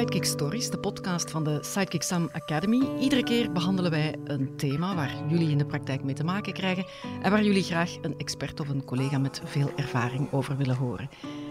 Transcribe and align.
Sidekick 0.00 0.24
Stories, 0.24 0.70
de 0.70 0.78
podcast 0.78 1.30
van 1.30 1.44
de 1.44 1.58
Sidekick 1.60 2.02
Sam 2.02 2.28
Academy. 2.32 2.88
Iedere 3.00 3.22
keer 3.22 3.52
behandelen 3.52 3.90
wij 3.90 4.16
een 4.24 4.56
thema 4.56 4.94
waar 4.94 5.14
jullie 5.28 5.50
in 5.50 5.58
de 5.58 5.66
praktijk 5.66 6.04
mee 6.04 6.14
te 6.14 6.24
maken 6.24 6.52
krijgen 6.52 6.86
en 7.22 7.30
waar 7.30 7.44
jullie 7.44 7.62
graag 7.62 7.96
een 8.02 8.18
expert 8.18 8.60
of 8.60 8.68
een 8.68 8.84
collega 8.84 9.18
met 9.18 9.40
veel 9.44 9.70
ervaring 9.76 10.32
over 10.32 10.56
willen 10.56 10.76
horen. 10.76 11.08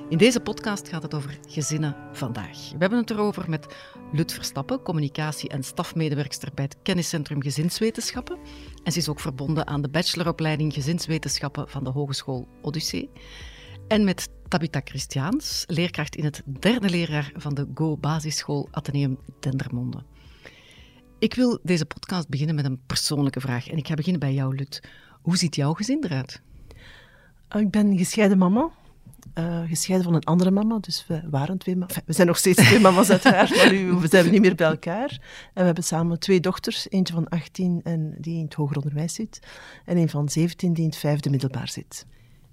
In 0.10 0.18
deze 0.18 0.40
podcast 0.40 0.88
gaat 0.88 1.04
het 1.04 1.14
over 1.14 1.40
gezinnen 1.48 1.96
vandaag. 2.12 2.58
We 2.72 2.78
hebben 2.78 3.00
het 3.00 3.10
erover 3.10 3.50
met 3.50 3.76
Lut 4.12 4.34
Verstappen, 4.34 4.82
communicatie- 4.82 5.50
en 5.50 5.64
stafmedewerkster 5.64 6.50
bij 6.54 6.64
het 6.64 6.78
Kenniscentrum 6.84 7.42
Gezinswetenschappen. 7.42 8.38
En 8.84 8.92
ze 8.92 8.98
is 9.00 9.10
ook 9.10 9.20
verbonden 9.20 9.68
aan 9.68 9.82
de 9.82 9.90
bacheloropleiding 9.90 10.74
Gezinswetenschappen 10.74 11.70
van 11.70 11.84
de 11.84 11.90
Hogeschool 11.90 12.48
Odyssee. 12.62 13.10
En 13.90 14.04
met 14.04 14.30
Tabitha 14.48 14.82
Christiaans, 14.84 15.64
leerkracht 15.68 16.16
in 16.16 16.24
het 16.24 16.42
derde 16.60 16.90
leerjaar 16.90 17.32
van 17.36 17.54
de 17.54 17.68
Go 17.74 17.98
Basisschool 17.98 18.68
Atheneum 18.72 19.18
Dendermonde. 19.40 20.04
Ik 21.20 21.34
wil 21.34 21.60
deze 21.64 21.86
podcast 21.86 22.30
beginnen 22.30 22.56
met 22.56 22.66
een 22.66 22.80
persoonlijke 22.86 23.40
vraag. 23.40 23.68
En 23.68 23.78
ik 23.78 23.88
ga 23.88 23.94
beginnen 23.94 24.20
bij 24.20 24.34
jou, 24.34 24.56
Lut. 24.56 24.84
Hoe 25.22 25.38
ziet 25.38 25.56
jouw 25.56 25.74
gezin 25.74 26.04
eruit? 26.04 26.42
Ik 27.58 27.72
ben 27.72 27.98
gescheiden 27.98 28.38
mama. 28.38 28.70
Uh, 29.36 29.62
gescheiden 29.68 30.08
van 30.08 30.16
een 30.16 30.24
andere 30.24 30.52
mama, 30.52 30.80
dus 30.80 31.06
we 31.08 31.22
waren 31.30 31.58
twee 31.58 31.76
mama's. 31.76 31.98
we 32.06 32.14
zijn 32.14 32.28
nog 32.28 32.38
steeds 32.38 32.64
twee 32.68 32.80
mama's 32.80 33.10
uiteraard, 33.16 33.56
maar 33.56 33.72
nu 33.72 33.94
we 33.94 34.08
zijn 34.08 34.24
we 34.24 34.30
niet 34.30 34.42
meer 34.42 34.56
bij 34.56 34.68
elkaar. 34.68 35.10
En 35.54 35.60
we 35.60 35.64
hebben 35.64 35.84
samen 35.84 36.20
twee 36.20 36.40
dochters, 36.40 36.90
eentje 36.90 37.14
van 37.14 37.28
18 37.28 37.82
en 37.84 38.16
die 38.20 38.38
in 38.38 38.44
het 38.44 38.54
hoger 38.54 38.78
onderwijs 38.78 39.14
zit, 39.14 39.40
en 39.86 39.98
een 39.98 40.10
van 40.10 40.30
17 40.30 40.74
die 40.74 40.84
in 40.84 40.90
het 40.90 41.00
vijfde 41.00 41.30
middelbaar 41.30 41.70
zit. 41.70 42.06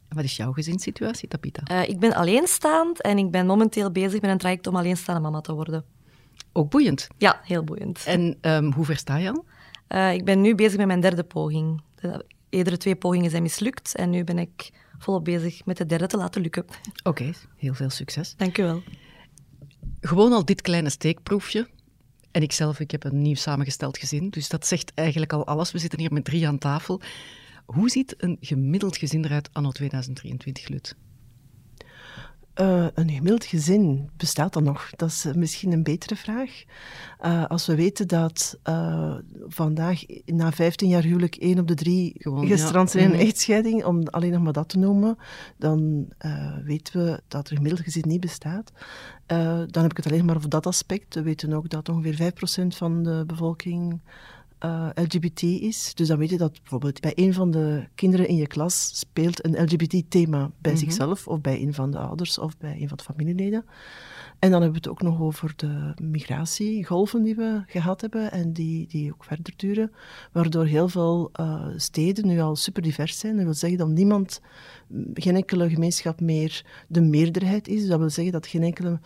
Wat 0.09 0.24
is 0.24 0.37
jouw 0.37 0.52
gezinssituatie, 0.52 1.28
Tapita? 1.28 1.62
Uh, 1.70 1.88
ik 1.88 1.98
ben 1.98 2.15
alleenstaand 2.15 3.02
en 3.02 3.19
ik 3.19 3.30
ben 3.30 3.46
momenteel 3.46 3.91
bezig 3.91 4.20
met 4.20 4.30
een 4.30 4.38
traject 4.38 4.66
om 4.66 4.76
alleenstaande 4.76 5.21
mama 5.21 5.40
te 5.40 5.54
worden. 5.54 5.85
Ook 6.52 6.71
boeiend? 6.71 7.09
Ja, 7.18 7.40
heel 7.43 7.65
boeiend. 7.65 8.04
En 8.07 8.38
um, 8.40 8.73
hoe 8.73 8.85
ver 8.85 8.96
sta 8.96 9.16
je 9.16 9.30
al? 9.30 9.45
Uh, 9.88 10.13
ik 10.13 10.24
ben 10.24 10.40
nu 10.40 10.54
bezig 10.54 10.76
met 10.76 10.87
mijn 10.87 11.01
derde 11.01 11.24
poging. 11.24 11.82
De 11.95 12.24
eerdere 12.48 12.76
twee 12.76 12.96
pogingen 12.96 13.30
zijn 13.30 13.43
mislukt 13.43 13.95
en 13.95 14.10
nu 14.10 14.24
ben 14.24 14.38
ik 14.38 14.71
volop 14.98 15.24
bezig 15.24 15.65
met 15.65 15.76
de 15.76 15.87
derde 15.87 16.07
te 16.07 16.16
laten 16.16 16.41
lukken. 16.41 16.63
Oké, 16.63 17.09
okay, 17.09 17.35
heel 17.57 17.74
veel 17.74 17.91
succes. 17.91 18.35
Dank 18.37 18.59
u 18.59 18.63
wel. 18.63 18.82
Gewoon 20.01 20.32
al 20.32 20.45
dit 20.45 20.60
kleine 20.60 20.91
steekproefje. 20.91 21.68
En 22.30 22.43
ikzelf, 22.43 22.80
ik 22.80 22.91
heb 22.91 23.04
een 23.04 23.23
nieuw 23.23 23.35
samengesteld 23.35 23.98
gezin, 23.98 24.30
dus 24.30 24.48
dat 24.48 24.66
zegt 24.66 24.93
eigenlijk 24.95 25.32
al 25.32 25.46
alles. 25.46 25.73
We 25.73 25.79
zitten 25.79 25.98
hier 25.98 26.13
met 26.13 26.24
drie 26.24 26.46
aan 26.46 26.59
tafel. 26.59 27.01
Hoe 27.67 27.91
ziet 27.91 28.15
een 28.19 28.37
gemiddeld 28.41 28.97
gezin 28.97 29.25
eruit 29.25 29.49
anno 29.53 29.71
2023, 29.71 30.69
Lut? 30.69 30.97
Uh, 32.61 32.87
een 32.95 33.11
gemiddeld 33.11 33.45
gezin, 33.45 34.11
bestaat 34.17 34.53
dat 34.53 34.63
nog? 34.63 34.91
Dat 34.91 35.09
is 35.09 35.27
misschien 35.35 35.73
een 35.73 35.83
betere 35.83 36.17
vraag. 36.17 36.65
Uh, 37.25 37.45
als 37.47 37.67
we 37.67 37.75
weten 37.75 38.09
dat 38.09 38.59
uh, 38.69 39.15
vandaag, 39.47 40.03
na 40.25 40.53
15 40.53 40.89
jaar 40.89 41.03
huwelijk, 41.03 41.35
één 41.35 41.59
op 41.59 41.69
de 41.69 41.75
drie 41.75 42.15
Gewoon, 42.19 42.47
gestrand 42.47 42.91
zijn 42.91 43.05
in 43.05 43.11
een 43.11 43.17
mhm. 43.17 43.27
echtscheiding, 43.27 43.85
om 43.85 44.07
alleen 44.07 44.33
nog 44.33 44.43
maar 44.43 44.53
dat 44.53 44.69
te 44.69 44.79
noemen, 44.79 45.17
dan 45.57 46.09
weten 46.65 47.05
we 47.05 47.21
dat 47.29 47.51
een 47.51 47.57
gemiddeld 47.57 47.85
gezin 47.85 48.09
niet 48.09 48.21
bestaat. 48.21 48.73
dan 49.67 49.83
heb 49.83 49.91
ik 49.91 49.97
het 49.97 50.07
alleen 50.07 50.25
maar 50.25 50.37
over 50.37 50.49
dat 50.49 50.67
aspect. 50.67 51.15
We 51.15 51.23
weten 51.23 51.53
ook 51.53 51.69
dat 51.69 51.89
ongeveer 51.89 52.33
5% 52.33 52.67
van 52.67 53.03
de 53.03 53.25
bevolking 53.27 54.01
uh, 54.65 54.88
eh, 54.95 55.04
LGBT 55.04 55.43
is. 55.43 55.95
Dus 55.95 56.09
dan 56.09 56.18
weet 56.18 56.30
je 56.30 56.37
dat 56.37 56.52
bijvoorbeeld 56.52 57.01
bij 57.01 57.12
een 57.15 57.35
van 57.35 57.51
de 57.51 57.87
kinderen 57.95 58.29
in 58.29 58.37
je 58.37 58.46
klas 58.46 58.98
speelt 58.98 59.45
een 59.45 59.63
LGBT-thema 59.63 60.51
bij 60.59 60.73
mhm. 60.73 60.80
zichzelf, 60.80 61.29
of 61.29 61.40
bij 61.40 61.60
een 61.63 61.74
van 61.74 61.90
de 61.90 61.98
ouders, 61.98 62.38
of 62.38 62.57
bij 62.59 62.80
een 62.80 62.88
van 62.88 62.96
de 62.96 63.04
familieleden. 63.04 63.65
En 64.38 64.50
dan 64.50 64.62
hebben 64.62 64.82
we 64.82 64.88
het 64.88 64.88
ook 64.88 65.03
nog 65.03 65.21
over 65.21 65.53
de 65.56 65.94
migratiegolven 66.03 67.22
die 67.22 67.34
we 67.34 67.62
gehad 67.66 68.00
hebben 68.00 68.32
en 68.32 68.53
die, 68.53 68.86
die 68.88 69.12
ook 69.12 69.25
verder 69.25 69.53
duren, 69.56 69.92
waardoor 70.32 70.64
heel 70.64 70.88
veel 70.88 71.31
uh, 71.41 71.66
steden 71.76 72.26
nu 72.26 72.41
al 72.41 72.56
super 72.56 72.82
divers 72.82 73.19
zijn. 73.19 73.36
Dat 73.36 73.44
wil 73.44 73.54
zeggen 73.54 73.78
dat 73.78 73.88
niemand, 73.88 74.41
geen 75.14 75.36
enkele 75.36 75.69
gemeenschap 75.69 76.20
meer 76.20 76.64
de 76.88 77.00
meerderheid 77.00 77.69
is. 77.69 77.86
Dat 77.86 77.98
wil 77.98 78.10
zeggen 78.10 78.32
dat 78.32 78.47
geen 78.47 78.62
enkele 78.62 79.00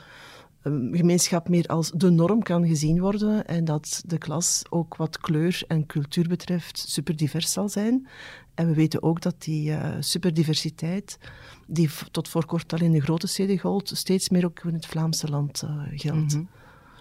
gemeenschap 0.63 1.49
meer 1.49 1.67
als 1.67 1.91
de 1.91 2.11
norm 2.11 2.43
kan 2.43 2.67
gezien 2.67 3.01
worden 3.01 3.47
en 3.47 3.65
dat 3.65 4.03
de 4.07 4.19
klas 4.19 4.63
ook 4.71 4.97
wat 4.97 5.19
kleur 5.19 5.63
en 5.67 5.87
cultuur 5.87 6.29
betreft 6.29 6.79
super 6.89 7.17
divers 7.17 7.53
zal 7.53 7.69
zijn. 7.69 8.09
En 8.55 8.67
we 8.67 8.75
weten 8.75 9.03
ook 9.03 9.21
dat 9.21 9.43
die 9.43 9.71
uh, 9.71 9.95
superdiversiteit, 10.01 11.19
die 11.67 11.91
tot 12.11 12.29
voor 12.29 12.47
kort 12.47 12.73
al 12.73 12.81
in 12.81 12.93
de 12.93 13.01
grote 13.01 13.27
steden 13.27 13.59
gold, 13.59 13.91
steeds 13.95 14.29
meer 14.29 14.45
ook 14.45 14.65
in 14.65 14.75
het 14.75 14.87
Vlaamse 14.87 15.29
land 15.29 15.63
uh, 15.65 15.71
geldt. 15.89 16.35
Mhm. 16.35 16.45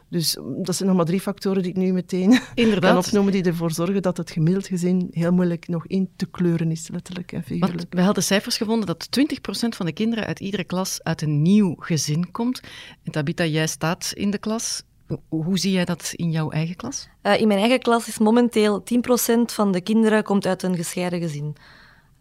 Dus 0.09 0.37
mm, 0.37 0.63
dat 0.63 0.75
zijn 0.75 0.87
nog 0.87 0.97
maar 0.97 1.05
drie 1.05 1.21
factoren 1.21 1.61
die 1.61 1.71
ik 1.71 1.77
nu 1.77 1.93
meteen 1.93 2.39
Inderdaad. 2.55 2.93
kan 2.93 3.05
opnoemen 3.05 3.31
die 3.33 3.43
ervoor 3.43 3.71
zorgen 3.71 4.01
dat 4.01 4.17
het 4.17 4.31
gemiddeld 4.31 4.67
gezin 4.67 5.07
heel 5.11 5.31
moeilijk 5.31 5.67
nog 5.67 5.87
in 5.87 6.09
te 6.15 6.25
kleuren 6.25 6.71
is, 6.71 6.89
letterlijk 6.91 7.31
en 7.31 7.43
figuurlijk. 7.43 7.73
Want 7.73 7.87
we 7.89 8.01
hadden 8.01 8.23
cijfers 8.23 8.57
gevonden 8.57 8.87
dat 8.87 9.07
20% 9.19 9.29
van 9.69 9.85
de 9.85 9.91
kinderen 9.91 10.25
uit 10.25 10.39
iedere 10.39 10.63
klas 10.63 11.03
uit 11.03 11.21
een 11.21 11.41
nieuw 11.41 11.75
gezin 11.79 12.31
komt. 12.31 12.61
En 13.03 13.11
Tabita, 13.11 13.45
jij 13.45 13.67
staat 13.67 14.11
in 14.13 14.31
de 14.31 14.37
klas. 14.37 14.83
Hoe 15.29 15.59
zie 15.59 15.71
jij 15.71 15.85
dat 15.85 16.11
in 16.15 16.31
jouw 16.31 16.49
eigen 16.49 16.75
klas? 16.75 17.07
Uh, 17.23 17.39
in 17.39 17.47
mijn 17.47 17.59
eigen 17.59 17.79
klas 17.79 18.07
is 18.07 18.17
momenteel 18.17 18.83
10% 18.83 19.41
van 19.45 19.71
de 19.71 19.81
kinderen 19.81 20.23
komt 20.23 20.45
uit 20.45 20.63
een 20.63 20.75
gescheiden 20.75 21.19
gezin. 21.19 21.55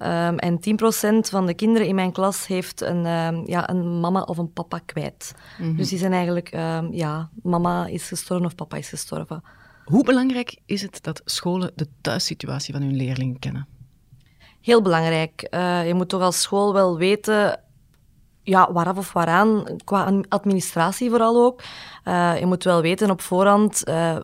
Um, 0.02 0.38
en 0.38 0.58
10% 0.60 1.28
van 1.30 1.46
de 1.46 1.54
kinderen 1.54 1.86
in 1.88 1.94
mijn 1.94 2.12
klas 2.12 2.46
heeft 2.46 2.80
een, 2.80 3.06
um, 3.06 3.46
ja, 3.46 3.70
een 3.70 4.00
mama 4.00 4.22
of 4.22 4.38
een 4.38 4.52
papa 4.52 4.78
kwijt. 4.78 5.34
Mm 5.58 5.66
-hmm. 5.66 5.76
Dus 5.76 5.88
die 5.88 5.98
zijn 5.98 6.12
eigenlijk, 6.12 6.52
um, 6.54 6.92
ja, 6.92 7.30
mama 7.42 7.86
is 7.86 8.08
gestorven 8.08 8.46
of 8.46 8.54
papa 8.54 8.76
is 8.76 8.88
gestorven. 8.88 9.42
Hoe 9.84 10.04
belangrijk 10.04 10.58
is 10.66 10.82
het 10.82 11.02
dat 11.02 11.22
scholen 11.24 11.72
de 11.74 11.88
thuissituatie 12.00 12.74
van 12.74 12.82
hun 12.82 12.96
leerlingen 12.96 13.38
kennen? 13.38 13.68
Heel 14.60 14.82
belangrijk. 14.82 15.46
Uh, 15.50 15.86
je 15.86 15.94
moet 15.94 16.08
toch 16.08 16.22
als 16.22 16.40
school 16.40 16.72
wel 16.72 16.98
weten 16.98 17.60
ja, 18.42 18.72
waaraf 18.72 18.96
of 18.96 19.12
waaraan, 19.12 19.64
qua 19.84 20.22
administratie 20.28 21.10
vooral 21.10 21.44
ook. 21.44 21.62
Uh, 22.04 22.38
je 22.38 22.46
moet 22.46 22.64
wel 22.64 22.82
weten 22.82 23.10
op 23.10 23.20
voorhand 23.20 23.88
uh, 23.88 24.16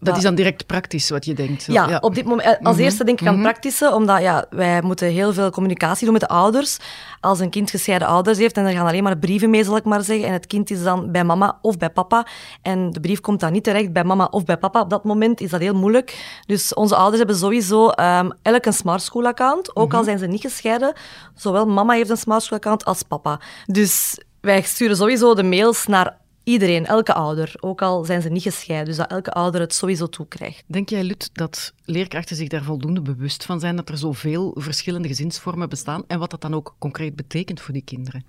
dat 0.00 0.16
is 0.16 0.22
dan 0.22 0.34
direct 0.34 0.66
praktisch 0.66 1.10
wat 1.10 1.24
je 1.24 1.34
denkt. 1.34 1.64
Ja, 1.64 1.98
op 2.00 2.14
dit 2.14 2.24
moment. 2.24 2.48
Eh, 2.48 2.66
als 2.66 2.74
mhm. 2.74 2.84
eerste 2.84 3.04
denk 3.04 3.20
ik 3.20 3.26
aan 3.26 3.36
mm 3.36 3.42
praktische, 3.42 3.94
omdat 3.94 4.20
ja, 4.20 4.46
wij 4.50 4.82
moeten 4.82 5.08
heel 5.08 5.32
veel 5.32 5.50
communicatie 5.50 6.04
doen 6.04 6.12
met 6.12 6.22
de 6.22 6.28
ouders. 6.28 6.78
Als 7.20 7.40
een 7.40 7.50
kind 7.50 7.70
gescheiden 7.70 8.08
ouders 8.08 8.38
heeft 8.38 8.56
en 8.56 8.64
er 8.64 8.72
gaan 8.72 8.86
alleen 8.86 9.02
maar 9.02 9.18
brieven 9.18 9.50
mee, 9.50 9.64
zal 9.64 9.76
ik 9.76 9.84
maar 9.84 10.02
zeggen, 10.02 10.26
en 10.26 10.32
het 10.32 10.46
kind 10.46 10.70
is 10.70 10.82
dan 10.82 11.10
bij 11.12 11.24
mama 11.24 11.58
of 11.62 11.78
bij 11.78 11.90
papa, 11.90 12.26
en 12.62 12.90
de 12.90 13.00
brief 13.00 13.20
komt 13.20 13.40
dan 13.40 13.52
niet 13.52 13.64
terecht 13.64 13.92
bij 13.92 14.04
mama 14.04 14.24
of 14.30 14.44
bij 14.44 14.56
papa, 14.56 14.80
op 14.80 14.90
dat 14.90 15.04
moment 15.04 15.40
is 15.40 15.50
dat 15.50 15.60
heel 15.60 15.74
moeilijk. 15.74 16.40
Dus 16.46 16.74
onze 16.74 16.96
ouders 16.96 17.18
hebben 17.18 17.36
sowieso 17.36 17.90
um, 18.00 18.32
elk 18.42 18.66
een 18.66 18.72
smart 18.72 19.02
school 19.02 19.26
account, 19.26 19.76
ook 19.76 19.92
al 19.92 19.98
mhm. 19.98 20.06
zijn 20.06 20.18
ze 20.18 20.26
niet 20.26 20.40
gescheiden. 20.40 20.92
Zowel 21.34 21.66
mama 21.66 21.94
heeft 21.94 22.10
een 22.10 22.16
smart 22.16 22.42
school 22.42 22.58
account 22.58 22.84
als 22.84 23.02
papa. 23.02 23.40
Dus 23.66 24.18
wij 24.40 24.62
sturen 24.62 24.96
sowieso 24.96 25.34
de 25.34 25.42
mails 25.42 25.86
naar 25.86 26.16
Iedereen, 26.44 26.86
elke 26.86 27.14
ouder, 27.14 27.54
ook 27.60 27.82
al 27.82 28.04
zijn 28.04 28.22
ze 28.22 28.28
niet 28.28 28.42
gescheiden, 28.42 28.88
dus 28.88 28.96
dat 28.96 29.10
elke 29.10 29.32
ouder 29.32 29.60
het 29.60 29.74
sowieso 29.74 30.06
toekrijgt. 30.06 30.64
Denk 30.66 30.88
jij, 30.88 31.04
Lut, 31.04 31.30
dat 31.32 31.72
leerkrachten 31.84 32.36
zich 32.36 32.48
daar 32.48 32.62
voldoende 32.62 33.02
bewust 33.02 33.44
van 33.44 33.60
zijn 33.60 33.76
dat 33.76 33.88
er 33.88 33.98
zoveel 33.98 34.56
verschillende 34.58 35.08
gezinsvormen 35.08 35.68
bestaan 35.68 36.04
en 36.06 36.18
wat 36.18 36.30
dat 36.30 36.40
dan 36.40 36.54
ook 36.54 36.76
concreet 36.78 37.16
betekent 37.16 37.60
voor 37.60 37.72
die 37.72 37.84
kinderen? 37.84 38.24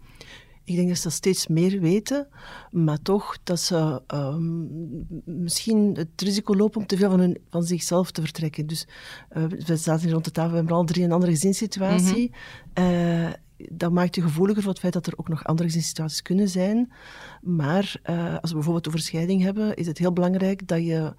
Ik 0.64 0.76
denk 0.76 0.88
dat 0.88 0.98
ze 0.98 1.10
steeds 1.10 1.48
meer 1.48 1.80
weten, 1.80 2.28
maar 2.72 3.02
toch 3.02 3.38
dat 3.44 3.60
ze 3.60 4.02
um, 4.14 5.06
misschien 5.26 5.96
het 5.96 6.22
risico 6.22 6.56
lopen 6.56 6.82
om 6.82 6.88
te 6.88 6.98
veel 6.98 7.10
van, 7.10 7.20
hun, 7.20 7.38
van 7.50 7.64
zichzelf 7.64 8.12
te 8.12 8.22
vertrekken. 8.22 8.68
Dus 8.68 8.88
uh, 9.38 9.44
we 9.66 9.76
zaten 9.76 10.04
hier 10.04 10.12
rond 10.12 10.26
de 10.26 10.32
tafel, 10.32 10.52
we 10.52 10.58
hebben 10.58 10.76
al 10.76 10.84
drie 10.84 11.04
een 11.04 11.12
andere 11.12 11.32
gezinssituatie. 11.32 12.32
Mm 12.32 12.84
-hmm. 12.84 12.94
uh, 12.94 13.34
dat 13.72 13.92
maakt 13.92 14.16
je 14.16 14.22
gevoeliger 14.22 14.62
voor 14.62 14.72
het 14.72 14.82
feit 14.82 14.94
dat 14.94 15.08
er 15.08 15.14
ook 15.18 15.28
nog 15.28 15.44
andere 15.44 15.68
gezinssituaties 15.68 16.22
kunnen 16.22 16.50
zijn. 16.50 16.92
Maar 17.42 17.96
uh, 18.10 18.36
als 18.40 18.50
we 18.50 18.56
bijvoorbeeld 18.56 18.88
over 18.88 19.00
scheiding 19.00 19.42
hebben, 19.42 19.76
is 19.76 19.88
het 19.88 19.98
heel 19.98 20.14
belangrijk 20.14 20.68
dat 20.68 20.86
je 20.86 21.14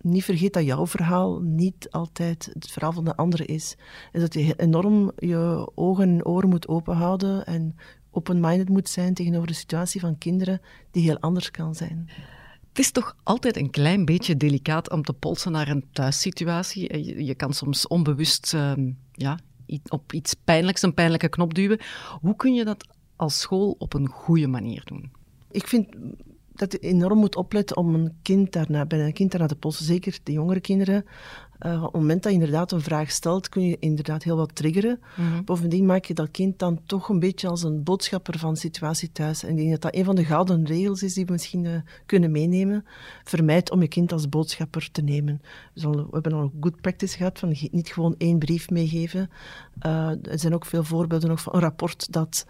niet 0.00 0.24
vergeet 0.24 0.52
dat 0.52 0.64
jouw 0.64 0.86
verhaal 0.86 1.40
niet 1.40 1.90
altijd 1.90 2.50
het 2.52 2.70
verhaal 2.70 2.92
van 2.92 3.04
de 3.04 3.16
andere 3.16 3.44
is. 3.44 3.76
En 4.12 4.20
dat 4.20 4.34
je 4.34 4.54
enorm 4.56 5.12
je 5.16 5.70
ogen 5.74 6.08
en 6.08 6.26
oren 6.26 6.48
moet 6.48 6.68
openhouden 6.68 7.46
en 7.46 7.76
open-minded 8.10 8.68
moet 8.68 8.88
zijn 8.88 9.14
tegenover 9.14 9.46
de 9.46 9.54
situatie 9.54 10.00
van 10.00 10.18
kinderen 10.18 10.60
die 10.90 11.02
heel 11.02 11.18
anders 11.18 11.50
kan 11.50 11.74
zijn. 11.74 12.10
Het 12.68 12.78
is 12.78 12.92
toch 12.92 13.16
altijd 13.22 13.56
een 13.56 13.70
klein 13.70 14.04
beetje 14.04 14.36
delicaat 14.36 14.90
om 14.90 15.02
te 15.02 15.12
polsen 15.12 15.52
naar 15.52 15.68
een 15.68 15.84
thuissituatie. 15.92 17.04
Je, 17.04 17.24
je 17.24 17.34
kan 17.34 17.52
soms 17.52 17.86
onbewust 17.86 18.54
uh, 18.54 18.72
ja, 19.12 19.38
op 19.88 20.12
iets 20.12 20.34
pijnlijks 20.34 20.82
een 20.82 20.94
pijnlijke 20.94 21.28
knop 21.28 21.54
duwen. 21.54 21.80
Hoe 22.20 22.36
kun 22.36 22.54
je 22.54 22.64
dat 22.64 22.88
als 23.16 23.40
school 23.40 23.76
op 23.78 23.94
een 23.94 24.08
goede 24.08 24.46
manier 24.46 24.82
doen? 24.84 25.10
Ik 25.50 25.66
vind 25.66 25.86
dat 26.52 26.72
je 26.72 26.78
enorm 26.78 27.18
moet 27.18 27.36
opletten 27.36 27.76
om 27.76 27.94
een 27.94 28.18
kind 28.22 28.52
daarna, 28.52 28.86
bij 28.86 29.04
een 29.04 29.12
kind 29.12 29.30
daarna 29.30 29.46
te 29.46 29.56
polsen, 29.56 29.84
zeker 29.84 30.18
de 30.22 30.32
jongere 30.32 30.60
kinderen, 30.60 31.04
op 31.58 31.82
het 31.82 31.92
moment 31.92 32.22
dat 32.22 32.32
je 32.32 32.38
inderdaad 32.38 32.72
een 32.72 32.80
vraag 32.80 33.10
stelt, 33.10 33.48
kun 33.48 33.62
je 33.62 33.76
inderdaad 33.80 34.22
heel 34.22 34.36
wat 34.36 34.54
triggeren. 34.54 35.00
Mhm. 35.16 35.44
Bovendien 35.44 35.86
maak 35.86 36.04
je 36.04 36.14
dat 36.14 36.30
kind 36.30 36.58
dan 36.58 36.80
toch 36.86 37.08
een 37.08 37.18
beetje 37.18 37.48
als 37.48 37.62
een 37.62 37.82
boodschapper 37.82 38.38
van 38.38 38.52
de 38.52 38.58
situatie 38.58 39.12
thuis. 39.12 39.42
En 39.42 39.50
ik 39.50 39.56
denk 39.56 39.70
dat 39.70 39.80
dat 39.80 39.94
een 39.94 40.04
van 40.04 40.16
de 40.16 40.24
gouden 40.24 40.66
regels 40.66 41.02
is 41.02 41.14
die 41.14 41.26
we 41.26 41.32
misschien 41.32 41.84
kunnen 42.06 42.30
meenemen. 42.30 42.84
Vermijd 43.24 43.70
om 43.70 43.80
je 43.80 43.88
kind 43.88 44.12
als 44.12 44.28
boodschapper 44.28 44.88
te 44.92 45.02
nemen. 45.02 45.42
Dus 45.74 45.84
we 45.84 46.06
hebben 46.10 46.32
al 46.32 46.40
een 46.40 46.52
good 46.60 46.80
practice 46.80 47.16
gehad 47.16 47.38
van 47.38 47.56
niet 47.70 47.88
gewoon 47.88 48.14
één 48.18 48.38
brief 48.38 48.70
meegeven. 48.70 49.30
er 50.22 50.38
zijn 50.38 50.54
ook 50.54 50.66
veel 50.66 50.84
voorbeelden 50.84 51.28
nog 51.28 51.40
van 51.40 51.54
een 51.54 51.60
rapport 51.60 52.12
dat 52.12 52.46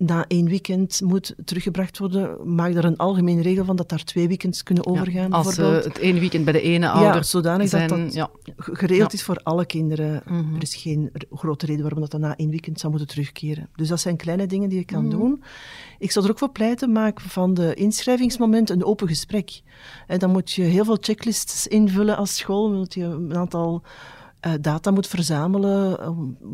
na 0.00 0.24
één 0.28 0.48
weekend 0.48 1.00
moet 1.04 1.34
teruggebracht 1.44 1.98
worden, 1.98 2.54
maak 2.54 2.74
daar 2.74 2.84
een 2.84 2.96
algemene 2.96 3.42
regel 3.42 3.64
van 3.64 3.76
dat 3.76 3.88
daar 3.88 4.04
twee 4.04 4.28
weekends 4.28 4.62
kunnen 4.62 4.86
overgaan. 4.86 5.30
Ja, 5.30 5.36
als 5.36 5.58
uh, 5.58 5.72
het 5.72 5.98
ene 5.98 6.20
weekend 6.20 6.44
bij 6.44 6.52
de 6.52 6.60
ene 6.60 6.90
ouder 6.90 7.14
ja, 7.14 7.22
zodanig 7.22 7.68
zijn, 7.68 7.88
dat 7.88 7.98
dat 7.98 8.14
ja. 8.14 8.30
geregeld 8.56 9.12
is 9.12 9.22
voor 9.22 9.40
alle 9.42 9.66
kinderen. 9.66 10.22
Mhm. 10.26 10.54
Er 10.54 10.62
is 10.62 10.74
geen 10.74 11.10
grote 11.30 11.66
reden 11.66 11.82
waarom 11.82 12.00
dat 12.00 12.10
dan 12.10 12.20
na 12.20 12.36
één 12.36 12.50
weekend 12.50 12.80
zou 12.80 12.92
moeten 12.92 13.10
terugkeren. 13.10 13.68
Dus 13.76 13.88
dat 13.88 14.00
zijn 14.00 14.16
kleine 14.16 14.46
dingen 14.46 14.68
die 14.68 14.78
je 14.78 14.84
kan 14.84 15.06
mhm. 15.06 15.18
doen. 15.18 15.42
Ik 15.98 16.10
zou 16.10 16.24
er 16.24 16.30
ook 16.30 16.38
voor 16.38 16.50
pleiten, 16.50 16.92
maak 16.92 17.20
van 17.20 17.54
de 17.54 17.74
inschrijvingsmoment 17.74 18.70
een 18.70 18.84
open 18.84 19.08
gesprek. 19.08 19.60
En 20.06 20.18
dan 20.18 20.30
moet 20.30 20.52
je 20.52 20.62
heel 20.62 20.84
veel 20.84 20.98
checklists 21.00 21.66
invullen 21.66 22.16
als 22.16 22.36
school, 22.36 22.72
moet 22.72 22.94
je 22.94 23.04
een 23.04 23.36
aantal... 23.36 23.82
Uh, 24.46 24.52
data 24.60 24.90
moet 24.90 25.06
verzamelen 25.06 25.98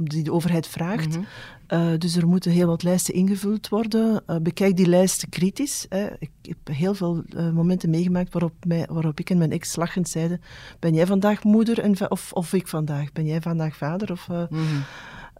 die 0.04 0.22
de 0.22 0.32
overheid 0.32 0.66
vraagt. 0.66 1.08
Mhm. 1.08 1.20
Uh, 1.68 1.88
dus 1.98 2.16
er 2.16 2.26
moeten 2.26 2.50
heel 2.50 2.66
wat 2.66 2.82
lijsten 2.82 3.14
ingevuld 3.14 3.68
worden. 3.68 4.22
Uh, 4.26 4.36
bekijk 4.36 4.76
die 4.76 4.86
lijsten 4.86 5.28
kritisch. 5.28 5.86
Hè. 5.88 6.06
Ik 6.18 6.30
heb 6.42 6.56
heel 6.76 6.94
veel 6.94 7.22
uh, 7.36 7.50
momenten 7.50 7.90
meegemaakt 7.90 8.32
waarop, 8.32 8.52
mij, 8.66 8.86
waarop 8.90 9.20
ik 9.20 9.30
en 9.30 9.38
mijn 9.38 9.52
ex 9.52 9.76
lachend 9.76 10.08
zeiden: 10.08 10.40
Ben 10.78 10.94
jij 10.94 11.06
vandaag 11.06 11.44
moeder 11.44 11.78
en, 11.80 12.10
of, 12.10 12.32
of 12.32 12.52
ik 12.52 12.68
vandaag? 12.68 13.12
Ben 13.12 13.24
jij 13.24 13.40
vandaag 13.40 13.76
vader? 13.76 14.12
Of, 14.12 14.28
uh, 14.30 14.42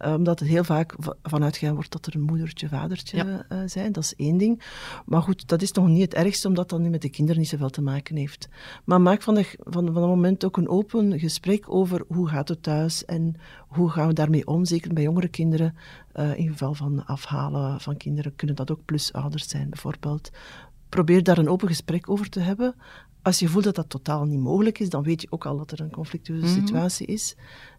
omdat 0.05 0.39
er 0.39 0.45
heel 0.45 0.63
vaak 0.63 0.95
vanuitgaan 1.23 1.73
wordt 1.73 1.91
dat 1.91 2.05
er 2.05 2.15
een 2.15 2.21
moedertje, 2.21 2.67
vadertje 2.67 3.17
ja. 3.17 3.45
uh, 3.49 3.59
zijn. 3.65 3.91
Dat 3.91 4.03
is 4.03 4.15
één 4.15 4.37
ding. 4.37 4.63
Maar 5.05 5.21
goed, 5.21 5.47
dat 5.47 5.61
is 5.61 5.71
nog 5.71 5.87
niet 5.87 6.01
het 6.01 6.13
ergste, 6.13 6.47
omdat 6.47 6.69
dat 6.69 6.79
nu 6.79 6.89
met 6.89 7.01
de 7.01 7.09
kinderen 7.09 7.39
niet 7.41 7.49
zoveel 7.49 7.69
te 7.69 7.81
maken 7.81 8.15
heeft. 8.15 8.49
Maar 8.83 9.01
maak 9.01 9.21
van, 9.21 9.35
de, 9.35 9.55
van, 9.57 9.85
van 9.85 9.85
het 9.85 9.95
moment 9.95 10.45
ook 10.45 10.57
een 10.57 10.69
open 10.69 11.19
gesprek 11.19 11.73
over 11.73 12.03
hoe 12.07 12.27
gaat 12.27 12.47
het 12.47 12.63
thuis 12.63 13.05
en 13.05 13.35
hoe 13.67 13.89
gaan 13.89 14.07
we 14.07 14.13
daarmee 14.13 14.47
om. 14.47 14.65
Zeker 14.65 14.93
bij 14.93 15.03
jongere 15.03 15.27
kinderen, 15.27 15.75
uh, 16.15 16.37
in 16.37 16.47
geval 16.47 16.73
van 16.73 17.05
afhalen 17.05 17.81
van 17.81 17.97
kinderen, 17.97 18.35
kunnen 18.35 18.55
dat 18.55 18.71
ook 18.71 18.85
plusouders 18.85 19.49
zijn 19.49 19.69
bijvoorbeeld. 19.69 20.29
Probeer 20.89 21.23
daar 21.23 21.37
een 21.37 21.49
open 21.49 21.67
gesprek 21.67 22.09
over 22.09 22.29
te 22.29 22.39
hebben. 22.39 22.75
Als 23.21 23.39
je 23.39 23.47
voelt 23.47 23.63
dat 23.63 23.75
dat 23.75 23.89
totaal 23.89 24.25
niet 24.25 24.39
mogelijk 24.39 24.79
is, 24.79 24.89
dan 24.89 25.03
weet 25.03 25.21
je 25.21 25.31
ook 25.31 25.45
al 25.45 25.57
dat 25.57 25.71
er 25.71 25.81
een 25.81 25.91
conflictueuze 25.91 26.45
mm 26.45 26.53
situatie 26.53 27.07
is. 27.07 27.35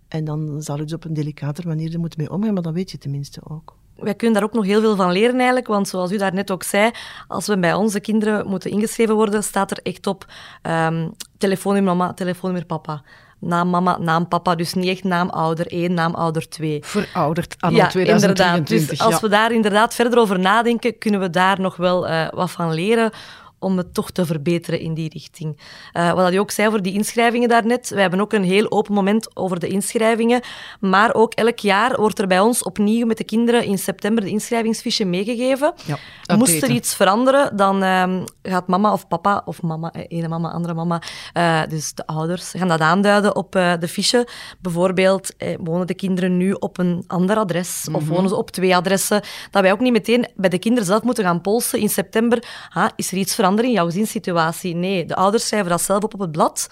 En 0.08 0.24
dan 0.24 0.62
zal 0.62 0.76
je 0.76 0.82
dus 0.82 0.92
op 0.92 1.04
een 1.04 1.14
delicater 1.14 1.66
manier 1.66 1.92
er 1.92 2.00
moeten 2.00 2.20
mee 2.20 2.30
omgaan, 2.30 2.54
maar 2.54 2.62
dan 2.62 2.72
weet 2.72 2.90
je 2.90 2.98
tenminste 2.98 3.40
ook. 3.44 3.76
Wij 3.96 4.14
kunnen 4.14 4.40
daar 4.40 4.48
ook 4.48 4.54
nog 4.54 4.64
heel 4.64 4.80
veel 4.80 4.96
van 4.96 5.12
leren 5.12 5.36
eigenlijk, 5.36 5.66
want 5.66 5.88
zoals 5.88 6.12
u 6.12 6.16
daar 6.16 6.34
net 6.34 6.50
ook 6.50 6.62
zei, 6.62 6.90
als 7.28 7.46
we 7.46 7.58
bij 7.58 7.74
onze 7.74 8.00
kinderen 8.00 8.46
moeten 8.46 8.70
ingeschreven 8.70 9.14
worden, 9.14 9.42
staat 9.42 9.70
er 9.70 9.78
echt 9.82 10.06
op 10.06 10.26
um, 10.62 11.12
telefoonnummer 11.38 11.96
mama, 11.96 12.14
telefoonnummer 12.14 12.66
papa 12.66 13.02
naam 13.38 13.68
mama, 13.68 13.98
naam 13.98 14.28
papa. 14.28 14.54
Dus 14.54 14.74
niet 14.74 14.88
echt 14.88 15.04
naam 15.04 15.28
ouder 15.28 15.66
1, 15.66 15.94
naam 15.94 16.14
ouder 16.14 16.48
2. 16.48 16.78
Verouderd 16.84 17.54
aan 17.58 17.74
ja, 17.74 17.86
2023. 17.86 18.80
Inderdaad. 18.80 18.98
Dus 18.98 19.00
als 19.00 19.20
we 19.20 19.28
daar 19.28 19.52
inderdaad 19.52 19.94
verder 19.94 20.18
over 20.18 20.38
nadenken, 20.38 20.98
kunnen 20.98 21.20
we 21.20 21.30
daar 21.30 21.60
nog 21.60 21.76
wel 21.76 22.08
uh, 22.08 22.28
wat 22.30 22.50
van 22.50 22.74
leren 22.74 23.10
om 23.58 23.76
het 23.76 23.94
toch 23.94 24.10
te 24.10 24.26
verbeteren 24.26 24.80
in 24.80 24.94
die 24.94 25.08
richting. 25.08 25.58
Uh, 25.92 26.12
wat 26.12 26.32
je 26.32 26.40
ook 26.40 26.50
zei 26.50 26.70
voor 26.70 26.82
die 26.82 26.92
inschrijvingen 26.92 27.48
daarnet, 27.48 27.88
wij 27.88 28.00
hebben 28.00 28.20
ook 28.20 28.32
een 28.32 28.44
heel 28.44 28.70
open 28.70 28.94
moment 28.94 29.36
over 29.36 29.60
de 29.60 29.68
inschrijvingen, 29.68 30.40
maar 30.80 31.14
ook 31.14 31.34
elk 31.34 31.58
jaar 31.58 31.96
wordt 31.96 32.18
er 32.18 32.26
bij 32.26 32.40
ons 32.40 32.62
opnieuw 32.62 33.06
met 33.06 33.16
de 33.16 33.24
kinderen 33.24 33.64
in 33.64 33.78
september 33.78 34.24
de 34.24 34.30
inschrijvingsfiche 34.30 35.04
meegegeven. 35.04 35.72
Ja, 35.84 36.36
Moest 36.36 36.62
er 36.62 36.70
iets 36.70 36.94
veranderen, 36.94 37.56
dan 37.56 37.82
uh, 37.82 38.22
gaat 38.42 38.66
mama 38.66 38.92
of 38.92 39.08
papa, 39.08 39.42
of 39.44 39.62
mama, 39.62 39.92
eh, 39.92 40.04
ene 40.08 40.28
mama, 40.28 40.50
andere 40.50 40.74
mama, 40.74 41.02
uh, 41.34 41.62
dus 41.68 41.94
de 41.94 42.06
ouders, 42.06 42.52
gaan 42.56 42.68
dat 42.68 42.80
aanduiden 42.80 43.36
op 43.36 43.56
uh, 43.56 43.72
de 43.80 43.88
fiche. 43.88 44.28
Bijvoorbeeld, 44.60 45.34
wonen 45.58 45.86
de 45.86 45.94
kinderen 45.94 46.36
nu 46.36 46.52
op 46.52 46.78
een 46.78 47.04
ander 47.06 47.36
adres, 47.36 47.88
of 47.92 48.02
mhm. 48.02 48.12
wonen 48.12 48.28
ze 48.28 48.36
op 48.36 48.50
twee 48.50 48.76
adressen, 48.76 49.22
dat 49.50 49.62
wij 49.62 49.72
ook 49.72 49.80
niet 49.80 49.92
meteen 49.92 50.26
bij 50.36 50.50
de 50.50 50.58
kinderen 50.58 50.86
zelf 50.86 51.02
moeten 51.02 51.24
gaan 51.24 51.40
polsen 51.40 51.78
in 51.78 51.88
september, 51.88 52.44
ha, 52.68 52.90
is 52.96 53.12
er 53.12 53.18
iets 53.18 53.34
veranderd? 53.34 53.47
Veranderen 53.48 53.70
in 53.70 53.76
jouw 53.76 53.86
gezinssituatie. 53.86 54.74
Nee, 54.74 55.04
de 55.04 55.14
ouders 55.14 55.46
schrijven 55.46 55.70
dat 55.70 55.82
zelf 55.82 56.02
op 56.02 56.14
op 56.14 56.20
het 56.20 56.32
blad. 56.32 56.68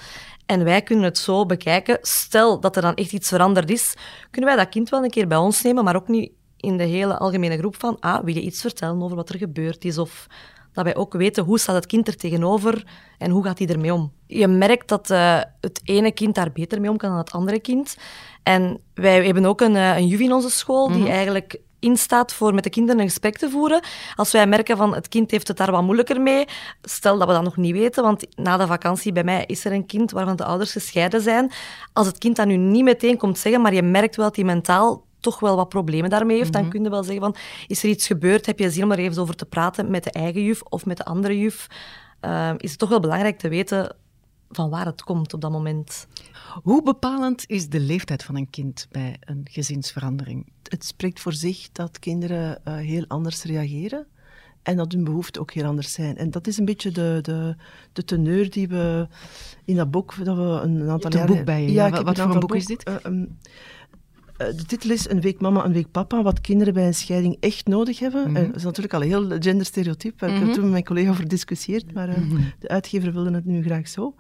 En 0.46 0.64
wij 0.64 0.82
kunnen 0.82 1.04
het 1.04 1.18
zo 1.18 1.46
bekijken. 1.46 1.98
Stel 2.02 2.60
dat 2.60 2.76
er 2.76 2.82
dan 2.82 2.94
echt 2.94 3.12
iets 3.12 3.28
veranderd 3.28 3.70
is, 3.70 3.94
kunnen 4.30 4.54
wij 4.54 4.64
dat 4.64 4.72
kind 4.72 4.88
wel 4.88 5.04
een 5.04 5.10
keer 5.10 5.26
bij 5.26 5.38
ons 5.38 5.62
nemen, 5.62 5.84
maar 5.84 5.96
ook 5.96 6.08
niet 6.08 6.32
in 6.56 6.76
de 6.76 6.84
hele 6.84 7.18
algemene 7.18 7.58
groep 7.58 7.76
van, 7.78 7.96
ah, 8.00 8.24
wil 8.24 8.34
je 8.34 8.40
iets 8.40 8.60
vertellen 8.60 9.02
over 9.02 9.16
wat 9.16 9.28
er 9.28 9.38
gebeurd 9.38 9.84
is? 9.84 9.98
Of 9.98 10.26
dat 10.72 10.84
wij 10.84 10.96
ook 10.96 11.12
weten 11.12 11.44
hoe 11.44 11.58
staat 11.58 11.74
het 11.74 11.86
kind 11.86 12.08
er 12.08 12.16
tegenover 12.16 12.86
en 13.18 13.30
hoe 13.30 13.44
gaat 13.44 13.58
hij 13.58 13.68
ermee 13.68 13.94
om. 13.94 14.12
Je 14.26 14.46
merkt 14.46 14.88
dat 14.88 15.10
uh, 15.10 15.40
het 15.60 15.80
ene 15.84 16.12
kind 16.12 16.34
daar 16.34 16.52
beter 16.52 16.80
mee 16.80 16.90
om 16.90 16.96
kan 16.96 17.08
dan 17.08 17.18
het 17.18 17.32
andere 17.32 17.60
kind. 17.60 17.96
En 18.42 18.80
wij 18.94 19.24
hebben 19.24 19.44
ook 19.44 19.60
een, 19.60 19.74
uh, 19.74 19.96
een 19.96 20.20
in 20.20 20.32
onze 20.32 20.50
school 20.50 20.88
die 20.88 21.02
mhm. 21.02 21.10
eigenlijk 21.10 21.60
instaat 21.86 22.32
voor 22.32 22.54
met 22.54 22.64
de 22.64 22.70
kinderen 22.70 23.00
een 23.00 23.08
gesprek 23.08 23.38
te 23.38 23.50
voeren. 23.50 23.80
Als 24.14 24.32
wij 24.32 24.46
merken 24.46 24.76
van 24.76 24.94
het 24.94 25.08
kind 25.08 25.30
heeft 25.30 25.48
het 25.48 25.56
daar 25.56 25.70
wat 25.70 25.82
moeilijker 25.82 26.20
mee, 26.20 26.44
stel 26.82 27.18
dat 27.18 27.28
we 27.28 27.34
dat 27.34 27.42
nog 27.42 27.56
niet 27.56 27.72
weten, 27.72 28.02
want 28.02 28.26
na 28.36 28.56
de 28.56 28.66
vakantie 28.66 29.12
bij 29.12 29.24
mij 29.24 29.44
is 29.46 29.64
er 29.64 29.72
een 29.72 29.86
kind 29.86 30.10
waarvan 30.10 30.36
de 30.36 30.44
ouders 30.44 30.72
gescheiden 30.72 31.20
zijn. 31.20 31.52
Als 31.92 32.06
het 32.06 32.18
kind 32.18 32.36
dat 32.36 32.46
nu 32.46 32.56
niet 32.56 32.84
meteen 32.84 33.16
komt 33.16 33.38
zeggen, 33.38 33.62
maar 33.62 33.74
je 33.74 33.82
merkt 33.82 34.16
wel 34.16 34.26
dat 34.26 34.36
hij 34.36 34.44
mentaal 34.44 35.04
toch 35.20 35.40
wel 35.40 35.56
wat 35.56 35.68
problemen 35.68 36.10
daarmee 36.10 36.36
heeft, 36.36 36.52
dan 36.52 36.62
mhm. 36.62 36.70
kun 36.70 36.82
je 36.82 36.90
wel 36.90 37.04
zeggen 37.04 37.22
van, 37.22 37.36
is 37.66 37.82
er 37.82 37.88
iets 37.88 38.06
gebeurd? 38.06 38.46
Heb 38.46 38.58
je 38.58 38.70
zin 38.70 38.84
om 38.84 38.92
er 38.92 38.98
even 38.98 39.22
over 39.22 39.36
te 39.36 39.46
praten 39.46 39.90
met 39.90 40.04
de 40.04 40.10
eigen 40.10 40.42
juf 40.42 40.62
of 40.62 40.86
met 40.86 40.96
de 40.96 41.04
andere 41.04 41.38
juf? 41.38 41.66
Uh, 42.20 42.50
is 42.56 42.70
het 42.70 42.78
toch 42.78 42.88
wel 42.88 43.00
belangrijk 43.00 43.38
te 43.38 43.48
weten 43.48 43.96
van 44.56 44.70
waar 44.70 44.86
het 44.86 45.02
komt 45.02 45.34
op 45.34 45.40
dat 45.40 45.50
moment. 45.50 46.06
Hoe 46.62 46.82
bepalend 46.82 47.44
is 47.46 47.68
de 47.68 47.80
leeftijd 47.80 48.22
van 48.24 48.36
een 48.36 48.50
kind 48.50 48.86
bij 48.90 49.16
een 49.20 49.46
gezinsverandering? 49.50 50.46
Het 50.62 50.84
spreekt 50.84 51.20
voor 51.20 51.32
zich 51.32 51.72
dat 51.72 51.98
kinderen 51.98 52.60
uh, 52.64 52.76
heel 52.76 53.04
anders 53.08 53.42
reageren 53.42 54.06
en 54.62 54.76
dat 54.76 54.92
hun 54.92 55.04
behoeften 55.04 55.40
ook 55.40 55.52
heel 55.52 55.64
anders 55.64 55.92
zijn. 55.92 56.16
En 56.16 56.30
dat 56.30 56.46
is 56.46 56.58
een 56.58 56.64
beetje 56.64 56.90
de, 56.90 57.18
de, 57.22 57.56
de 57.92 58.04
teneur 58.04 58.50
die 58.50 58.68
we 58.68 59.08
in 59.64 59.76
dat 59.76 59.90
boek, 59.90 60.24
dat 60.24 60.36
we 60.36 60.42
een 60.42 60.88
aantal 60.90 61.12
jaren... 61.12 61.36
boek 61.36 61.44
bij 61.44 61.62
je, 61.62 61.72
ja. 61.72 61.90
wat, 61.90 62.02
wat 62.02 62.18
voor 62.18 62.34
een 62.34 62.40
boek, 62.40 62.54
is 62.54 62.66
dit? 62.66 62.88
Uh, 62.88 62.94
um, 63.04 63.20
uh, 63.20 63.26
de 64.36 64.64
titel 64.66 64.90
is 64.90 65.08
Een 65.08 65.20
week 65.20 65.40
mama, 65.40 65.64
een 65.64 65.72
week 65.72 65.90
papa, 65.90 66.22
wat 66.22 66.40
kinderen 66.40 66.74
bij 66.74 66.86
een 66.86 66.94
scheiding 66.94 67.36
echt 67.40 67.66
nodig 67.66 67.98
hebben. 67.98 68.28
Mm 68.28 68.34
dat 68.34 68.54
is 68.54 68.62
natuurlijk 68.62 68.94
al 68.94 69.02
een 69.02 69.08
heel 69.08 69.40
genderstereotype, 69.40 70.14
waar 70.18 70.30
mm 70.30 70.34
-hmm. 70.36 70.36
ik 70.36 70.40
heb 70.40 70.46
mhm. 70.46 70.54
toen 70.54 70.62
met 70.62 70.72
mijn 70.72 70.84
collega 70.84 71.08
over 71.08 71.22
gediscussieerd, 71.22 71.92
maar 71.92 72.08
uh, 72.08 72.14
de 72.58 72.68
uitgever 72.68 73.12
wilde 73.12 73.30
het 73.30 73.44
nu 73.44 73.62
graag 73.62 73.88
zo. 73.88 74.14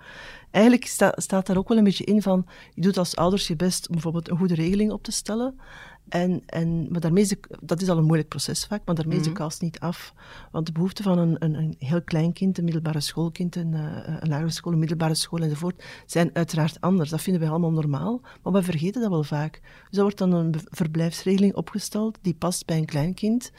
Eigenlijk 0.50 0.86
sta, 0.86 1.12
staat 1.16 1.46
daar 1.46 1.56
ook 1.56 1.68
wel 1.68 1.78
een 1.78 1.84
beetje 1.84 2.04
in 2.04 2.22
van, 2.22 2.46
je 2.74 2.82
doet 2.82 2.98
als 2.98 3.16
ouders 3.16 3.46
je 3.46 3.56
best 3.56 3.88
om 3.88 3.92
bijvoorbeeld 3.92 4.30
een 4.30 4.36
goede 4.36 4.54
regeling 4.54 4.92
op 4.92 5.02
te 5.02 5.12
stellen, 5.12 5.60
en, 6.08 6.42
en, 6.46 6.86
maar 6.90 7.00
daarmee 7.00 7.22
is 7.22 7.28
de, 7.28 7.38
dat 7.60 7.82
is 7.82 7.88
al 7.88 7.98
een 7.98 8.04
moeilijk 8.04 8.28
proces 8.28 8.66
vaak, 8.66 8.82
maar 8.84 8.94
daarmee 8.94 9.16
is 9.16 9.22
de 9.22 9.30
mhm. 9.30 9.38
kast 9.38 9.62
niet 9.62 9.80
af. 9.80 10.14
Want 10.50 10.66
de 10.66 10.72
behoeften 10.72 11.04
van 11.04 11.18
een, 11.18 11.36
een, 11.38 11.54
een 11.54 11.74
heel 11.78 12.02
klein 12.02 12.32
kind, 12.32 12.58
een 12.58 12.64
middelbare 12.64 13.00
schoolkind, 13.00 13.56
een, 13.56 13.72
uh, 13.72 13.80
een 14.20 14.28
lagere 14.28 14.50
school, 14.50 14.72
een 14.72 14.78
middelbare 14.78 15.14
school 15.14 15.40
enzovoort, 15.40 15.84
zijn 16.06 16.30
uiteraard 16.32 16.80
anders. 16.80 17.10
Dat 17.10 17.22
vinden 17.22 17.42
wij 17.42 17.50
allemaal 17.50 17.72
normaal, 17.72 18.20
maar 18.42 18.52
we 18.52 18.62
vergeten 18.62 19.00
dat 19.00 19.10
wel 19.10 19.24
vaak. 19.24 19.60
Dus 19.88 19.96
er 19.96 20.02
wordt 20.02 20.18
dan 20.18 20.32
een 20.32 20.54
verblijfsregeling 20.64 21.54
opgesteld 21.54 22.18
die 22.22 22.34
past 22.34 22.66
bij 22.66 22.76
een 22.76 22.84
klein 22.84 23.14
kind, 23.14 23.50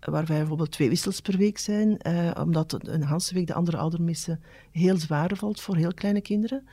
waar 0.00 0.26
wij 0.26 0.38
bijvoorbeeld 0.38 0.70
twee 0.70 0.88
wissels 0.88 1.20
per 1.20 1.36
week 1.36 1.58
zijn, 1.58 2.00
uh, 2.06 2.30
omdat 2.40 2.72
een 2.72 3.06
hele 3.06 3.20
week 3.32 3.46
de 3.46 3.54
andere 3.54 3.76
ouder 3.76 4.02
missen 4.02 4.40
heel 4.70 4.96
zwaar 4.96 5.30
valt 5.36 5.60
voor 5.60 5.76
heel 5.76 5.94
kleine 5.94 6.20
kinderen. 6.20 6.68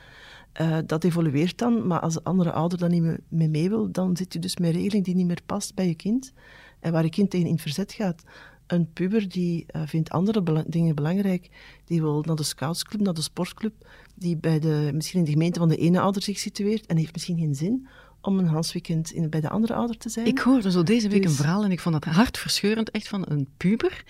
Uh, 0.60 0.78
dat 0.86 1.04
evolueert 1.04 1.58
dan, 1.58 1.86
maar 1.86 2.00
als 2.00 2.14
de 2.14 2.24
andere 2.24 2.52
ouder 2.52 2.78
dan 2.78 2.90
niet 2.90 3.02
meer 3.02 3.20
mee, 3.28 3.48
mee 3.48 3.68
wil, 3.68 3.92
dan 3.92 4.16
zit 4.16 4.32
je 4.32 4.38
dus 4.38 4.56
met 4.56 4.68
een 4.68 4.80
regeling 4.80 5.04
die 5.04 5.14
niet 5.14 5.26
meer 5.26 5.42
past 5.46 5.74
bij 5.74 5.86
je 5.86 5.94
kind 5.94 6.32
en 6.80 6.92
waar 6.92 7.04
je 7.04 7.10
kind 7.10 7.30
tegen 7.30 7.48
in 7.48 7.58
verzet 7.58 7.92
gaat. 7.92 8.22
Een 8.66 8.92
puber 8.92 9.28
die 9.28 9.66
uh, 9.76 9.82
vindt 9.86 10.10
andere 10.10 10.64
dingen 10.66 10.94
belangrijk, 10.94 11.50
die 11.84 12.00
wil 12.00 12.22
naar 12.26 12.36
de 12.36 12.42
scoutsclub, 12.42 13.00
naar 13.00 13.14
de 13.14 13.22
sportclub, 13.22 13.88
die 14.14 14.36
bij 14.36 14.58
de, 14.58 14.90
misschien 14.94 15.18
in 15.18 15.24
de 15.24 15.30
gemeente 15.30 15.58
van 15.58 15.68
de 15.68 15.76
ene 15.76 16.00
ouder 16.00 16.22
zich 16.22 16.38
situeert 16.38 16.86
en 16.86 16.96
heeft 16.96 17.12
misschien 17.12 17.38
geen 17.38 17.54
zin 17.54 17.86
om 18.20 18.38
een 18.38 18.46
Hansweekend 18.46 19.10
in, 19.10 19.30
bij 19.30 19.40
de 19.40 19.48
andere 19.48 19.74
ouder 19.74 19.96
te 19.96 20.08
zijn. 20.08 20.26
Ik 20.26 20.38
hoorde 20.38 20.70
zo 20.70 20.82
deze 20.82 21.08
week 21.08 21.22
een 21.22 21.28
dus- 21.28 21.36
verhaal 21.36 21.64
en 21.64 21.70
ik 21.70 21.80
vond 21.80 22.02
dat 22.02 22.14
hartverscheurend, 22.14 22.90
echt 22.90 23.08
van 23.08 23.24
een 23.28 23.48
puber 23.56 24.04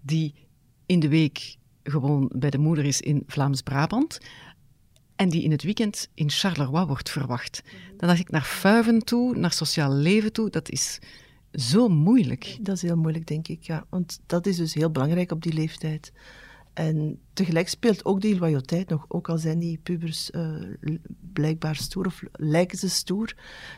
die 0.00 0.34
in 0.86 1.00
de 1.00 1.08
week 1.08 1.56
gewoon 1.82 2.30
bij 2.34 2.50
de 2.50 2.58
moeder 2.58 2.84
is 2.84 3.00
in 3.00 3.22
Vlaams-Brabant, 3.26 4.18
en 5.16 5.28
die 5.28 5.42
in 5.42 5.50
het 5.50 5.62
weekend 5.62 6.08
in 6.14 6.30
Charleroi 6.30 6.86
wordt 6.86 7.10
verwacht. 7.10 7.62
Dan 7.96 8.08
dacht 8.08 8.20
ik 8.20 8.30
naar 8.30 8.42
fuiven 8.42 9.04
toe, 9.04 9.36
naar 9.36 9.52
sociaal 9.52 9.92
leven 9.92 10.32
toe, 10.32 10.50
dat 10.50 10.70
is 10.70 10.98
zo 11.52 11.88
moeilijk. 11.88 12.58
Dat 12.60 12.76
is 12.76 12.82
heel 12.82 12.96
moeilijk, 12.96 13.26
denk 13.26 13.48
ik, 13.48 13.62
ja. 13.62 13.86
Want 13.88 14.20
dat 14.26 14.46
is 14.46 14.56
dus 14.56 14.74
heel 14.74 14.90
belangrijk 14.90 15.32
op 15.32 15.42
die 15.42 15.52
leeftijd. 15.52 16.12
En 16.76 17.18
tegelijk 17.32 17.68
speelt 17.68 18.04
ook 18.04 18.20
die 18.20 18.38
loyaliteit 18.38 18.88
nog, 18.88 19.04
ook 19.08 19.28
al 19.28 19.38
zijn 19.38 19.58
die 19.58 19.78
pubers 19.82 20.30
uh, 20.30 20.50
blijkbaar 21.32 21.76
stoer 21.76 22.06
of 22.06 22.22
lijken 22.32 22.78
ze 22.78 22.88
stoer, 22.88 23.34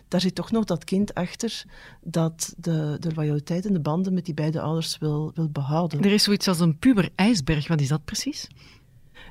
daar 0.09 0.21
zit 0.21 0.35
toch 0.35 0.51
nog 0.51 0.65
dat 0.65 0.85
kind 0.85 1.15
achter 1.15 1.65
dat 2.03 2.55
de, 2.57 2.97
de 3.01 3.15
loyaliteit 3.15 3.67
en 3.67 3.73
de 3.73 3.81
banden 3.81 4.15
met 4.15 4.25
die 4.25 4.35
beide 4.35 4.61
ouders 4.61 4.99
wil, 4.99 5.33
wil 5.35 5.49
behouden. 5.49 6.03
Er 6.03 6.13
is 6.13 6.23
zoiets 6.23 6.49
als 6.49 6.61
een 6.61 6.79
puber-ijsberg, 6.79 7.69
wat 7.69 7.81
is 7.81 7.89
dat 7.89 8.05
precies? 8.05 8.49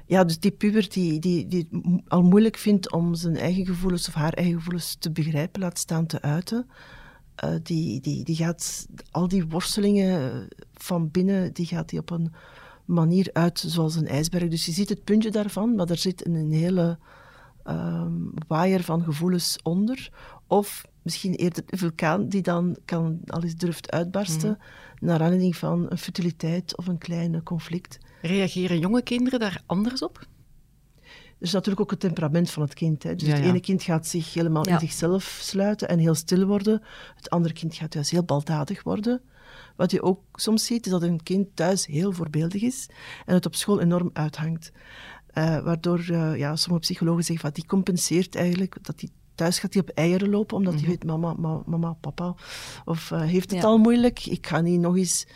Ja, 0.05 0.23
dus 0.23 0.39
die 0.39 0.51
puber 0.51 0.89
die, 0.89 1.19
die, 1.19 1.47
die 1.47 1.67
het 1.71 2.01
al 2.07 2.23
moeilijk 2.23 2.57
vindt 2.57 2.91
om 2.91 3.15
zijn 3.15 3.37
eigen 3.37 3.65
gevoelens 3.65 4.07
of 4.07 4.13
haar 4.13 4.33
eigen 4.33 4.55
gevoelens 4.55 4.95
te 4.99 5.11
begrijpen, 5.11 5.61
laat 5.61 5.79
staan 5.79 6.05
te 6.05 6.21
uiten. 6.21 6.67
Uh, 7.43 7.55
die, 7.63 8.01
die, 8.01 8.23
die 8.23 8.35
gaat 8.35 8.87
al 9.11 9.27
die 9.27 9.47
worstelingen 9.47 10.47
van 10.73 11.11
binnen, 11.11 11.53
die 11.53 11.65
gaat 11.65 11.89
die 11.89 11.99
op 11.99 12.09
een 12.09 12.33
manier 12.85 13.29
uit 13.33 13.63
zoals 13.67 13.95
een 13.95 14.07
ijsberg. 14.07 14.47
Dus 14.47 14.65
je 14.65 14.71
ziet 14.71 14.89
het 14.89 15.03
puntje 15.03 15.31
daarvan, 15.31 15.75
maar 15.75 15.89
er 15.89 15.97
zit 15.97 16.25
een, 16.25 16.51
hele 16.51 16.97
um, 17.65 18.31
waaier 18.47 18.83
van 18.83 19.03
gevoelens 19.03 19.59
onder. 19.63 20.09
Of 20.47 20.85
misschien 21.01 21.33
eerder 21.33 21.63
een 21.67 21.77
vulkaan 21.77 22.27
die 22.27 22.41
dan 22.41 22.77
kan, 22.85 23.19
al 23.25 23.43
eens 23.43 23.55
durft 23.55 23.91
uitbarsten 23.91 24.49
mm. 24.49 24.57
Naar 24.99 25.21
aanleiding 25.21 25.55
van 25.55 25.85
een 25.89 25.97
futiliteit 25.97 26.77
of 26.77 26.87
een 26.87 26.97
klein 26.97 27.43
conflict. 27.43 27.97
Reageren 28.21 28.79
jonge 28.79 29.01
kinderen 29.01 29.39
daar 29.39 29.61
anders 29.65 30.03
op? 30.03 30.27
Er 31.39 31.45
is 31.45 31.51
natuurlijk 31.51 31.81
ook 31.81 31.91
het 31.91 31.99
temperament 31.99 32.49
van 32.49 32.63
het 32.63 32.73
kind. 32.73 33.03
Hè. 33.03 33.15
Dus 33.15 33.27
het 33.27 33.39
ene 33.39 33.59
kind 33.59 33.83
gaat 33.83 34.07
zich 34.07 34.33
helemaal 34.33 34.65
in 34.65 34.79
zichzelf 34.79 35.39
sluiten 35.41 35.87
en 35.87 35.99
heel 35.99 36.15
stil 36.15 36.45
worden. 36.45 36.81
Het 37.15 37.29
andere 37.29 37.53
kind 37.53 37.75
gaat 37.75 37.93
juist 37.93 38.09
heel 38.09 38.23
baldadig 38.23 38.83
worden. 38.83 39.21
Wat 39.75 39.91
je 39.91 40.01
ook 40.01 40.21
soms 40.33 40.65
ziet, 40.65 40.85
is 40.85 40.91
dat 40.91 41.01
een 41.01 41.23
kind 41.23 41.47
thuis 41.55 41.85
heel 41.85 42.11
voorbeeldig 42.11 42.61
is 42.61 42.89
en 43.25 43.33
het 43.33 43.45
op 43.45 43.55
school 43.55 43.81
enorm 43.81 44.09
uithangt. 44.13 44.71
Uh, 45.33 45.63
waardoor 45.63 45.99
uh, 46.09 46.37
ja, 46.37 46.55
sommige 46.55 46.83
psychologen 46.85 47.23
zeggen 47.23 47.45
van 47.45 47.53
die 47.53 47.65
compenseert 47.65 48.35
eigenlijk 48.35 48.77
dat 48.81 48.99
hij 48.99 49.09
thuis 49.37 49.59
gaat 49.59 49.73
hij 49.73 49.81
op 49.81 49.89
eieren 49.89 50.29
lopen, 50.29 50.57
omdat 50.57 50.73
hij 50.73 50.81
mhm. 50.81 50.91
weet, 50.91 51.03
mama, 51.03 51.61
mama, 51.65 51.93
papa, 51.93 52.35
of 52.85 53.11
uh, 53.11 53.21
heeft 53.21 53.51
het 53.51 53.63
al 53.63 53.77
moeilijk, 53.77 54.25
ik 54.25 54.47
ga 54.47 54.61
niet 54.61 54.79
nog 54.79 54.97
eens 54.97 55.27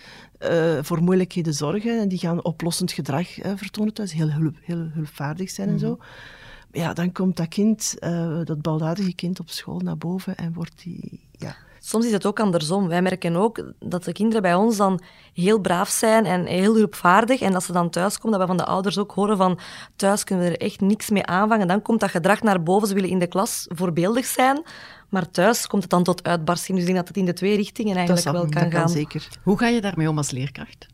voor 0.81 1.03
moeilijkheden 1.03 1.53
zorgen. 1.53 1.99
En 1.99 2.07
die 2.07 2.17
gaan 2.17 2.43
oplossend 2.43 2.91
gedrag 2.91 3.27
vertonen 3.55 3.93
thuis, 3.93 4.13
heel, 4.13 4.31
hulp, 4.31 4.55
heel 4.61 4.87
hulpvaardig 4.93 5.49
zijn 5.49 5.69
en 5.69 5.79
zo. 5.79 5.91
Mhm. 5.91 6.79
Ja, 6.79 6.93
dan 6.93 7.11
komt 7.11 7.37
dat 7.37 7.47
kind, 7.47 7.95
dat 8.43 8.61
baldadige 8.61 9.13
kind 9.13 9.39
op 9.39 9.49
school 9.49 9.79
naar 9.79 9.97
boven 9.97 10.35
en 10.35 10.53
wordt 10.53 10.83
die... 10.83 11.19
Ja, 11.31 11.55
Soms 11.83 12.05
is 12.05 12.11
het 12.11 12.25
ook 12.25 12.39
andersom. 12.39 12.87
Wij 12.87 13.01
merken 13.01 13.35
ook 13.35 13.63
dat 13.79 14.03
de 14.03 14.11
kinderen 14.11 14.41
bij 14.41 14.55
ons 14.55 14.77
dan 14.77 15.01
heel 15.33 15.59
braaf 15.59 15.89
zijn 15.89 16.25
en 16.25 16.45
heel 16.45 16.75
hulpvaardig. 16.75 17.41
En 17.41 17.51
dat 17.51 17.63
ze 17.63 17.71
dan 17.71 17.89
thuiskomen, 17.89 18.39
dat 18.39 18.47
we 18.47 18.55
van 18.55 18.65
de 18.65 18.71
ouders 18.71 18.97
ook 18.97 19.11
horen 19.11 19.37
van 19.37 19.59
thuis 19.95 20.23
kunnen 20.23 20.45
we 20.45 20.51
er 20.51 20.61
echt 20.61 20.81
niks 20.81 21.09
mee 21.09 21.25
aanvangen. 21.25 21.67
Dan 21.67 21.81
komt 21.81 21.99
dat 21.99 22.09
gedrag 22.09 22.41
naar 22.41 22.63
boven. 22.63 22.87
Ze 22.87 22.93
willen 22.93 23.09
in 23.09 23.19
de 23.19 23.27
klas 23.27 23.65
voorbeeldig 23.69 24.25
zijn. 24.25 24.63
Maar 25.09 25.29
thuis 25.29 25.67
komt 25.67 25.81
het 25.81 25.91
dan 25.91 26.03
tot 26.03 26.23
uitbarsting. 26.23 26.77
Dus 26.77 26.87
ik 26.87 26.93
denk 26.93 27.05
dat 27.05 27.07
het 27.07 27.17
in 27.17 27.25
de 27.25 27.33
twee 27.33 27.55
richtingen 27.55 27.95
eigenlijk 27.95 28.31
wel 28.31 28.49
kan 28.49 28.63
dat 28.63 28.73
gaan. 28.73 28.89
Zeker. 28.89 29.27
Hoe 29.43 29.57
ga 29.57 29.67
je 29.67 29.81
daarmee 29.81 30.09
om 30.09 30.17
als 30.17 30.31
leerkracht? 30.31 30.87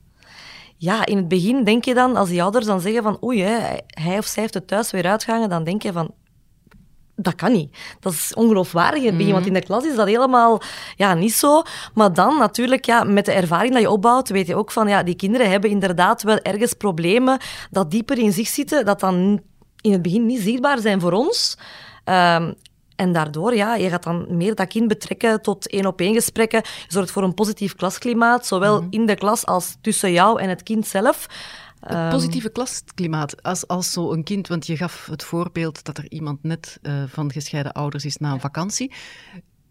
Ja, 0.78 1.06
in 1.06 1.18
het 1.18 1.28
begin 1.28 1.64
denk 1.64 1.86
je 1.86 1.94
dan, 1.94 2.16
als 2.16 2.30
die 2.30 2.42
ouders 2.44 2.66
dan 2.66 2.82
zeggen 2.82 3.04
van 3.04 3.18
oei, 3.24 3.42
hij 3.88 4.18
of 4.18 4.26
zij 4.26 4.42
heeft 4.42 4.54
het 4.54 4.68
thuis 4.68 4.92
weer 4.92 5.06
uitgehangen, 5.06 5.50
dan 5.50 5.64
denk 5.64 5.82
je 5.82 5.92
van 5.92 6.14
dat 7.20 7.36
kan 7.36 7.52
niet. 7.52 7.78
Dat 8.00 8.14
is 8.14 8.34
ongeloofwaardig 8.34 9.04
in 9.04 9.18
het 9.18 9.32
Want 9.32 9.46
in 9.46 9.54
de 9.54 9.64
klas 9.64 9.86
is 9.86 9.96
dat 9.96 10.08
helemaal 10.08 10.62
ja, 10.96 11.14
niet 11.14 11.34
zo. 11.34 11.64
Maar 11.94 12.14
dan 12.14 12.38
natuurlijk, 12.38 12.86
ja, 12.86 13.04
met 13.04 13.26
de 13.26 13.32
ervaring 13.32 13.74
dat 13.74 13.82
je 13.82 13.90
opbouwt, 13.90 14.30
weet 14.30 14.48
je 14.48 14.56
ook 14.56 14.72
van, 14.72 14.88
ja, 14.88 15.04
die 15.04 15.16
kinderen 15.16 15.50
hebben 15.50 15.70
inderdaad 15.70 16.24
wel 16.24 16.38
ergens 16.38 16.74
problemen 16.74 17.40
dat 17.72 17.92
dieper 17.92 18.18
in 18.18 18.34
zich 18.34 18.48
zitten, 18.48 18.86
dat 18.86 19.00
dan 19.00 19.42
in 19.82 19.92
het 19.92 20.02
begin 20.02 20.26
niet 20.26 20.42
zichtbaar 20.42 20.80
zijn 20.80 21.02
voor 21.02 21.12
ons. 21.12 21.58
Um, 22.06 22.56
en 22.96 23.14
daardoor, 23.14 23.56
ja, 23.56 23.76
je 23.76 23.90
gaat 23.90 24.04
dan 24.04 24.26
meer 24.30 24.56
dat 24.56 24.68
kind 24.68 24.88
betrekken 24.88 25.42
tot 25.42 25.70
één-op-één 25.70 26.14
gesprekken. 26.14 26.62
Je 26.64 26.86
zorgt 26.88 27.12
voor 27.12 27.24
een 27.24 27.34
positief 27.34 27.76
klasklimaat, 27.76 28.46
zowel 28.46 28.82
mhm. 28.82 28.88
in 28.90 29.06
de 29.06 29.16
klas 29.16 29.46
als 29.46 29.78
tussen 29.82 30.12
jou 30.12 30.42
en 30.42 30.50
het 30.50 30.64
kind 30.64 30.88
zelf. 30.88 31.28
Het 31.80 31.92
ehm, 31.92 32.10
positieve 32.10 32.50
klasklimaat, 32.50 33.44
als, 33.44 33.68
als 33.68 33.92
zo 33.92 34.12
een 34.12 34.24
kind, 34.24 34.48
want 34.48 34.68
je 34.68 34.78
gaf 34.78 35.06
het 35.06 35.24
voorbeeld 35.24 35.84
dat 35.84 35.98
er 35.98 36.12
iemand 36.12 36.44
net 36.44 36.80
uh, 36.82 37.04
van 37.08 37.32
gescheiden 37.32 37.72
ouders 37.72 38.06
is 38.06 38.18
na 38.18 38.32
een 38.32 38.40
vakantie. 38.40 38.92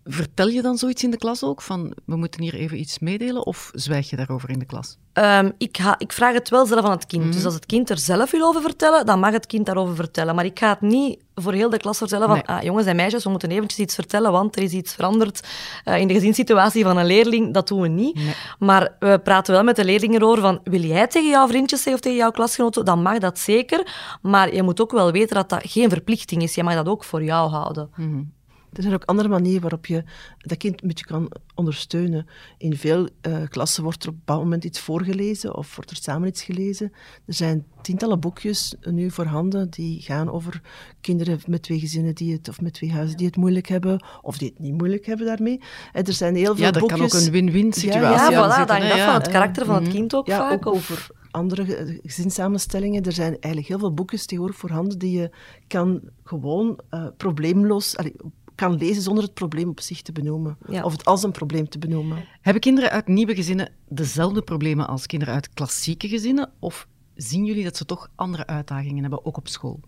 Vertel 0.09 0.49
je 0.49 0.63
dan 0.63 0.77
zoiets 0.77 1.03
in 1.03 1.11
de 1.11 1.17
klas 1.17 1.43
ook, 1.43 1.63
van 1.63 1.95
we 2.05 2.17
moeten 2.17 2.43
hier 2.43 2.55
even 2.55 2.81
iets 2.81 2.99
meedelen, 2.99 3.47
of 3.47 3.71
zwijg 3.75 4.11
je 4.11 4.17
daarover 4.17 4.51
in 4.51 4.59
de 4.59 4.65
klas? 4.65 4.99
Um, 5.13 5.53
ik, 5.59 5.79
ga, 5.79 5.95
ik 5.99 6.13
vraag 6.13 6.35
het 6.35 6.49
wel 6.49 6.67
zelf 6.67 6.85
aan 6.85 6.91
het 6.91 7.07
kind. 7.07 7.25
Dus 7.25 7.37
mhm. 7.37 7.45
als 7.45 7.55
het 7.55 7.67
kind 7.67 7.91
er 7.91 7.99
zelf 7.99 8.31
wil 8.31 8.47
over 8.47 8.61
vertellen, 8.61 9.07
dan 9.07 9.21
mag 9.21 9.33
het 9.33 9.47
kind 9.47 9.67
daarover 9.67 9.95
vertellen. 9.95 10.35
Maar 10.35 10.45
ik 10.45 10.59
ga 10.59 10.69
het 10.69 10.81
niet 10.81 11.19
voor 11.35 11.53
heel 11.53 11.71
de 11.71 11.77
klas 11.77 11.99
vertellen 11.99 12.29
van 12.29 12.45
ah, 12.45 12.63
jongens 12.63 12.87
en 12.87 12.97
meisjes, 12.97 13.25
we 13.25 13.31
moeten 13.31 13.51
eventjes 13.51 13.79
iets 13.79 13.95
vertellen, 13.95 14.33
want 14.33 14.57
er 14.57 14.63
is 14.63 14.73
iets 14.73 14.95
veranderd 14.95 15.49
uh, 15.85 15.99
in 15.99 16.09
de 16.09 16.15
gezinssituatie 16.15 16.85
van 16.85 16.97
een 16.97 17.07
leerling. 17.07 17.55
Dat 17.55 17.69
doen 17.69 17.81
we 17.81 17.89
niet. 17.89 18.19
Maar 18.59 18.97
we 18.99 19.21
praten 19.25 19.55
wel 19.55 19.63
met 19.63 19.77
de 19.77 19.85
leerlingen 19.85 20.23
over 20.23 20.41
van 20.41 20.61
wil 20.65 20.81
jij 20.81 21.07
tegen 21.07 21.31
jouw 21.31 21.49
vriendjes 21.49 21.83
zeggen 21.83 21.95
of 21.95 22.01
tegen 22.01 22.19
jouw 22.19 22.31
klasgenoten, 22.31 22.85
dan 22.85 23.03
mag 23.03 23.19
dat 23.19 23.39
zeker. 23.39 23.87
Maar 24.23 24.55
je 24.55 24.63
moet 24.63 24.81
ook 24.81 24.93
wel 24.93 25.13
weten 25.13 25.37
dat 25.37 25.49
dat 25.49 25.63
geen 25.65 25.91
verplichting 25.91 26.43
is. 26.43 26.55
Je 26.55 26.63
mag 26.63 26.75
dat 26.75 26.89
ook 26.89 27.05
voor 27.05 27.25
jou 27.25 27.51
houden. 27.51 27.91
Mm 27.97 28.35
er 28.73 28.83
zijn 28.83 28.95
ook 28.95 29.05
andere 29.05 29.29
manieren 29.29 29.61
waarop 29.61 29.87
je 29.87 30.05
dat 30.39 30.59
kind 30.59 30.83
een 30.83 30.89
beetje 30.89 31.05
kan 31.05 31.31
ondersteunen. 31.55 32.27
In 32.59 32.77
veel 32.77 33.09
uh, 33.29 33.37
klassen 33.49 33.83
wordt 33.83 34.03
er 34.03 34.09
op 34.09 34.15
een 34.15 34.21
bepaald 34.25 34.43
moment 34.43 34.65
iets 34.65 34.81
voorgelezen 34.81 35.57
of 35.57 35.77
wordt 35.77 35.91
er 35.91 35.97
samen 35.97 36.29
iets 36.29 36.43
gelezen. 36.43 36.93
Er 37.27 37.35
zijn 37.35 37.65
tientallen 37.83 38.21
boekjes 38.21 38.75
nu 38.81 39.11
voorhanden 39.11 39.71
die 39.71 40.03
gaan 40.03 40.31
over 40.31 40.61
kinderen 41.01 41.41
met 41.47 41.63
twee 41.63 41.79
gezinnen 41.79 42.15
die 42.15 42.33
het, 42.33 42.49
of 42.49 42.61
met 42.61 42.73
twee 42.73 42.93
huizen 42.93 43.17
die 43.17 43.27
het 43.27 43.37
moeilijk 43.37 43.69
hebben, 43.69 44.05
of 44.23 44.39
die 44.39 44.49
het 44.49 44.59
niet 44.59 44.79
moeilijk 44.79 45.07
hebben 45.07 45.27
daarmee. 45.27 45.61
En 45.93 46.05
er 46.05 46.13
zijn 46.13 46.35
heel 46.35 46.55
veel 46.55 46.65
ja, 46.65 46.71
boekjes... 46.71 46.91
Ja, 46.91 46.97
dat 46.97 47.11
kan 47.11 47.21
ook 47.21 47.27
een 47.27 47.33
win-win 47.33 47.73
situatie 47.73 48.31
ja, 48.31 48.31
ja, 48.31 48.65
voilà, 48.65 48.67
dat 48.67 48.99
van 48.99 49.15
het 49.15 49.29
karakter 49.29 49.67
van 49.67 49.83
het 49.83 49.93
kind 49.93 50.15
ook 50.15 50.27
ja, 50.27 50.39
vaak. 50.39 50.67
Ook 50.67 50.75
over 50.75 51.11
andere 51.31 51.99
gezinssamenstellingen. 52.03 53.03
Er 53.03 53.13
zijn 53.13 53.31
eigenlijk 53.31 53.67
heel 53.67 53.79
veel 53.79 53.95
boekjes 53.95 54.27
tegenwoordig 54.27 54.59
voorhanden 54.59 54.99
die 54.99 55.19
je 55.19 55.31
kan 55.67 56.01
gewoon 56.25 56.81
uh, 56.91 57.07
probleemloos 57.17 57.97
kan 58.57 58.77
lezen 58.77 59.03
zonder 59.03 59.25
het 59.25 59.35
probleem 59.35 59.69
op 59.69 59.81
zich 59.81 60.03
te 60.03 60.13
benoemen. 60.13 60.57
Of 60.83 60.93
het 60.93 61.05
als 61.05 61.23
een 61.23 61.33
probleem 61.33 61.69
te 61.69 61.79
benoemen. 61.79 62.25
Hebben 62.41 62.63
kinderen 62.63 62.91
uit 62.91 63.07
nieuwe 63.07 63.35
gezinnen 63.35 63.73
dezelfde 63.89 64.43
problemen 64.43 64.87
als 64.87 65.07
kinderen 65.07 65.35
uit 65.35 65.55
klassieke 65.55 66.09
gezinnen? 66.09 66.51
Of 66.59 66.89
zien 67.15 67.45
jullie 67.45 67.65
dat 67.65 67.77
ze 67.77 67.85
toch 67.85 68.11
andere 68.15 68.47
uitdagingen 68.47 69.01
hebben, 69.01 69.25
ook 69.25 69.37
op 69.37 69.49
school? 69.49 69.81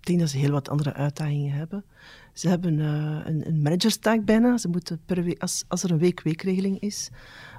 Ik 0.00 0.06
denk 0.06 0.18
dat 0.18 0.30
ze 0.30 0.38
heel 0.38 0.50
wat 0.50 0.68
andere 0.68 0.92
uitdagingen 0.92 1.52
hebben. 1.52 1.84
Ze 2.32 2.48
hebben 2.48 2.78
uh, 2.78 3.20
een, 3.24 3.46
een 3.46 3.62
managerstaak 3.62 4.24
bijna. 4.24 4.56
Ze 4.58 4.68
moeten 4.68 5.00
per 5.06 5.24
week, 5.24 5.42
als, 5.42 5.64
als 5.68 5.82
er 5.82 5.90
een 5.90 5.98
week-weekregeling 5.98 6.80
is, 6.80 7.10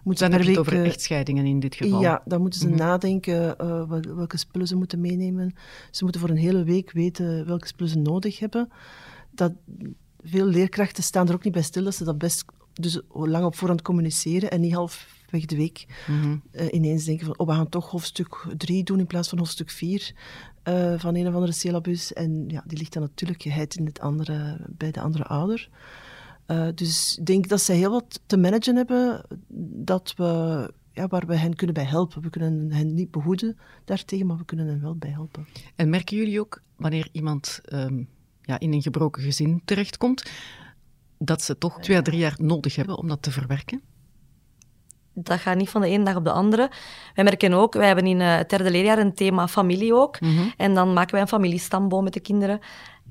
moeten 0.03 0.29
dan 0.29 0.39
ze 0.39 0.45
per 0.45 0.55
week... 0.55 0.59
over 0.59 0.85
echtscheidingen 0.85 1.45
in 1.45 1.59
dit 1.59 1.75
geval. 1.75 2.01
Ja, 2.01 2.21
dan 2.25 2.41
moeten 2.41 2.59
ze 2.59 2.67
mhm. 2.67 2.77
nadenken 2.77 3.55
uh, 3.61 3.83
welke 4.15 4.37
spullen 4.37 4.67
ze 4.67 4.75
moeten 4.75 5.01
meenemen. 5.01 5.53
Ze 5.91 6.03
moeten 6.03 6.21
voor 6.21 6.29
een 6.29 6.37
hele 6.37 6.63
week 6.63 6.91
weten 6.91 7.45
welke 7.45 7.67
spullen 7.67 7.91
ze 7.91 7.99
nodig 7.99 8.39
hebben. 8.39 8.69
Dat, 9.31 9.53
veel 10.23 10.45
leerkrachten 10.45 11.03
staan 11.03 11.27
er 11.27 11.33
ook 11.33 11.43
niet 11.43 11.53
bij 11.53 11.61
stil 11.61 11.83
dat 11.83 11.95
ze 11.95 12.03
dat 12.03 12.17
best 12.17 12.45
dus 12.73 13.01
lang 13.09 13.45
op 13.45 13.55
voorhand 13.55 13.81
communiceren 13.81 14.51
en 14.51 14.61
niet 14.61 14.73
halfweg 14.73 15.45
de 15.45 15.55
week 15.55 15.85
mhm. 16.07 16.37
eh, 16.51 16.67
ineens 16.71 17.03
denken 17.03 17.25
van 17.25 17.37
oh, 17.37 17.47
we 17.47 17.53
gaan 17.53 17.69
toch 17.69 17.89
hoofdstuk 17.89 18.45
3 18.57 18.83
doen 18.83 18.99
in 18.99 19.07
plaats 19.07 19.29
van 19.29 19.37
hoofdstuk 19.37 19.69
4 19.69 20.13
uh, 20.63 20.93
eh, 20.93 20.99
van 20.99 21.15
een 21.15 21.27
of 21.27 21.33
andere 21.33 21.51
syllabus. 21.51 22.13
En 22.13 22.43
ja, 22.47 22.63
die 22.65 22.77
ligt 22.77 22.93
dan 22.93 23.01
natuurlijk 23.01 23.41
geheid 23.41 23.75
in 23.75 23.85
het 23.85 23.99
andere, 23.99 24.57
bij 24.69 24.91
de 24.91 25.01
andere 25.01 25.23
ouder. 25.23 25.69
Uh, 26.47 26.67
dus 26.75 27.17
ik 27.17 27.25
denk 27.25 27.47
dat 27.47 27.61
zij 27.61 27.75
heel 27.75 27.91
wat 27.91 28.21
te 28.25 28.37
managen 28.37 28.75
hebben 28.75 29.25
dat 29.83 30.13
we, 30.17 30.23
ja, 30.91 31.07
waar 31.07 31.27
we 31.27 31.35
hen 31.35 31.55
kunnen 31.55 31.75
bij 31.75 31.85
helpen. 31.85 32.21
We 32.21 32.29
kunnen 32.29 32.71
hen 32.71 32.93
niet 32.93 33.11
behoeden 33.11 33.57
daartegen, 33.85 34.25
maar 34.25 34.37
we 34.37 34.45
kunnen 34.45 34.67
hen 34.67 34.81
wel 34.81 34.95
bij 34.95 35.09
helpen. 35.09 35.47
En 35.75 35.89
merken 35.89 36.17
jullie 36.17 36.39
ook 36.39 36.61
wanneer 36.75 37.09
iemand 37.11 37.61
um 37.73 38.09
ja, 38.49 38.59
in 38.59 38.73
een 38.73 38.81
gebroken 38.81 39.23
gezin 39.23 39.61
terechtkomt, 39.65 40.31
dat 41.17 41.41
ze 41.41 41.57
toch 41.57 41.79
twee 41.79 41.97
à 41.97 42.01
drie 42.01 42.19
jaar 42.19 42.35
nodig 42.37 42.75
hebben 42.75 42.97
om 42.97 43.07
dat 43.07 43.21
te 43.21 43.31
verwerken? 43.31 43.81
Dat 45.13 45.39
gaat 45.39 45.57
niet 45.57 45.69
van 45.69 45.81
de 45.81 45.87
ene 45.87 46.03
dag 46.03 46.15
op 46.15 46.23
de 46.23 46.31
andere. 46.31 46.71
Wij 47.15 47.23
merken 47.23 47.53
ook, 47.53 47.73
wij 47.73 47.87
hebben 47.87 48.05
in 48.05 48.21
eh, 48.21 48.35
het 48.35 48.49
derde 48.49 48.71
leerjaar 48.71 48.97
een 48.97 49.13
thema 49.13 49.47
familie 49.47 49.93
ook. 49.93 50.19
Mhm. 50.19 50.47
En 50.57 50.73
dan 50.73 50.93
maken 50.93 51.11
wij 51.11 51.21
een 51.21 51.27
familiestamboom 51.27 52.03
met 52.03 52.13
de 52.13 52.19
kinderen. 52.19 52.59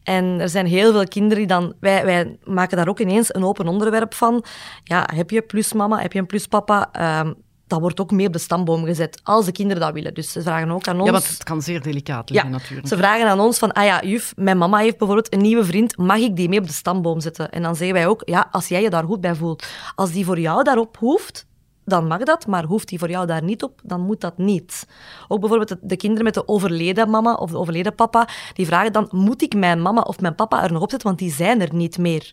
En 0.03 0.25
er 0.25 0.49
zijn 0.49 0.67
heel 0.67 0.93
veel 0.93 1.05
kinderen 1.05 1.39
die 1.39 1.47
dan... 1.47 1.75
Wij, 1.81 2.05
wij 2.05 2.39
maken 2.45 2.77
daar 2.77 2.89
ook 2.89 3.01
ineens 3.01 3.35
een 3.35 3.45
open 3.45 3.69
onderwerp 3.69 4.15
van. 4.15 4.45
Ja, 4.85 5.09
heb 5.15 5.31
je 5.31 5.43
plus 5.43 5.73
mama, 5.73 6.01
heb 6.01 6.13
je 6.13 6.19
een 6.19 6.27
plus 6.27 6.47
papa? 6.47 6.89
Ehm, 6.93 7.33
dat 7.69 7.81
wordt 7.81 8.01
ook 8.01 8.11
mee 8.11 8.27
op 8.27 8.33
de 8.33 8.39
stamboom 8.39 8.85
gezet, 8.85 9.21
als 9.23 9.45
de 9.45 9.53
kinderen 9.53 9.83
dat 9.83 9.93
willen. 9.93 10.15
Dus 10.15 10.33
ze 10.33 10.43
vragen 10.43 10.71
ook 10.71 10.89
aan 10.89 10.97
ons... 10.97 11.07
Ja, 11.07 11.13
want 11.13 11.29
het 11.29 11.45
kan 11.45 11.63
zeer 11.63 11.83
delicaat 11.83 12.31
liggen 12.31 12.51
natuurlijk. 12.51 12.89
Ze 12.89 12.97
vragen 12.97 13.29
aan 13.29 13.41
ons 13.41 13.59
van, 13.59 13.73
ah 13.73 13.85
ja, 13.85 14.03
juf, 14.03 14.33
mijn 14.37 14.59
mama 14.59 14.79
heeft 14.79 14.99
bijvoorbeeld 14.99 15.33
een 15.33 15.41
nieuwe 15.41 15.65
vriend, 15.65 15.97
mag 15.97 16.19
ik 16.19 16.37
die 16.37 16.49
mee 16.49 16.59
op 16.59 16.67
de 16.67 16.73
stamboom 16.73 17.21
zetten? 17.21 17.51
En 17.51 17.63
dan 17.63 17.77
zeggen 17.77 17.95
wij 17.95 18.07
ook, 18.07 18.23
ja, 18.25 18.49
als 18.51 18.69
jij 18.69 18.83
je 18.83 18.91
daar 18.91 19.05
goed 19.05 19.21
bij 19.21 19.35
voelt. 19.35 19.67
Als 19.95 20.13
die 20.13 20.25
voor 20.25 20.41
jou 20.41 20.63
daarop 20.63 20.97
hoeft, 20.97 21.47
dan 21.85 22.07
mag 22.07 22.23
dat, 22.23 22.47
maar 22.47 22.65
hoeft 22.65 22.89
die 22.89 22.99
voor 22.99 23.11
jou 23.11 23.27
daar 23.27 23.43
niet 23.43 23.63
op, 23.63 23.81
dan 23.83 24.01
moet 24.01 24.21
dat 24.21 24.39
niet. 24.39 24.87
Ook 25.29 25.41
bijvoorbeeld 25.41 25.69
de, 25.69 25.79
de 25.81 25.97
kinderen 25.97 26.25
met 26.25 26.35
de 26.35 26.49
overleden 26.49 27.11
mama 27.11 27.33
of 27.35 27.51
de 27.51 27.59
overleden 27.59 27.95
papa, 27.95 28.29
die 28.53 28.67
vragen 28.67 28.93
dan, 28.93 29.09
moet 29.11 29.43
ik 29.43 29.55
mijn 29.55 29.83
mama 29.83 30.01
of 30.01 30.21
mijn 30.21 30.35
papa 30.35 30.63
er 30.63 30.73
nog 30.73 30.83
op 30.83 30.91
zetten, 30.91 31.09
want 31.09 31.21
die 31.21 31.33
zijn 31.33 31.61
er 31.61 31.75
niet 31.75 31.99
meer 31.99 32.33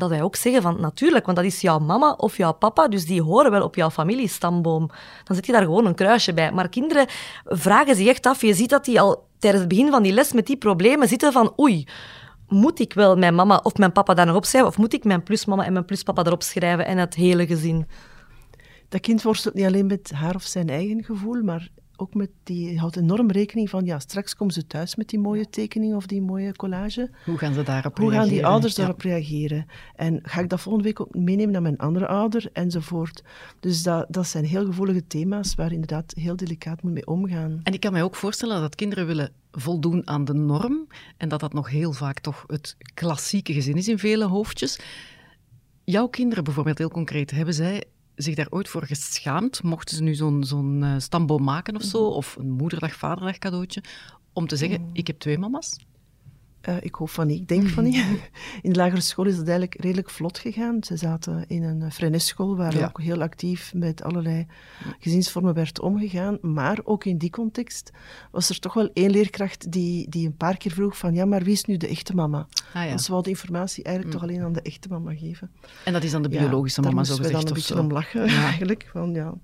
dat 0.00 0.10
wij 0.10 0.22
ook 0.22 0.36
zeggen 0.36 0.62
van 0.62 0.80
natuurlijk, 0.80 1.24
want 1.24 1.36
dat 1.36 1.46
is 1.46 1.60
jouw 1.60 1.78
mama 1.78 2.12
of 2.12 2.36
jouw 2.36 2.52
papa, 2.52 2.88
dus 2.88 3.06
die 3.06 3.22
horen 3.22 3.50
wel 3.50 3.62
op 3.62 3.74
jouw 3.74 3.90
familiestamboom. 3.90 4.86
Dan 5.24 5.36
zet 5.36 5.46
je 5.46 5.52
daar 5.52 5.62
gewoon 5.62 5.86
een 5.86 5.94
kruisje 5.94 6.34
bij. 6.34 6.52
Maar 6.52 6.68
kinderen 6.68 7.06
vragen 7.44 7.96
zich 7.96 8.06
echt 8.06 8.26
af. 8.26 8.40
Je 8.40 8.54
ziet 8.54 8.70
dat 8.70 8.84
die 8.84 9.00
al 9.00 9.28
tijdens 9.38 9.62
het 9.62 9.72
begin 9.72 9.90
van 9.90 10.02
die 10.02 10.12
les 10.12 10.32
met 10.32 10.46
die 10.46 10.56
problemen 10.56 11.08
zitten 11.08 11.32
van 11.32 11.52
oei, 11.60 11.86
moet 12.48 12.80
ik 12.80 12.92
wel 12.92 13.16
mijn 13.16 13.34
mama 13.34 13.60
of 13.62 13.76
mijn 13.76 13.92
papa 13.92 14.14
daar 14.14 14.26
nog 14.26 14.36
op 14.36 14.44
schrijven? 14.44 14.70
Of 14.70 14.78
moet 14.78 14.94
ik 14.94 15.04
mijn 15.04 15.22
plusmama 15.22 15.64
en 15.64 15.72
mijn 15.72 15.84
pluspapa 15.84 16.24
erop 16.24 16.42
schrijven 16.42 16.86
en 16.86 16.98
het 16.98 17.14
hele 17.14 17.46
gezin? 17.46 17.86
Dat 18.88 19.00
kind 19.00 19.22
worstelt 19.22 19.54
niet 19.54 19.66
alleen 19.66 19.86
met 19.86 20.10
haar 20.14 20.34
of 20.34 20.42
zijn 20.42 20.68
eigen 20.68 21.04
gevoel, 21.04 21.42
maar 21.42 21.68
ook 22.00 22.14
met 22.14 22.30
die, 22.42 22.78
houdt 22.78 22.96
enorm 22.96 23.30
rekening 23.30 23.70
van, 23.70 23.84
ja, 23.84 23.98
straks 23.98 24.36
komen 24.36 24.54
ze 24.54 24.66
thuis 24.66 24.96
met 24.96 25.08
die 25.08 25.18
mooie 25.18 25.50
tekening 25.50 25.94
of 25.94 26.06
die 26.06 26.22
mooie 26.22 26.56
collage. 26.56 27.10
Hoe 27.24 27.38
gaan 27.38 27.54
ze 27.54 27.62
daarop 27.62 27.96
Hoe 27.96 28.10
reageren? 28.10 28.28
gaan 28.28 28.36
die 28.36 28.46
ouders 28.46 28.74
daarop 28.74 29.00
reageren? 29.00 29.66
En 29.96 30.18
ga 30.22 30.40
ik 30.40 30.48
dat 30.48 30.60
volgende 30.60 30.86
week 30.88 31.00
ook 31.00 31.14
meenemen 31.14 31.52
naar 31.52 31.62
mijn 31.62 31.78
andere 31.78 32.06
ouder, 32.06 32.50
enzovoort. 32.52 33.22
Dus 33.60 33.82
dat, 33.82 34.06
dat 34.08 34.26
zijn 34.26 34.44
heel 34.44 34.64
gevoelige 34.64 35.06
thema's 35.06 35.54
waar 35.54 35.72
inderdaad 35.72 36.12
heel 36.16 36.36
delicaat 36.36 36.82
moet 36.82 36.92
mee 36.92 37.06
omgaan. 37.06 37.60
En 37.62 37.72
ik 37.72 37.80
kan 37.80 37.92
mij 37.92 38.02
ook 38.02 38.16
voorstellen 38.16 38.60
dat 38.60 38.74
kinderen 38.74 39.06
willen 39.06 39.32
voldoen 39.52 40.08
aan 40.08 40.24
de 40.24 40.34
norm 40.34 40.86
en 41.16 41.28
dat 41.28 41.40
dat 41.40 41.52
nog 41.52 41.70
heel 41.70 41.92
vaak 41.92 42.18
toch 42.18 42.44
het 42.46 42.76
klassieke 42.94 43.52
gezin 43.52 43.76
is 43.76 43.88
in 43.88 43.98
vele 43.98 44.24
hoofdjes. 44.24 44.80
Jouw 45.84 46.06
kinderen 46.06 46.44
bijvoorbeeld, 46.44 46.78
heel 46.78 46.88
concreet, 46.88 47.30
hebben 47.30 47.54
zij 47.54 47.84
zich 48.22 48.34
daar 48.34 48.50
ooit 48.50 48.68
voor 48.68 48.86
geschaamd, 48.86 49.62
mochten 49.62 49.96
ze 49.96 50.02
nu 50.02 50.14
zo'n 50.14 50.44
zo'n 50.44 50.82
uh, 50.82 50.94
stamboom 50.98 51.42
maken 51.42 51.76
of 51.76 51.82
zo, 51.82 51.98
of 51.98 52.36
een 52.36 52.50
moederdag, 52.50 52.94
vaderdag 52.94 53.38
cadeautje, 53.38 53.82
om 54.32 54.46
te 54.46 54.56
zeggen, 54.56 54.90
ik 54.92 55.06
heb 55.06 55.18
twee 55.18 55.38
mama's? 55.38 55.76
Uh, 56.68 56.76
ik 56.80 56.94
hoop 56.94 57.10
van 57.10 57.26
niet, 57.26 57.40
ik 57.40 57.48
denk 57.48 57.68
van 57.68 57.84
niet. 57.84 57.96
In 58.62 58.72
de 58.72 58.78
lagere 58.78 59.00
school 59.00 59.26
is 59.26 59.36
het 59.36 59.48
eigenlijk 59.48 59.80
redelijk 59.82 60.10
vlot 60.10 60.38
gegaan. 60.38 60.84
Ze 60.84 60.96
zaten 60.96 61.44
in 61.48 61.62
een 61.62 61.80
uh, 61.80 61.90
frenesschool 61.90 62.56
waar 62.56 62.76
ja. 62.76 62.86
ook 62.86 63.00
heel 63.00 63.22
actief 63.22 63.74
met 63.74 64.02
allerlei 64.02 64.46
gezinsvormen 64.98 65.54
werd 65.54 65.80
omgegaan. 65.80 66.38
Maar 66.40 66.78
ook 66.84 67.04
in 67.04 67.18
die 67.18 67.30
context 67.30 67.90
was 68.30 68.48
er 68.48 68.58
toch 68.58 68.74
wel 68.74 68.90
één 68.92 69.10
leerkracht 69.10 69.72
die, 69.72 70.08
die 70.08 70.26
een 70.26 70.36
paar 70.36 70.56
keer 70.56 70.72
vroeg 70.72 70.96
van 70.96 71.14
ja, 71.14 71.24
maar 71.24 71.42
wie 71.42 71.52
is 71.52 71.64
nu 71.64 71.76
de 71.76 71.88
echte 71.88 72.14
mama? 72.14 72.46
Ah, 72.74 72.84
ja. 72.84 72.98
Ze 72.98 73.10
wilden 73.10 73.30
informatie 73.30 73.84
eigenlijk 73.84 74.14
mm. 74.14 74.20
toch 74.20 74.30
alleen 74.30 74.44
aan 74.44 74.52
de 74.52 74.62
echte 74.62 74.88
mama 74.88 75.14
geven. 75.14 75.50
En 75.84 75.92
dat 75.92 76.02
is 76.02 76.10
dan 76.10 76.22
de 76.22 76.28
biologische 76.28 76.82
ja, 76.82 76.88
mama, 76.88 77.04
zo 77.04 77.14
gezegd? 77.16 77.32
Daar 77.32 77.40
dan 77.40 77.50
een 77.50 77.56
beetje 77.56 77.78
om 77.78 77.92
lachen, 77.92 78.26
eigenlijk. 78.26 78.88
Van, 78.92 79.14
ja, 79.14 79.34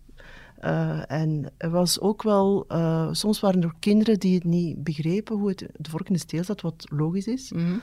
uh, 0.61 1.11
en 1.11 1.53
er 1.57 1.71
was 1.71 2.01
ook 2.01 2.23
wel, 2.23 2.65
uh, 2.69 3.09
soms 3.13 3.41
waren 3.41 3.63
er 3.63 3.75
kinderen 3.79 4.19
die 4.19 4.35
het 4.35 4.45
niet 4.45 4.85
begrepen 4.85 5.37
hoe 5.37 5.49
het 5.49 5.67
de 5.77 5.91
vork 5.91 6.07
in 6.07 6.13
de 6.13 6.21
steel 6.21 6.45
zat, 6.45 6.61
wat 6.61 6.87
logisch 6.91 7.27
is. 7.27 7.53
Mm 7.53 7.59
-hmm. 7.59 7.81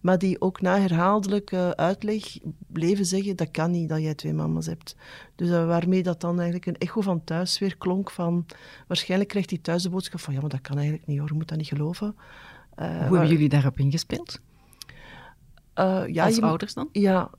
Maar 0.00 0.18
die 0.18 0.40
ook 0.40 0.60
na 0.60 0.78
herhaaldelijke 0.78 1.76
uitleg 1.76 2.38
bleven 2.66 3.04
zeggen, 3.04 3.36
dat 3.36 3.50
kan 3.50 3.70
niet 3.70 3.88
dat 3.88 4.00
jij 4.00 4.14
twee 4.14 4.32
mama's 4.32 4.66
hebt. 4.66 4.96
Dus 5.34 5.48
uh, 5.48 5.66
waarmee 5.66 6.02
dat 6.02 6.20
dan 6.20 6.34
eigenlijk 6.34 6.66
een 6.66 6.78
echo 6.78 7.00
van 7.00 7.24
thuis 7.24 7.58
weer 7.58 7.76
klonk 7.76 8.10
van, 8.10 8.46
waarschijnlijk 8.86 9.30
krijgt 9.30 9.50
hij 9.50 9.58
thuis 9.58 9.82
de 9.82 9.90
boodschap 9.90 10.20
van, 10.20 10.34
ja, 10.34 10.40
maar 10.40 10.50
dat 10.50 10.60
kan 10.60 10.76
eigenlijk 10.76 11.06
niet 11.06 11.18
hoor, 11.18 11.28
je 11.28 11.34
moet 11.34 11.48
dat 11.48 11.58
niet 11.58 11.66
geloven. 11.66 12.14
hoe 12.76 12.84
hebben 12.86 13.28
jullie 13.28 13.48
daarop 13.48 13.78
ingespeeld? 13.78 14.40
ja, 16.06 16.24
Als 16.24 16.36
je, 16.36 16.42
ouders 16.42 16.74
dan? 16.74 16.88
Ja, 16.92 17.30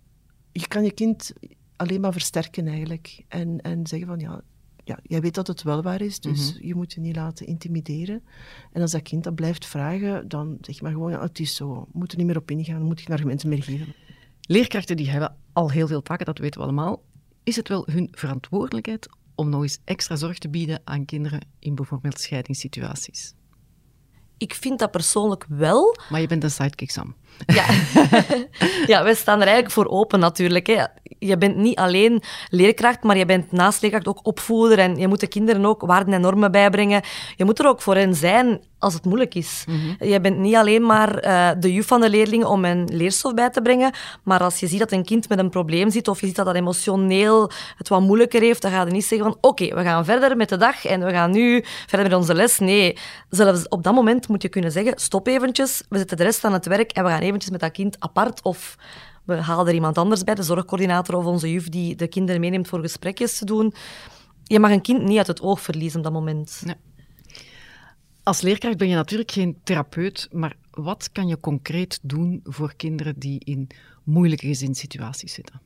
je 0.52 0.68
kan 0.68 0.84
je 0.84 0.92
kind 0.92 1.34
alleen 1.76 2.02
maar 2.02 2.14
versterken 2.14 2.68
eigenlijk. 2.68 3.24
En, 3.28 3.62
en 3.62 3.88
zeggen 3.88 4.08
van, 4.08 4.20
ja, 4.20 4.42
ja, 4.86 5.00
jij 5.04 5.22
weet 5.22 5.36
dat 5.36 5.48
het 5.48 5.64
wel 5.64 5.82
waar 5.82 6.02
is, 6.02 6.20
dus 6.20 6.52
mm 6.52 6.58
-hmm. 6.58 6.68
je 6.68 6.76
moet 6.76 6.94
je 6.94 7.00
niet 7.00 7.16
laten 7.16 7.46
intimideren. 7.46 8.24
En 8.72 8.82
als 8.82 8.92
dat 8.92 9.02
kind 9.02 9.24
dat 9.24 9.36
blijft 9.36 9.66
vragen, 9.66 10.28
dan 10.28 10.58
zeg 10.62 10.82
maar 10.82 10.92
gewoon, 10.92 11.12
ja, 11.12 11.22
het 11.22 11.40
is 11.40 11.56
zo, 11.56 11.74
we 11.74 12.00
moeten 12.00 12.18
er 12.18 12.24
niet 12.24 12.34
meer 12.34 12.42
op 12.42 12.52
ingaan, 12.52 12.82
moet 12.82 13.02
geen 13.02 13.16
argumenten 13.16 13.50
meer 13.50 13.64
geven. 13.64 13.94
Leerkrachten 14.42 14.98
die 14.98 15.10
hebben 15.10 15.36
al 15.54 15.72
heel 15.72 15.88
veel 15.88 16.02
taken, 16.02 16.26
dat 16.26 16.38
weten 16.38 16.60
we 16.60 16.66
allemaal. 16.66 17.04
Is 17.44 17.56
het 17.56 17.68
wel 17.68 17.88
hun 17.92 18.08
verantwoordelijkheid 18.12 19.10
om 19.36 19.50
nog 19.50 19.62
eens 19.62 19.80
extra 19.84 20.16
zorg 20.16 20.38
te 20.38 20.50
bieden 20.50 20.82
aan 20.84 21.06
kinderen 21.06 21.48
in 21.60 21.76
bijvoorbeeld 21.76 22.20
scheidingssituaties? 22.20 23.34
Ik 24.38 24.54
vind 24.54 24.80
dat 24.80 24.92
persoonlijk 24.92 25.46
wel. 25.50 25.98
Maar 26.10 26.22
je 26.22 26.28
bent 26.28 26.44
een 26.44 26.52
sidekick, 26.52 26.92
Sam. 26.92 27.16
Ja, 27.46 27.66
ja 28.94 29.04
wij 29.04 29.16
staan 29.16 29.40
er 29.40 29.48
eigenlijk 29.48 29.74
voor 29.74 29.88
open 29.88 30.20
natuurlijk. 30.20 30.68
Hè. 30.68 30.84
Je 31.20 31.38
bent 31.38 31.56
niet 31.56 31.78
alleen 31.78 32.22
leerkracht, 32.50 33.04
maar 33.04 33.18
je 33.18 33.26
bent 33.26 33.52
naast 33.52 33.82
leerkracht 33.82 34.08
ook 34.08 34.20
opvoeder. 34.24 34.80
En 34.80 34.96
je 34.96 35.08
moet 35.08 35.20
de 35.20 35.28
kinderen 35.28 35.66
ook 35.66 35.82
waarden 35.82 36.14
en 36.14 36.22
normen 36.22 36.52
bijbrengen. 36.52 37.02
Je 37.36 37.46
moet 37.46 37.60
er 37.60 37.68
ook 37.68 37.82
voor 37.82 37.96
hen 37.96 38.16
zijn 38.16 38.62
als 38.80 38.94
het 38.94 39.06
moeilijk 39.06 39.36
is. 39.36 39.64
Mm 39.68 39.80
-hmm. 39.80 40.08
Je 40.10 40.22
bent 40.22 40.38
niet 40.38 40.56
alleen 40.56 40.86
maar 40.86 41.26
uh, 41.26 41.50
de 41.60 41.74
juf 41.74 41.88
van 41.88 42.02
de 42.02 42.10
leerlingen 42.10 42.50
om 42.50 42.66
een 42.66 42.90
leerstof 42.92 43.34
bij 43.34 43.50
te 43.50 43.62
brengen. 43.62 43.92
Maar 44.24 44.40
als 44.40 44.60
je 44.60 44.68
ziet 44.68 44.80
dat 44.80 44.92
een 44.92 45.06
kind 45.06 45.30
met 45.30 45.40
een 45.40 45.50
probleem 45.50 45.90
zit, 45.90 46.08
of 46.08 46.20
je 46.20 46.26
ziet 46.26 46.36
dat 46.36 46.46
dat 46.46 46.56
emotioneel 46.56 47.52
het 47.78 47.88
wat 47.90 48.02
moeilijker 48.02 48.42
heeft, 48.42 48.62
dan 48.62 48.72
ga 48.72 48.86
je 48.86 48.92
niet 48.92 49.06
zeggen 49.06 49.28
van 49.28 49.38
oké, 49.42 49.64
okay, 49.64 49.78
we 49.78 49.90
gaan 49.90 50.06
verder 50.06 50.38
met 50.38 50.50
de 50.50 50.58
dag 50.58 50.86
en 50.86 51.06
we 51.06 51.12
gaan 51.12 51.32
nu 51.32 51.64
verder 51.88 52.08
met 52.08 52.18
onze 52.18 52.34
les. 52.34 52.60
Nee, 52.60 52.98
zelfs 53.30 53.68
op 53.68 53.84
dat 53.84 53.94
moment 53.94 54.28
moet 54.28 54.42
je 54.42 54.50
kunnen 54.50 54.72
zeggen, 54.72 54.94
stop 54.96 55.28
eventjes, 55.28 55.84
we 55.90 55.98
zetten 55.98 56.18
de 56.18 56.24
rest 56.24 56.44
aan 56.44 56.54
het 56.54 56.66
werk 56.66 56.92
en 56.92 57.04
we 57.04 57.10
gaan 57.10 57.22
eventjes 57.26 57.52
met 57.52 57.60
dat 57.60 57.72
kind 57.72 58.00
apart 58.00 58.42
of 58.42 58.78
we 59.26 59.36
halen 59.36 59.68
er 59.68 59.74
iemand 59.74 59.98
anders 59.98 60.24
bij, 60.24 60.36
de 60.36 60.44
zorgcoördinator 60.44 61.16
of 61.16 61.26
onze 61.26 61.52
juf 61.52 61.70
die 61.70 61.96
de 61.96 62.08
kinderen 62.08 62.42
meeneemt 62.42 62.68
voor 62.68 62.80
gesprekjes 62.80 63.38
te 63.38 63.46
doen. 63.46 63.74
Je 64.44 64.60
mag 64.60 64.72
een 64.72 64.82
kind 64.82 65.04
niet 65.04 65.18
uit 65.18 65.28
het 65.28 65.42
oog 65.42 65.62
verliezen 65.62 65.98
op 65.98 66.04
dat 66.04 66.14
moment. 66.14 66.62
Nee. 66.66 66.76
Als 68.24 68.42
leerkracht 68.42 68.78
ben 68.78 68.88
je 68.88 68.96
natuurlijk 68.96 69.32
geen 69.32 69.60
therapeut, 69.64 70.28
maar 70.32 70.56
wat 70.72 71.12
kan 71.12 71.28
je 71.28 71.40
concreet 71.40 72.00
doen 72.02 72.40
voor 72.44 72.76
kinderen 72.76 73.20
die 73.20 73.40
in 73.40 73.68
moeilijke 74.04 74.48
gezinssituaties 74.48 75.34
zitten? 75.34 75.62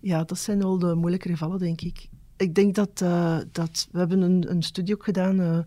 Ja, 0.00 0.24
dat 0.24 0.38
zijn 0.38 0.58
wel 0.58 0.78
de 0.78 0.94
moeilijke 0.94 1.28
gevallen, 1.28 1.58
denk 1.58 1.80
ik. 1.80 2.08
Ik 2.40 2.54
denk 2.54 2.74
dat, 2.74 3.00
uh, 3.02 3.38
dat 3.52 3.88
we 3.92 3.98
hebben 3.98 4.20
een, 4.20 4.50
een 4.50 4.62
studie 4.62 4.94
ook 4.94 5.04
gedaan, 5.04 5.40
uh, 5.40 5.58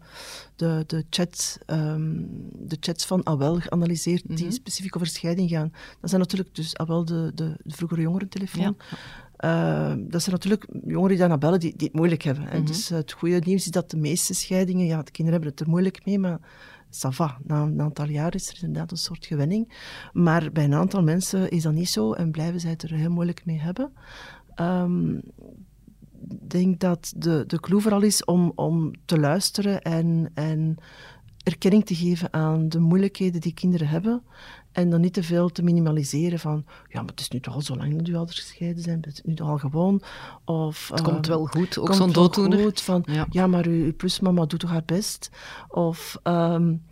de, 0.55 0.83
de, 0.87 1.05
chat, 1.09 1.57
um, 1.67 2.27
de 2.51 2.77
chats 2.79 3.05
van 3.05 3.25
AWEL 3.25 3.59
geanalyseerd, 3.59 4.23
mm 4.23 4.27
-hmm. 4.27 4.43
die 4.43 4.51
specifiek 4.51 4.95
over 4.95 5.07
scheiding 5.07 5.49
gaan. 5.49 5.71
Dat 5.99 6.09
zijn 6.09 6.21
natuurlijk 6.21 6.55
dus 6.55 6.77
AWEL 6.77 7.05
de, 7.05 7.31
de, 7.35 7.55
de 7.63 7.75
vroegere 7.75 8.01
jongerentelefoon. 8.01 8.75
Ja. 9.39 9.91
Uh, 9.93 10.03
dat 10.07 10.21
zijn 10.21 10.35
natuurlijk 10.35 10.67
jongeren 10.71 11.09
die 11.09 11.17
daarna 11.17 11.37
bellen, 11.37 11.59
die, 11.59 11.73
die 11.75 11.87
het 11.87 11.95
moeilijk 11.95 12.21
hebben. 12.21 12.43
En 12.43 12.49
mm 12.49 12.65
-hmm. 12.65 12.65
dus 12.65 12.89
het 12.89 13.11
goede 13.11 13.41
nieuws 13.45 13.65
is 13.65 13.71
dat 13.71 13.91
de 13.91 13.97
meeste 13.97 14.33
scheidingen, 14.33 14.85
ja, 14.85 15.03
de 15.03 15.11
kinderen 15.11 15.41
hebben 15.41 15.49
het 15.49 15.59
er 15.59 15.69
moeilijk 15.69 16.05
mee, 16.05 16.19
maar 16.19 16.39
ça 16.89 17.09
va. 17.09 17.37
Na 17.43 17.61
een 17.61 17.81
aantal 17.81 18.09
jaar 18.09 18.35
is 18.35 18.49
er 18.49 18.57
inderdaad 18.63 18.91
een 18.91 18.97
soort 18.97 19.25
gewenning. 19.25 19.73
Maar 20.13 20.51
bij 20.51 20.63
een 20.63 20.73
aantal 20.73 21.03
mensen 21.03 21.49
is 21.49 21.63
dat 21.63 21.73
niet 21.73 21.89
zo 21.89 22.13
en 22.13 22.31
blijven 22.31 22.59
zij 22.59 22.69
het 22.69 22.83
er 22.83 22.93
heel 22.93 23.11
moeilijk 23.11 23.45
mee 23.45 23.59
hebben. 23.59 23.91
Um, 24.55 25.21
denk 26.41 26.79
dat 26.79 27.13
de, 27.17 27.43
de 27.47 27.59
clue 27.59 27.81
vooral 27.81 28.01
is 28.01 28.25
om, 28.25 28.51
om 28.55 28.91
te 29.05 29.19
luisteren 29.19 29.81
en, 29.81 30.31
en 30.33 30.77
erkenning 31.43 31.85
te 31.85 31.95
geven 31.95 32.33
aan 32.33 32.69
de 32.69 32.79
moeilijkheden 32.79 33.41
die 33.41 33.53
kinderen 33.53 33.87
hebben. 33.87 34.23
En 34.71 34.89
dan 34.89 35.01
niet 35.01 35.13
te 35.13 35.23
veel 35.23 35.49
te 35.49 35.63
minimaliseren 35.63 36.39
van, 36.39 36.65
ja, 36.87 36.99
maar 37.01 37.09
het 37.09 37.19
is 37.19 37.29
nu 37.29 37.39
toch 37.39 37.53
al 37.53 37.61
zo 37.61 37.75
lang 37.75 37.97
dat 37.97 38.07
uw 38.07 38.15
ouders 38.15 38.39
gescheiden 38.39 38.83
zijn, 38.83 38.97
het 39.01 39.13
is 39.13 39.21
nu 39.23 39.33
toch 39.33 39.49
al 39.49 39.57
gewoon. 39.57 40.01
Of, 40.45 40.89
het 40.89 40.99
uh, 40.99 41.05
komt 41.05 41.27
wel 41.27 41.45
goed, 41.45 41.77
ook 41.77 41.93
zo'n 41.93 42.11
dooddoener. 42.11 42.59
Goed, 42.59 42.81
van, 42.81 43.03
ja. 43.05 43.27
ja, 43.29 43.47
maar 43.47 43.65
uw, 43.65 43.83
uw 43.83 43.95
plusmama 43.95 44.45
doet 44.45 44.59
toch 44.59 44.69
haar 44.69 44.85
best. 44.85 45.29
Of, 45.67 46.17
um, 46.23 46.83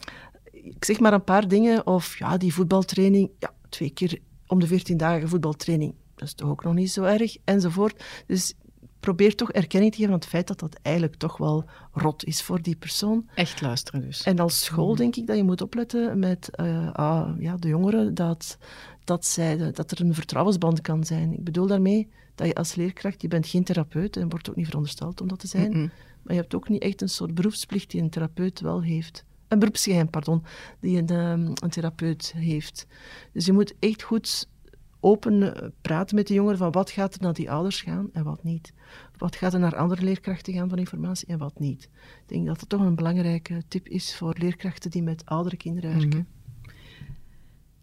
ik 0.52 0.86
zeg 0.86 1.00
maar 1.00 1.14
een 1.14 1.24
paar 1.24 1.48
dingen, 1.48 1.88
of 1.88 2.18
ja, 2.18 2.38
die 2.38 2.54
voetbaltraining, 2.54 3.32
ja, 3.40 3.54
twee 3.70 3.90
keer 3.90 4.20
om 4.48 4.60
de 4.60 4.68
veertien 4.68 4.98
dagen 4.98 5.30
voetbaltraining, 5.30 5.96
dat 6.16 6.28
is 6.28 6.34
toch 6.34 6.50
ook 6.50 6.64
nog 6.64 6.74
niet 6.74 6.92
zo 6.92 7.04
erg, 7.04 7.38
enzovoort. 7.44 8.24
Dus 8.28 8.54
probeer 9.02 9.36
toch 9.36 9.52
erkenning 9.52 9.92
te 9.92 9.98
geven 9.98 10.14
aan 10.14 10.20
het 10.20 10.30
feit 10.30 10.48
dat 10.48 10.60
dat 10.60 10.80
eigenlijk 10.82 11.16
toch 11.16 11.38
wel 11.38 11.66
rot 11.92 12.26
is 12.26 12.42
voor 12.42 12.62
die 12.62 12.76
persoon. 12.76 13.30
Echt 13.36 13.62
luisteren 13.62 14.02
dus. 14.02 14.24
En 14.24 14.40
als 14.40 14.64
school 14.64 14.96
denk 14.96 15.16
ik 15.16 15.28
dat 15.28 15.38
je 15.38 15.44
moet 15.44 15.62
opletten 15.62 16.20
met 16.20 16.50
uh, 16.56 16.92
ah, 16.94 17.30
ja, 17.40 17.56
de 17.56 17.68
jongeren, 17.68 18.14
dat, 18.14 18.58
dat, 19.04 19.26
zij, 19.26 19.72
dat 19.72 19.92
er 19.92 20.02
een 20.02 20.14
vertrouwensband 20.14 20.82
kan 20.82 21.04
zijn. 21.04 21.34
Ik 21.34 21.44
bedoel 21.44 21.68
daarmee 21.68 22.10
dat 22.36 22.48
je 22.48 22.56
als 22.56 22.76
leerkracht, 22.76 23.22
je 23.22 23.28
bent 23.28 23.48
geen 23.48 23.64
therapeut 23.64 24.18
en 24.18 24.30
wordt 24.30 24.50
ook 24.50 24.56
niet 24.56 24.66
verondersteld 24.66 25.22
om 25.22 25.28
dat 25.28 25.40
te 25.40 25.48
zijn, 25.48 25.68
mm 25.68 25.74
-mm. 25.74 25.92
maar 26.24 26.34
je 26.34 26.42
hebt 26.42 26.56
ook 26.56 26.70
niet 26.70 26.82
echt 26.82 27.02
een 27.02 27.10
soort 27.10 27.34
beroepsplicht 27.34 27.92
die 27.92 28.02
een 28.02 28.10
therapeut 28.10 28.60
wel 28.60 28.82
heeft. 28.82 29.26
Een 29.48 29.60
beroepsgeheim, 29.60 30.10
pardon, 30.10 30.44
die 30.80 30.98
een, 30.98 31.12
een 31.64 31.70
therapeut 31.70 32.34
heeft. 32.36 32.88
Dus 33.34 33.46
je 33.46 33.54
moet 33.54 33.74
echt 33.80 34.04
goed 34.04 34.48
open 35.02 35.74
praten 35.82 36.16
met 36.16 36.28
de 36.28 36.34
jongeren 36.34 36.58
van 36.58 36.72
wat 36.72 36.92
gaat 36.92 37.14
er 37.14 37.22
naar 37.22 37.34
die 37.34 37.52
ouders 37.52 37.82
gaan 37.82 38.10
en 38.14 38.24
wat 38.24 38.44
niet. 38.44 38.74
Wat 39.18 39.36
gaat 39.36 39.54
er 39.54 39.60
naar 39.60 39.76
andere 39.76 40.02
leerkrachten 40.04 40.54
gaan 40.54 40.70
van 40.70 40.78
informatie 40.78 41.28
en 41.28 41.38
wat 41.38 41.60
niet. 41.60 41.84
Ik 41.84 42.24
denk 42.26 42.48
dat 42.48 42.60
dat 42.60 42.70
toch 42.70 42.82
een 42.82 42.96
belangrijke 42.96 43.64
tip 43.68 43.88
is 43.88 44.16
voor 44.16 44.36
leerkrachten 44.38 44.92
die 44.92 45.04
met 45.04 45.26
oudere 45.26 45.58
kinderen 45.58 45.90
werken. 45.90 46.08
Mm 46.08 46.14
-hmm. 46.14 46.40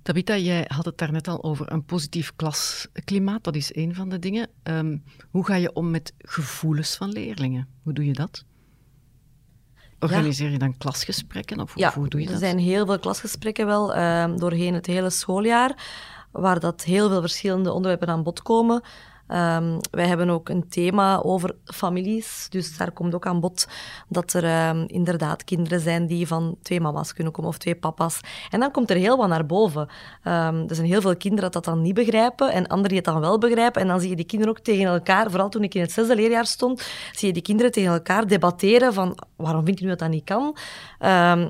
Tabita, 0.03 0.37
jij 0.37 0.65
had 0.69 0.85
het 0.85 0.99
daarnet 0.99 1.29
al 1.29 1.43
over 1.43 1.73
een 1.73 1.85
positief 1.85 2.33
klasklimaat. 2.37 3.45
Dat 3.45 3.57
is 3.57 3.75
een 3.75 3.95
van 3.95 4.09
de 4.09 4.19
dingen. 4.19 4.49
Ehm, 4.63 4.99
hoe 5.31 5.45
ga 5.45 5.55
je 5.55 5.73
om 5.73 5.91
met 5.91 6.13
gevoelens 6.19 6.97
van 6.97 7.09
leerlingen? 7.09 7.69
Hoe 7.83 7.93
doe 7.93 8.05
je 8.05 8.13
dat? 8.13 8.45
Organiseer 10.01 10.51
je 10.51 10.59
dan 10.59 10.77
klasgesprekken 10.77 11.61
of, 11.61 11.73
ja, 11.75 11.93
hoe 11.95 12.09
doe 12.09 12.21
je 12.21 12.27
dat? 12.27 12.35
er 12.35 12.41
zijn 12.41 12.59
heel 12.59 12.87
veel 12.87 12.99
klasgesprekken 12.99 13.67
wel 13.67 13.97
um, 13.97 14.39
doorheen 14.39 14.75
het 14.75 14.87
hele 14.87 15.11
schooljaar, 15.11 15.87
waar 16.41 16.61
dat 16.61 16.85
heel 16.85 17.09
veel 17.09 17.21
verschillende 17.21 17.73
onderwerpen 17.73 18.09
aan 18.09 18.23
bod 18.23 18.43
komen. 18.43 18.83
Um, 19.33 19.79
wij 19.91 20.07
hebben 20.07 20.31
ook 20.31 20.49
een 20.49 20.69
thema 20.69 21.21
over 21.23 21.55
families, 21.65 22.47
dus 22.51 22.77
daar 22.77 22.91
komt 22.91 23.15
ook 23.15 23.27
aan 23.27 23.41
bod 23.41 23.69
dat 24.09 24.33
er 24.33 24.69
um, 24.69 24.85
inderdaad 24.87 25.45
kinderen 25.45 25.81
zijn 25.81 26.07
die 26.07 26.27
van 26.27 26.57
twee 26.63 26.81
mama's 26.81 27.13
kunnen 27.13 27.33
komen 27.33 27.51
of 27.51 27.59
twee 27.59 27.75
papa's. 27.75 28.21
En 28.51 28.61
dan 28.61 28.71
komt 28.71 28.91
er 28.91 28.97
heel 28.97 29.17
wat 29.17 29.29
naar 29.29 29.47
boven. 29.47 29.81
Um, 29.81 30.69
er 30.69 30.75
zijn 30.75 30.87
heel 30.87 31.01
veel 31.01 31.17
kinderen 31.17 31.51
dat 31.51 31.65
dat 31.65 31.75
dan 31.75 31.83
niet 31.83 31.95
begrijpen 31.95 32.53
en 32.53 32.67
anderen 32.67 32.89
die 32.89 32.99
het 32.99 33.07
dan 33.07 33.21
wel 33.21 33.39
begrijpen. 33.39 33.83
En 33.83 33.89
dan 33.89 34.01
zie 34.01 34.11
je 34.11 34.17
die 34.17 34.25
kinderen 34.25 34.55
ook 34.57 34.65
tegen 34.65 34.85
elkaar, 34.85 35.31
vooral 35.31 35.49
toen 35.49 35.63
ik 35.63 35.75
in 35.75 35.81
het 35.81 35.93
zesde 35.93 36.15
leerjaar 36.15 36.47
stond, 36.47 36.83
zie 37.13 37.29
je 37.29 37.35
die 37.35 37.43
kinderen 37.43 37.73
tegen 37.73 37.93
elkaar 37.93 38.27
debatteren 38.27 38.93
van 38.93 39.19
waarom 39.37 39.65
vind 39.65 39.79
je 39.79 39.85
nu 39.85 39.91
dat 39.91 39.99
dat 39.99 40.09
niet 40.11 40.25
kan? 40.25 40.57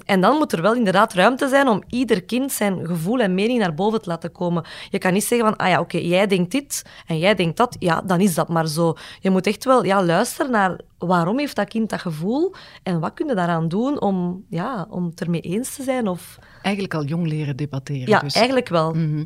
en 0.05 0.21
dan 0.21 0.37
moet 0.37 0.53
er 0.53 0.63
wel 0.63 0.75
inderdaad 0.75 1.13
ruimte 1.13 1.49
zijn 1.49 1.69
om 1.69 1.83
ieder 1.89 2.23
kind 2.23 2.53
zijn 2.53 2.87
gevoel 2.87 3.19
en 3.21 3.35
mening 3.35 3.59
naar 3.59 3.75
boven 3.75 4.03
te 4.03 4.09
laten 4.09 4.33
komen. 4.33 4.65
Je 4.91 4.99
kan 4.99 5.13
niet 5.13 5.25
zeggen 5.25 5.49
van, 5.49 5.57
ah 5.57 5.69
ja, 5.69 5.81
oké, 5.81 5.99
jij 5.99 6.27
denkt 6.27 6.51
dit 6.51 6.85
en 7.07 7.19
jij 7.19 7.35
denkt 7.35 7.57
dat 7.57 7.68
ja, 7.79 8.01
dan 8.01 8.21
is 8.21 8.35
dat 8.35 8.49
maar 8.49 8.67
zo. 8.67 8.95
Je 9.21 9.31
moet 9.31 9.47
echt 9.47 9.65
wel 9.65 9.85
ja, 9.85 10.05
luisteren 10.05 10.51
naar 10.51 10.81
waarom 10.99 11.39
heeft 11.39 11.57
dat 11.57 11.69
kind 11.69 11.91
dat 11.91 12.01
gevoel 12.01 12.55
en 12.83 13.01
wat 13.01 13.15
kun 13.15 13.27
je 13.27 13.35
daaraan 13.35 13.69
doen 13.69 14.01
om, 14.01 14.45
ja, 14.51 14.87
om 14.91 15.05
het 15.05 15.21
ermee 15.21 15.41
eens 15.41 15.75
te 15.75 15.83
zijn. 15.83 16.09
Of... 16.09 16.39
Eigenlijk 16.63 16.95
al 16.95 17.05
jong 17.05 17.27
leren 17.27 17.57
debatteren. 17.57 18.09
Ja, 18.09 18.19
dus. 18.19 18.35
eigenlijk 18.35 18.69
wel. 18.69 18.95
Mhm. 18.95 19.25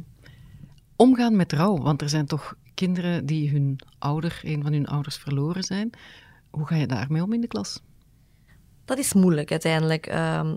Omgaan 0.97 1.37
met 1.37 1.53
rouw, 1.53 1.79
want 1.79 2.03
er 2.03 2.09
zijn 2.09 2.27
toch 2.27 2.55
kinderen 2.75 3.27
die 3.27 3.51
hun 3.51 3.81
ouder, 3.99 4.41
een 4.43 4.63
van 4.63 4.73
hun 4.73 4.87
ouders 4.87 5.17
verloren 5.17 5.63
zijn. 5.63 5.91
Hoe 6.51 6.67
ga 6.67 6.75
je 6.75 6.87
daarmee 6.87 7.23
om 7.23 7.33
in 7.33 7.41
de 7.41 7.47
klas? 7.47 7.83
Dat 8.85 8.99
is 8.99 9.13
moeilijk 9.13 9.51
uiteindelijk. 9.51 10.15
Um, 10.15 10.57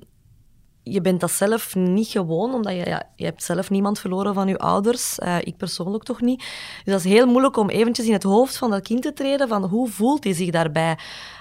je 0.88 1.02
bent 1.02 1.19
dat 1.19 1.32
zelf 1.32 1.76
niet 1.76 2.08
gewoon, 2.08 2.54
omdat 2.54 2.74
je, 2.74 2.86
ja, 2.86 3.04
je 3.15 3.26
hebt 3.26 3.43
zelf 3.43 3.69
niemand 3.69 4.00
verloren 4.00 4.34
van 4.34 4.48
je 4.48 4.58
ouders. 4.58 5.19
Uh, 5.19 5.38
ik 5.41 5.58
persoonlijk 5.58 6.04
toch 6.04 6.21
niet. 6.21 6.39
Dus 6.84 6.93
dat 6.93 7.06
is 7.06 7.12
heel 7.12 7.28
moeilijk 7.28 7.58
om 7.58 7.69
eventjes 7.69 8.06
in 8.06 8.13
het 8.13 8.24
hoofd 8.24 8.58
van 8.58 8.69
dat 8.69 8.82
kind 8.82 9.02
te 9.02 9.13
treden, 9.13 9.48
van 9.48 9.63
hoe 9.63 9.89
voelt 9.89 10.24
hij 10.24 10.34
zich 10.34 10.50
daarbij? 10.50 10.98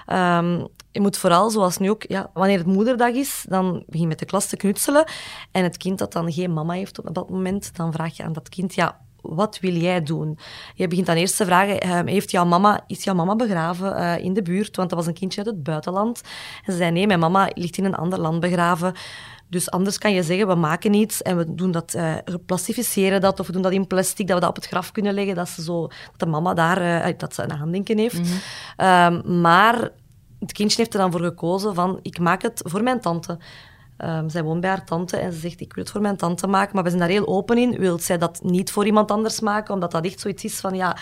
Um, 0.07 0.67
je 0.91 1.01
moet 1.01 1.17
vooral, 1.17 1.49
zoals 1.49 1.77
nu 1.77 1.89
ook, 1.89 2.03
ja, 2.07 2.29
wanneer 2.33 2.57
het 2.57 2.67
moederdag 2.67 3.13
is, 3.13 3.45
dan 3.49 3.83
begin 3.85 4.01
je 4.01 4.07
met 4.07 4.19
de 4.19 4.25
klas 4.25 4.47
te 4.47 4.57
knutselen. 4.57 5.05
En 5.51 5.63
het 5.63 5.77
kind 5.77 5.97
dat 5.97 6.13
dan 6.13 6.31
geen 6.31 6.53
mama 6.53 6.73
heeft 6.73 6.99
op 6.99 7.13
dat 7.13 7.29
moment, 7.29 7.75
dan 7.75 7.93
vraag 7.93 8.17
je 8.17 8.23
aan 8.23 8.33
dat 8.33 8.49
kind, 8.49 8.75
ja, 8.75 8.99
wat 9.21 9.59
wil 9.61 9.73
jij 9.73 10.03
doen? 10.03 10.37
Je 10.75 10.87
begint 10.87 11.07
dan 11.07 11.15
eerst 11.15 11.37
te 11.37 11.45
vragen, 11.45 11.85
uh, 11.85 11.99
heeft 12.05 12.31
jouw 12.31 12.45
mama, 12.45 12.83
is 12.87 13.03
jouw 13.03 13.15
mama 13.15 13.35
begraven 13.35 13.99
uh, 13.99 14.17
in 14.17 14.33
de 14.33 14.41
buurt? 14.41 14.75
Want 14.75 14.89
dat 14.89 14.97
was 14.97 15.07
een 15.07 15.13
kindje 15.13 15.37
uit 15.37 15.49
het 15.49 15.63
buitenland. 15.63 16.21
En 16.65 16.71
ze 16.71 16.77
zei, 16.77 16.91
nee, 16.91 17.07
mijn 17.07 17.19
mama 17.19 17.49
ligt 17.53 17.77
in 17.77 17.85
een 17.85 17.95
ander 17.95 18.19
land 18.19 18.39
begraven. 18.39 18.93
Dus 19.49 19.71
anders 19.71 19.97
kan 19.97 20.13
je 20.13 20.23
zeggen, 20.23 20.47
we 20.47 20.55
maken 20.55 20.93
iets 20.93 21.21
en 21.21 21.37
we 21.37 21.55
doen 21.55 21.71
dat, 21.71 21.93
uh, 21.95 22.15
plastificeren 22.45 23.21
dat, 23.21 23.39
of 23.39 23.47
we 23.47 23.53
doen 23.53 23.61
dat 23.61 23.71
in 23.71 23.87
plastic, 23.87 24.27
dat 24.27 24.35
we 24.35 24.41
dat 24.41 24.49
op 24.49 24.55
het 24.55 24.67
graf 24.67 24.91
kunnen 24.91 25.13
leggen, 25.13 25.35
dat, 25.35 25.49
ze 25.49 25.63
zo, 25.63 25.81
dat 25.87 26.19
de 26.19 26.25
mama 26.25 26.53
daar, 26.53 27.07
uh, 27.07 27.13
dat 27.17 27.35
ze 27.35 27.43
een 27.43 27.53
aandenken 27.53 27.97
heeft. 27.97 28.19
Mm 28.19 28.25
-hmm. 28.77 29.41
maar 29.41 29.89
het 30.39 30.51
kindje 30.51 30.77
heeft 30.77 30.93
er 30.93 30.99
dan 30.99 31.11
voor 31.11 31.21
gekozen 31.21 31.75
van, 31.75 31.99
ik 32.01 32.19
maak 32.19 32.41
het 32.41 32.61
voor 32.65 32.83
mijn 32.83 33.01
tante. 33.01 33.37
Um, 33.97 34.29
zij 34.29 34.43
woont 34.43 34.61
bij 34.61 34.69
haar 34.69 34.85
tante 34.85 35.17
en 35.17 35.33
ze 35.33 35.39
zegt, 35.39 35.61
ik 35.61 35.73
wil 35.73 35.83
het 35.83 35.91
voor 35.91 36.01
mijn 36.01 36.17
tante 36.17 36.47
maken, 36.47 36.75
maar 36.75 36.83
we 36.83 36.89
zijn 36.89 37.01
daar 37.01 37.09
heel 37.09 37.27
open 37.27 37.57
in. 37.57 37.79
Wil 37.79 37.99
zij 37.99 38.17
dat 38.17 38.39
niet 38.43 38.71
voor 38.71 38.85
iemand 38.85 39.11
anders 39.11 39.39
maken, 39.39 39.73
omdat 39.73 39.91
dat 39.91 40.05
echt 40.05 40.19
zoiets 40.19 40.43
is 40.43 40.59
van, 40.59 40.75
ja, 40.75 40.97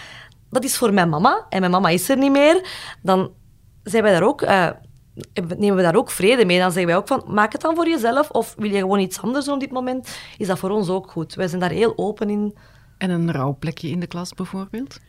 dat 0.50 0.64
is 0.64 0.78
voor 0.78 0.94
mijn 0.94 1.10
mama 1.10 1.46
en 1.50 1.60
mijn 1.60 1.72
mama 1.72 1.90
is 1.90 2.10
er 2.10 2.18
niet 2.18 2.32
meer. 2.32 2.68
Dan 3.02 3.32
zijn 3.84 4.04
wij 4.04 4.12
daar 4.12 4.24
ook... 4.24 4.42
Uh, 4.42 4.70
nemen 5.58 5.76
we 5.76 5.82
daar 5.82 5.96
ook 5.96 6.12
vrede 6.12 6.46
mee. 6.46 6.60
Dan 6.60 6.72
zeggen 6.72 6.88
wij 6.92 6.98
ook 6.98 7.08
van, 7.08 7.24
maak 7.28 7.52
het 7.52 7.62
dan 7.62 7.76
voor 7.76 7.88
jezelf 7.88 8.30
of 8.30 8.56
wil 8.58 8.70
je 8.70 8.78
gewoon 8.78 9.00
iets 9.00 9.22
anders 9.22 9.46
doen 9.46 9.54
op 9.54 9.60
dit 9.60 9.72
moment, 9.72 10.18
is 10.38 10.48
dat 10.48 10.60
voor 10.60 10.70
ons 10.70 10.90
ook 10.90 11.12
goed. 11.12 11.36
Wij 11.36 11.48
zijn 11.48 11.62
daar 11.62 11.70
heel 11.70 11.94
open 11.96 12.30
in. 12.30 12.56
En 12.98 13.10
een 13.10 13.32
rouwplekje 13.32 13.90
in 13.90 14.00
de 14.00 14.08
klas 14.08 14.34
bijvoorbeeld? 14.34 15.00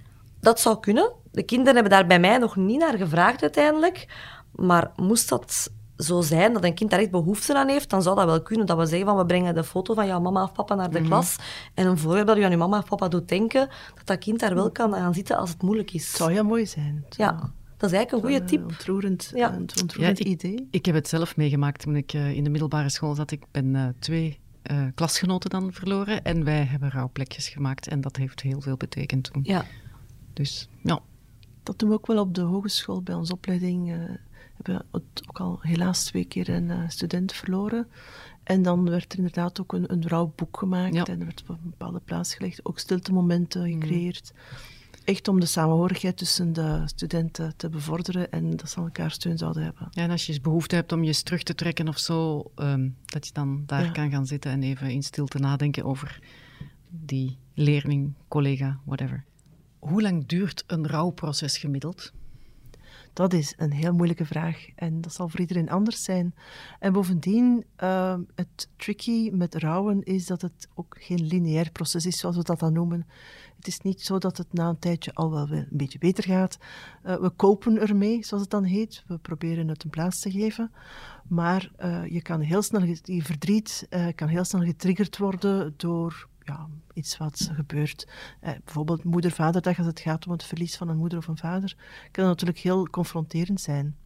Dat 0.40 0.60
zou 0.60 0.80
kunnen. 0.80 1.12
De 1.32 1.42
kinderen 1.42 1.74
hebben 1.74 1.92
daar 1.92 2.06
bij 2.06 2.20
mij 2.20 2.38
nog 2.38 2.56
niet 2.56 2.80
naar 2.80 2.96
gevraagd 2.96 3.42
uiteindelijk. 3.42 4.06
Maar 4.52 4.92
moest 4.96 5.28
dat 5.28 5.70
zo 5.96 6.20
zijn, 6.20 6.52
dat 6.52 6.64
een 6.64 6.74
kind 6.74 6.90
daar 6.90 7.00
echt 7.00 7.10
behoefte 7.10 7.56
aan 7.56 7.68
heeft, 7.68 7.90
dan 7.90 8.02
zou 8.02 8.16
dat 8.16 8.24
wel 8.24 8.42
kunnen. 8.42 8.66
Dat 8.66 8.78
we 8.78 8.86
zeggen 8.86 9.06
van, 9.06 9.16
we 9.16 9.26
brengen 9.26 9.54
de 9.54 9.64
foto 9.64 9.94
van 9.94 10.06
jouw 10.06 10.20
mama 10.20 10.42
of 10.42 10.52
papa 10.52 10.74
naar 10.74 10.90
de 10.90 10.98
-hmm. 10.98 11.06
klas. 11.06 11.36
En 11.74 11.86
een 11.86 11.98
voorbeeld 11.98 12.26
dat 12.26 12.36
je 12.36 12.44
aan 12.44 12.50
je 12.50 12.56
mama 12.56 12.78
of 12.78 12.84
papa 12.84 13.08
doet 13.08 13.28
denken, 13.28 13.68
dat 13.94 14.06
dat 14.06 14.18
kind 14.18 14.40
daar 14.40 14.54
wel 14.54 14.70
kan 14.70 14.92
gaan 14.92 15.14
zitten 15.14 15.36
als 15.36 15.50
het 15.50 15.62
moeilijk 15.62 15.92
is. 15.92 16.12
Zou 16.12 16.32
ja 16.32 16.42
mooi 16.42 16.66
zijn. 16.66 17.04
Ja. 17.08 17.52
Dat 17.76 17.90
is 17.90 17.96
eigenlijk 17.96 18.12
een 18.12 18.30
goede 18.30 18.44
tip. 18.44 18.62
Ontroerend, 18.62 19.32
ja. 19.34 19.52
een 19.52 19.68
ontroerend 19.80 20.18
ja, 20.18 20.24
idee. 20.24 20.54
Ik, 20.54 20.66
ik, 20.70 20.86
heb 20.86 20.94
het 20.94 21.08
zelf 21.08 21.36
meegemaakt 21.36 21.80
toen 21.80 21.96
ik 21.96 22.12
uh, 22.12 22.32
in 22.32 22.44
de 22.44 22.50
middelbare 22.50 22.88
school 22.88 23.14
zat. 23.14 23.30
Ik 23.30 23.44
ben 23.50 23.74
uh, 23.74 23.88
twee 23.98 24.38
uh, 24.70 24.86
klasgenoten 24.94 25.50
dan 25.50 25.72
verloren 25.72 26.24
en 26.24 26.44
wij 26.44 26.64
hebben 26.64 26.90
rouwplekjes 26.90 27.48
gemaakt. 27.48 27.88
En 27.88 28.00
dat 28.00 28.16
heeft 28.16 28.40
heel 28.40 28.60
veel 28.60 28.76
betekend 28.76 29.32
toen. 29.32 29.42
Ja. 29.44 29.64
Dus, 30.32 30.68
ja. 30.82 31.00
Dat 31.62 31.78
doen 31.78 31.88
we 31.88 31.94
ook 31.94 32.06
wel 32.06 32.20
op 32.20 32.34
de 32.34 32.40
hogeschool 32.40 33.02
bij 33.02 33.14
onze 33.14 33.32
opleiding. 33.32 33.86
We 34.56 34.72
hebben 34.72 34.86
ook 35.28 35.40
al 35.40 35.58
helaas 35.60 36.04
twee 36.04 36.24
keer 36.24 36.48
een 36.48 36.90
student 36.90 37.32
verloren. 37.32 37.88
En 38.42 38.62
dan 38.62 38.90
werd 38.90 39.12
er 39.12 39.18
inderdaad 39.18 39.60
ook 39.60 39.72
een, 39.72 39.92
een 39.92 40.08
rouwboek 40.08 40.58
gemaakt. 40.58 40.94
Ja. 40.94 41.04
En 41.04 41.18
er 41.18 41.26
werd 41.26 41.42
op 41.42 41.48
een 41.48 41.58
bepaalde 41.62 42.00
plaats 42.04 42.34
gelegd. 42.34 42.64
Ook 42.64 42.78
stiltemomenten 42.78 43.72
gecreëerd. 43.72 44.32
Mm 44.34 44.72
echt 45.04 45.28
om 45.28 45.40
de 45.40 45.46
samenhorigheid 45.46 46.16
tussen 46.16 46.52
de 46.52 46.82
studenten 46.84 47.56
te 47.56 47.68
bevorderen 47.68 48.30
en 48.30 48.50
dat 48.50 48.70
ze 48.70 48.76
elkaar 48.76 49.10
steun 49.10 49.38
zouden 49.38 49.62
hebben. 49.62 49.88
Ja, 49.90 50.02
en 50.02 50.10
als 50.10 50.26
je 50.26 50.32
eens 50.32 50.40
behoefte 50.40 50.74
hebt 50.74 50.92
om 50.92 51.00
je 51.00 51.06
eens 51.06 51.22
terug 51.22 51.42
te 51.42 51.54
trekken 51.54 51.88
of 51.88 51.98
zo, 51.98 52.50
um, 52.56 52.96
dat 53.04 53.26
je 53.26 53.32
dan 53.32 53.62
daar 53.66 53.84
ja. 53.84 53.90
kan 53.90 54.10
gaan 54.10 54.26
zitten 54.26 54.50
en 54.50 54.62
even 54.62 54.90
in 54.90 55.02
stilte 55.02 55.38
nadenken 55.38 55.84
over 55.84 56.20
die 56.88 57.38
leerling, 57.54 58.14
collega, 58.28 58.80
whatever. 58.84 59.24
Hoe 59.78 60.02
lang 60.02 60.26
duurt 60.26 60.64
een 60.66 60.86
rouwproces 60.86 61.58
gemiddeld? 61.58 62.12
Dat 63.12 63.32
is 63.32 63.54
een 63.56 63.72
heel 63.72 63.92
moeilijke 63.92 64.24
vraag 64.24 64.66
en 64.74 65.00
dat 65.00 65.14
zal 65.14 65.28
voor 65.28 65.40
iedereen 65.40 65.70
anders 65.70 66.04
zijn. 66.04 66.34
En 66.78 66.92
bovendien, 66.92 67.64
uh, 67.82 68.18
het 68.34 68.68
tricky 68.76 69.30
met 69.30 69.54
rouwen 69.54 70.02
is 70.02 70.26
dat 70.26 70.42
het 70.42 70.68
ook 70.74 70.96
geen 70.98 71.26
lineair 71.26 71.70
proces 71.70 72.06
is, 72.06 72.18
zoals 72.18 72.36
we 72.36 72.42
dat 72.42 72.58
dan 72.58 72.72
noemen. 72.72 73.06
Het 73.64 73.72
is 73.72 73.80
niet 73.80 74.02
zo 74.02 74.18
dat 74.18 74.36
het 74.36 74.52
na 74.52 74.68
een 74.68 74.78
tijdje 74.78 75.14
al 75.14 75.30
wel 75.30 75.50
een 75.50 75.66
beetje 75.70 75.98
beter 75.98 76.24
gaat. 76.24 76.58
Uh, 77.06 77.16
we 77.16 77.30
kopen 77.30 77.80
ermee, 77.80 78.24
zoals 78.24 78.42
het 78.42 78.52
dan 78.52 78.64
heet. 78.64 79.04
We 79.06 79.18
proberen 79.18 79.68
het 79.68 79.84
een 79.84 79.90
plaats 79.90 80.20
te 80.20 80.30
geven. 80.30 80.72
Maar 81.28 81.70
uh, 81.84 82.06
je 82.06 82.22
kan 82.22 82.40
heel 82.40 82.62
snel, 82.62 82.82
je 83.02 83.22
verdriet 83.22 83.86
uh, 83.90 84.06
kan 84.14 84.28
heel 84.28 84.44
snel 84.44 84.62
getriggerd 84.62 85.18
worden 85.18 85.74
door 85.76 86.28
ja, 86.40 86.68
iets 86.92 87.16
wat 87.16 87.50
gebeurt. 87.52 88.08
Eh, 88.40 88.52
bijvoorbeeld 88.64 89.04
moeder-vaderdag, 89.04 89.78
als 89.78 89.86
het 89.86 90.00
gaat 90.00 90.26
om 90.26 90.32
het 90.32 90.44
verlies 90.44 90.76
van 90.76 90.88
een 90.88 90.96
moeder 90.96 91.18
of 91.18 91.26
een 91.26 91.36
vader, 91.36 91.76
kan 92.10 92.24
natuurlijk 92.24 92.58
heel 92.58 92.88
confronterend 92.88 93.60
zijn. 93.60 93.96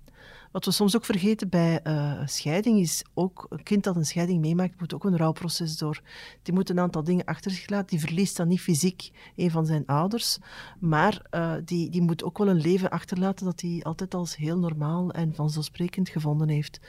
Wat 0.50 0.64
we 0.64 0.70
soms 0.70 0.96
ook 0.96 1.04
vergeten 1.04 1.48
bij 1.48 1.80
uh, 1.84 2.22
scheiding 2.24 2.78
is 2.80 3.04
ook 3.14 3.46
een 3.48 3.62
kind 3.62 3.84
dat 3.84 3.96
een 3.96 4.06
scheiding 4.06 4.40
meemaakt, 4.40 4.80
moet 4.80 4.94
ook 4.94 5.04
een 5.04 5.16
rouwproces 5.16 5.76
door. 5.76 6.00
Die 6.42 6.54
moet 6.54 6.70
een 6.70 6.80
aantal 6.80 7.04
dingen 7.04 7.24
achter 7.24 7.50
zich 7.50 7.68
laten. 7.68 7.87
Die 7.87 8.00
verliest 8.00 8.37
dan 8.37 8.48
niet 8.48 8.61
fysiek 8.61 9.11
een 9.37 9.50
van 9.50 9.66
zijn 9.66 9.87
ouders, 9.87 10.38
maar 10.78 11.26
uh, 11.30 11.54
die, 11.64 11.90
die 11.90 12.02
moet 12.02 12.24
ook 12.24 12.38
wel 12.38 12.48
een 12.48 12.61
leven 12.61 12.90
achterlaten 12.90 13.44
dat 13.44 13.61
hij 13.61 13.80
altijd 13.82 14.14
als 14.14 14.37
heel 14.37 14.58
normaal 14.58 15.11
en 15.11 15.34
vanzelfsprekend 15.34 16.08
gevonden 16.08 16.48
heeft. 16.48 16.80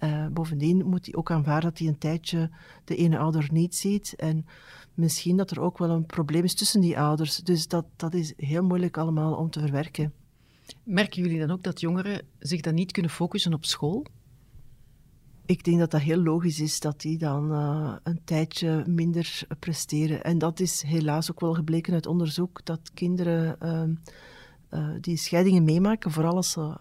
Uh, 0.00 0.26
bovendien 0.26 0.86
moet 0.86 1.06
hij 1.06 1.14
ook 1.14 1.30
aanvaarden 1.30 1.70
dat 1.70 1.78
hij 1.78 1.88
een 1.88 1.98
tijdje 1.98 2.50
de 2.84 2.96
ene 2.96 3.18
ouder 3.18 3.48
niet 3.52 3.76
ziet 3.76 4.14
en 4.16 4.46
misschien 4.94 5.36
dat 5.36 5.50
er 5.50 5.60
ook 5.60 5.78
wel 5.78 5.90
een 5.90 6.06
probleem 6.06 6.44
is 6.44 6.54
tussen 6.54 6.80
die 6.80 6.98
ouders. 6.98 7.36
Dus 7.36 7.68
dat, 7.68 7.84
dat 7.96 8.14
is 8.14 8.32
heel 8.36 8.62
moeilijk 8.62 8.98
allemaal 8.98 9.34
om 9.34 9.50
te 9.50 9.60
verwerken. 9.60 10.12
Merken 10.84 11.22
jullie 11.22 11.38
dan 11.38 11.50
ook 11.50 11.62
dat 11.62 11.80
jongeren 11.80 12.22
zich 12.38 12.60
dan 12.60 12.74
niet 12.74 12.92
kunnen 12.92 13.10
focussen 13.10 13.54
op 13.54 13.64
school? 13.64 14.06
Ik 15.46 15.64
denk 15.64 15.78
dat 15.78 15.90
dat 15.90 16.00
heel 16.00 16.22
logisch 16.22 16.60
is 16.60 16.80
dat 16.80 17.00
die 17.00 17.18
dan 17.18 17.52
uh, 17.52 17.96
een 18.02 18.20
tijdje 18.24 18.84
minder 18.86 19.42
presteren. 19.58 20.24
En 20.24 20.38
dat 20.38 20.60
is 20.60 20.82
helaas 20.82 21.30
ook 21.30 21.40
wel 21.40 21.54
gebleken 21.54 21.94
uit 21.94 22.06
onderzoek 22.06 22.64
dat 22.64 22.90
kinderen 22.94 23.56
uh, 23.62 24.80
uh, 24.80 24.94
die 25.00 25.16
scheidingen 25.16 25.64
meemaken, 25.64 26.10
vooral 26.10 26.36
als 26.36 26.50
ze 26.50 26.76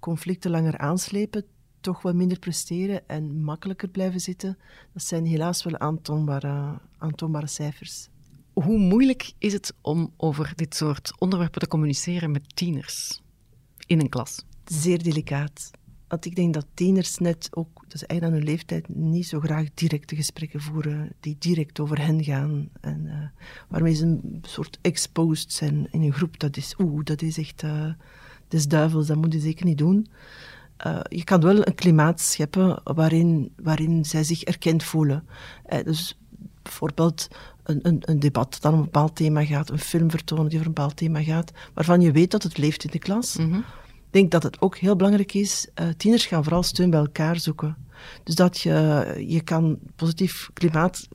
conflicten 0.00 0.50
langer 0.50 0.78
aanslepen, 0.78 1.44
toch 1.80 2.02
wat 2.02 2.14
minder 2.14 2.38
presteren 2.38 3.08
en 3.08 3.42
makkelijker 3.42 3.88
blijven 3.88 4.20
zitten. 4.20 4.58
Dat 4.92 5.02
zijn 5.02 5.26
helaas 5.26 5.64
wel 5.64 5.78
aantoonbare, 5.78 6.80
aantoonbare 6.98 7.46
cijfers. 7.46 8.08
Hoe 8.54 8.78
moeilijk 8.78 9.32
is 9.38 9.52
het 9.52 9.74
om 9.80 10.12
over 10.16 10.52
dit 10.54 10.74
soort 10.74 11.12
onderwerpen 11.18 11.60
te 11.60 11.68
communiceren 11.68 12.30
met 12.30 12.56
tieners 12.56 13.22
in 13.86 14.00
een 14.00 14.08
klas? 14.08 14.44
Zeer 14.64 15.02
delicaat. 15.02 15.70
Want 16.08 16.24
ik 16.24 16.36
denk 16.36 16.54
dat 16.54 16.66
tieners 16.74 17.18
net 17.18 17.48
ook, 17.50 17.68
dat 17.74 17.94
is 17.94 18.04
eigenlijk 18.04 18.22
aan 18.22 18.38
hun 18.38 18.54
leeftijd, 18.54 18.88
niet 18.88 19.26
zo 19.26 19.40
graag 19.40 19.68
directe 19.74 20.16
gesprekken 20.16 20.60
voeren 20.60 21.12
die 21.20 21.36
direct 21.38 21.80
over 21.80 22.00
hen 22.00 22.24
gaan. 22.24 22.68
En 22.80 23.04
uh, 23.04 23.42
waarmee 23.68 23.94
ze 23.94 24.04
een 24.04 24.38
soort 24.42 24.78
exposed 24.80 25.52
zijn 25.52 25.88
in 25.90 26.02
een 26.02 26.12
groep. 26.12 26.38
Dat 26.38 26.56
is, 26.56 26.74
oeh, 26.78 27.04
dat 27.04 27.22
is 27.22 27.38
echt, 27.38 27.62
uh, 27.62 27.92
is 28.48 28.68
duivels, 28.68 29.06
dat 29.06 29.16
moet 29.16 29.32
je 29.32 29.40
zeker 29.40 29.64
niet 29.64 29.78
doen. 29.78 30.06
Uh, 30.86 31.00
je 31.08 31.24
kan 31.24 31.40
wel 31.40 31.66
een 31.66 31.74
klimaat 31.74 32.20
scheppen 32.20 32.80
waarin, 32.84 33.52
waarin 33.56 34.04
zij 34.04 34.24
zich 34.24 34.42
erkend 34.42 34.82
voelen. 34.82 35.24
dus 35.84 36.18
bijvoorbeeld 36.62 37.28
een, 37.64 37.78
een, 37.82 37.98
een, 38.00 38.20
debat 38.20 38.52
dat 38.52 38.64
aan 38.64 38.74
een 38.74 38.84
bepaald 38.84 39.16
thema 39.16 39.44
gaat, 39.44 39.70
een 39.70 39.78
film 39.78 40.10
vertonen 40.10 40.48
die 40.48 40.54
over 40.54 40.66
een 40.66 40.74
bepaald 40.74 40.96
thema 40.96 41.22
gaat, 41.22 41.52
waarvan 41.74 42.00
je 42.00 42.12
weet 42.12 42.30
dat 42.30 42.42
het 42.42 42.58
leeft 42.58 42.84
in 42.84 42.90
de 42.90 42.98
klas. 42.98 43.36
Mm 43.36 43.50
-hmm. 43.50 43.64
Ik 43.94 44.20
denk 44.20 44.30
dat 44.30 44.42
het 44.42 44.60
ook 44.60 44.76
heel 44.76 44.96
belangrijk 44.96 45.34
is, 45.34 45.68
uh, 45.80 45.88
tieners 45.96 46.26
gaan 46.26 46.42
vooral 46.42 46.62
steun 46.62 46.90
bij 46.90 47.00
elkaar 47.00 47.38
zoeken. 47.38 47.76
Dus 48.24 48.34
dat 48.34 48.60
je, 48.60 49.24
je 49.26 49.40
kan 49.40 49.78
positief 49.96 50.50
klimaat, 50.52 51.08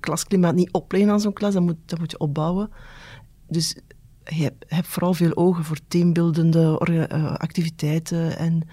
klasklimaat 0.00 0.54
niet 0.54 0.72
opleggen 0.72 1.10
aan 1.10 1.20
zo'n 1.20 1.32
klas, 1.32 1.52
dat 1.52 1.62
moet, 1.62 1.76
dat 1.86 1.98
moet 1.98 2.10
je 2.10 2.18
opbouwen. 2.18 2.70
Dus 3.48 3.76
heb, 4.24 4.54
heb 4.66 4.84
vooral 4.84 5.14
veel 5.14 5.36
ogen 5.36 5.64
voor 5.64 5.78
teambeeldende 5.88 6.80
uh, 6.90 7.34
activiteiten 7.34 8.38
en 8.38 8.68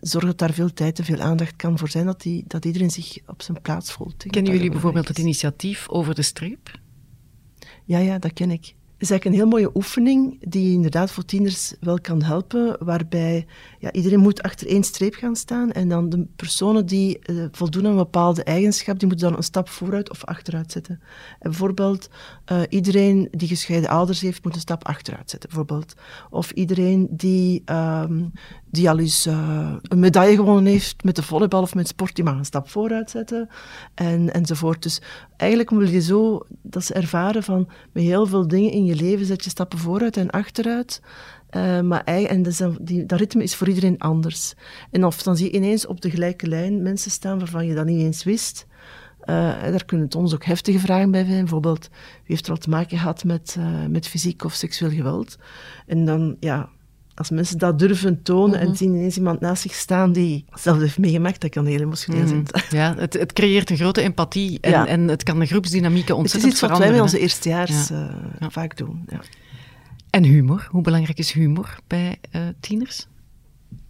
zorg 0.00 0.24
dat 0.24 0.38
daar 0.38 0.52
veel 0.52 0.72
tijd 0.72 0.98
en 0.98 1.04
veel 1.04 1.20
aandacht 1.20 1.56
kan 1.56 1.78
voor 1.78 1.88
zijn, 1.88 2.06
dat, 2.06 2.22
die, 2.22 2.44
dat 2.46 2.64
iedereen 2.64 2.90
zich 2.90 3.18
op 3.26 3.42
zijn 3.42 3.62
plaats 3.62 3.92
voelt. 3.92 4.24
Kennen 4.26 4.52
jullie 4.52 4.70
bijvoorbeeld 4.70 5.08
het 5.08 5.18
initiatief 5.18 5.88
over 5.88 6.14
de 6.14 6.22
streep? 6.22 6.80
Ja, 7.84 7.98
ja, 7.98 8.18
dat 8.18 8.32
ken 8.32 8.50
ik 8.50 8.74
is 8.98 9.10
eigenlijk 9.10 9.24
een 9.24 9.48
heel 9.48 9.58
mooie 9.58 9.76
oefening 9.76 10.36
die 10.40 10.72
inderdaad 10.72 11.10
voor 11.10 11.24
tieners 11.24 11.74
wel 11.80 12.00
kan 12.00 12.22
helpen, 12.22 12.76
waarbij 12.84 13.46
ja, 13.78 13.92
iedereen 13.92 14.20
moet 14.20 14.42
achter 14.42 14.66
één 14.66 14.82
streep 14.82 15.14
gaan 15.14 15.36
staan 15.36 15.72
en 15.72 15.88
dan 15.88 16.08
de 16.08 16.26
personen 16.36 16.86
die 16.86 17.18
uh, 17.30 17.44
voldoen 17.50 17.84
aan 17.84 17.90
een 17.90 17.96
bepaalde 17.96 18.42
eigenschap, 18.42 18.98
die 18.98 19.08
moeten 19.08 19.28
dan 19.28 19.36
een 19.36 19.42
stap 19.42 19.68
vooruit 19.68 20.10
of 20.10 20.24
achteruit 20.24 20.72
zetten. 20.72 21.00
En 21.38 21.50
bijvoorbeeld, 21.50 22.08
uh, 22.52 22.60
iedereen 22.68 23.28
die 23.30 23.48
gescheiden 23.48 23.90
ouders 23.90 24.20
heeft, 24.20 24.44
moet 24.44 24.54
een 24.54 24.60
stap 24.60 24.84
achteruit 24.84 25.30
zetten, 25.30 25.48
bijvoorbeeld. 25.48 25.94
Of 26.30 26.50
iedereen 26.50 27.08
die, 27.10 27.62
um, 27.66 28.32
die 28.70 28.90
al 28.90 28.98
eens 28.98 29.26
uh, 29.26 29.74
een 29.82 29.98
medaille 29.98 30.36
gewonnen 30.36 30.66
heeft 30.66 31.04
met 31.04 31.16
de 31.16 31.22
volleybal 31.22 31.62
of 31.62 31.74
met 31.74 31.88
sport, 31.88 32.14
die 32.14 32.24
mag 32.24 32.38
een 32.38 32.44
stap 32.44 32.68
vooruit 32.68 33.10
zetten, 33.10 33.48
en, 33.94 34.32
enzovoort. 34.32 34.82
Dus 34.82 35.00
eigenlijk 35.36 35.70
wil 35.70 35.88
je 35.88 36.00
zo 36.00 36.46
dat 36.62 36.84
ze 36.84 36.94
ervaren 36.94 37.42
van 37.42 37.68
met 37.92 38.02
heel 38.02 38.26
veel 38.26 38.48
dingen 38.48 38.70
in 38.70 38.84
je 38.84 38.94
leven 38.94 39.26
zet 39.26 39.44
je 39.44 39.50
stappen 39.50 39.78
vooruit 39.78 40.16
en 40.16 40.30
achteruit. 40.30 41.02
Uh, 41.56 41.80
maar 41.80 42.04
en 42.04 42.42
dus 42.42 42.60
die, 42.80 43.06
dat 43.06 43.18
ritme 43.18 43.42
is 43.42 43.54
voor 43.54 43.68
iedereen 43.68 43.98
anders. 43.98 44.54
En 44.90 45.04
of 45.04 45.22
dan 45.22 45.36
zie 45.36 45.46
je 45.46 45.56
ineens 45.56 45.86
op 45.86 46.00
de 46.00 46.10
gelijke 46.10 46.46
lijn 46.46 46.82
mensen 46.82 47.10
staan 47.10 47.38
waarvan 47.38 47.66
je 47.66 47.74
dat 47.74 47.86
niet 47.86 48.00
eens 48.00 48.24
wist. 48.24 48.66
Uh, 49.20 49.62
daar 49.62 49.84
kunnen 49.84 50.06
het 50.06 50.14
ons 50.14 50.34
ook 50.34 50.44
heftige 50.44 50.78
vragen 50.78 51.10
bij 51.10 51.24
zijn. 51.24 51.38
Bijvoorbeeld, 51.38 51.88
wie 51.90 52.22
heeft 52.26 52.46
er 52.46 52.52
al 52.52 52.58
te 52.58 52.68
maken 52.68 52.98
gehad 52.98 53.24
met, 53.24 53.56
met 53.88 54.08
fysiek 54.08 54.44
of 54.44 54.52
seksueel 54.52 54.90
geweld? 54.90 55.38
En 55.86 56.04
dan, 56.04 56.36
ja, 56.40 56.68
als 57.18 57.30
mensen 57.30 57.58
dat 57.58 57.78
durven 57.78 58.22
tonen 58.22 58.48
mm 58.48 58.54
-hmm. 58.54 58.68
en 58.68 58.76
zien 58.76 58.94
ineens 58.94 59.16
iemand 59.16 59.40
naast 59.40 59.62
zich 59.62 59.74
staan 59.74 60.12
die 60.12 60.44
zelf 60.54 60.78
heeft 60.78 60.98
meegemaakt, 60.98 61.40
dat 61.40 61.50
kan 61.50 61.66
heel 61.66 61.80
emotioneel 61.80 62.22
mm 62.22 62.28
-hmm. 62.28 62.44
zijn. 62.46 62.64
Ja, 62.70 62.94
het, 62.98 63.12
het, 63.12 63.32
creëert 63.32 63.70
een 63.70 63.76
grote 63.76 64.02
empathie 64.02 64.60
en, 64.60 64.70
ja. 64.70 64.86
en 64.86 65.08
het 65.08 65.22
kan 65.22 65.38
de 65.38 65.46
groepsdynamieken 65.46 66.16
ontzettend 66.16 66.58
veranderen. 66.58 66.94
Het 66.94 67.04
is 67.04 67.12
iets 67.12 67.20
wat 67.20 67.32
wij 67.32 67.36
met 67.36 67.54
onze 67.54 67.58
eerstejaars 67.72 67.88
ja. 67.88 68.08
uh, 68.08 68.40
ja. 68.40 68.50
vaak 68.50 68.76
doen. 68.76 69.04
Ja. 69.08 69.20
En 70.10 70.24
humor, 70.24 70.68
hoe 70.70 70.82
belangrijk 70.82 71.18
is 71.18 71.32
humor 71.32 71.78
bij 71.86 72.16
uh, 72.32 72.42
tieners? 72.60 73.06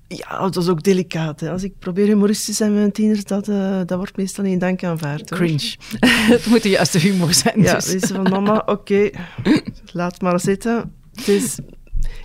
Ja, 0.08 0.38
dat 0.38 0.56
is 0.56 0.68
ook 0.68 0.82
delicaat. 0.82 1.40
Hè. 1.40 1.50
Als 1.50 1.62
ik 1.62 1.78
probeer 1.78 2.06
humoristisch 2.06 2.46
te 2.46 2.52
zijn 2.52 2.70
met 2.70 2.80
mijn 2.80 2.92
tieners, 2.92 3.24
dat, 3.24 3.48
uh, 3.48 3.80
dat 3.86 3.98
wordt 3.98 4.16
meestal 4.16 4.44
niet 4.44 4.52
in 4.52 4.58
dank 4.58 4.84
aanvaard. 4.84 5.30
Hoor. 5.30 5.38
Cringe. 5.38 5.76
het 6.34 6.46
moet 6.46 6.62
de 6.62 6.68
juiste 6.68 6.98
humor 6.98 7.34
zijn. 7.34 7.62
Ja, 7.62 7.74
dus. 7.74 8.00
van 8.00 8.22
mama, 8.22 8.62
oké, 8.66 8.70
okay, 8.70 9.14
laat 9.92 10.20
maar 10.20 10.40
zitten. 10.40 10.92
Het 11.14 11.28
is 11.28 11.58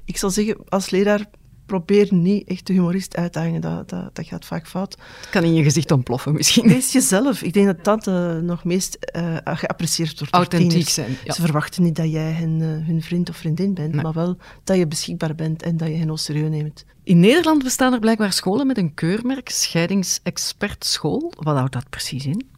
ik 0.06 0.18
zal 0.18 0.30
zeggen, 0.30 0.58
als 0.70 0.90
leraar 0.90 1.26
probeer 1.66 2.14
niet 2.14 2.48
echt 2.48 2.68
de 2.68 2.74
humorist 2.74 3.16
uit 3.16 3.34
te 3.34 3.40
hangen. 3.40 3.62
Dat, 3.62 3.90
dat, 3.90 4.16
dat 4.16 4.28
gaat 4.28 4.46
vaak 4.46 4.68
fout. 4.68 4.98
Het 5.20 5.30
kan 5.30 5.44
in 5.44 5.54
je 5.54 5.64
gezicht 5.64 5.92
ontploffen 5.92 6.34
misschien. 6.34 6.68
Wees 6.68 6.92
jezelf. 6.92 7.42
Ik 7.42 7.54
denk 7.54 7.66
dat 7.66 7.84
dat 7.84 8.08
uh, 8.08 8.38
nog 8.38 8.64
meest 8.64 8.98
uh, 9.16 9.38
geapprecieerd 9.44 10.20
wordt. 10.20 10.34
Authentiek 10.34 10.90
zijn. 10.90 11.18
Ja. 11.24 11.34
Ze 11.34 11.42
verwachten 11.42 11.84
niet 11.84 11.96
dat 11.96 12.12
jij 12.12 12.34
hun, 12.34 12.60
uh, 12.60 12.88
hun 12.88 13.02
vriend 13.02 13.30
of 13.30 13.38
vriendin 13.38 13.74
bent, 13.74 13.94
nee. 13.94 14.04
maar 14.04 14.14
wel 14.14 14.38
dat 14.64 14.78
je 14.78 14.88
beschikbaar 14.88 15.36
bent 15.36 15.64
en 15.64 15.78
dat 15.78 15.88
je 15.88 15.96
hen 15.96 16.10
ook 16.10 16.20
serieus 16.20 16.50
neemt. 16.50 16.86
In 17.04 17.20
Nederland 17.20 17.64
bestaan 17.64 17.94
er 17.94 18.00
blijkbaar 18.00 18.34
scholen 18.34 18.68
met 18.68 18.78
een 18.78 18.94
keurmerk, 18.94 19.50
scheidingsexpertschool. 19.50 21.34
Wat 21.36 21.56
houdt 21.56 21.74
dat 21.74 21.90
precies 21.90 22.26
in? 22.26 22.52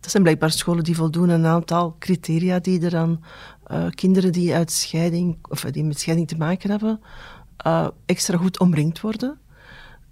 Dat 0.00 0.10
zijn 0.10 0.22
blijkbaar 0.22 0.50
scholen 0.50 0.84
die 0.84 0.96
voldoen 0.96 1.30
aan 1.30 1.40
een 1.40 1.46
aantal 1.46 1.96
criteria 1.98 2.58
die 2.58 2.80
er 2.80 2.90
dan 2.90 3.24
uh, 3.70 3.84
kinderen 3.90 4.32
die, 4.32 4.54
uit 4.54 4.70
scheiding, 4.70 5.38
of 5.48 5.60
die 5.60 5.84
met 5.84 6.00
scheiding 6.00 6.28
te 6.28 6.36
maken 6.36 6.70
hebben, 6.70 7.00
uh, 7.66 7.88
extra 8.06 8.36
goed 8.36 8.58
omringd 8.58 9.00
worden. 9.00 9.38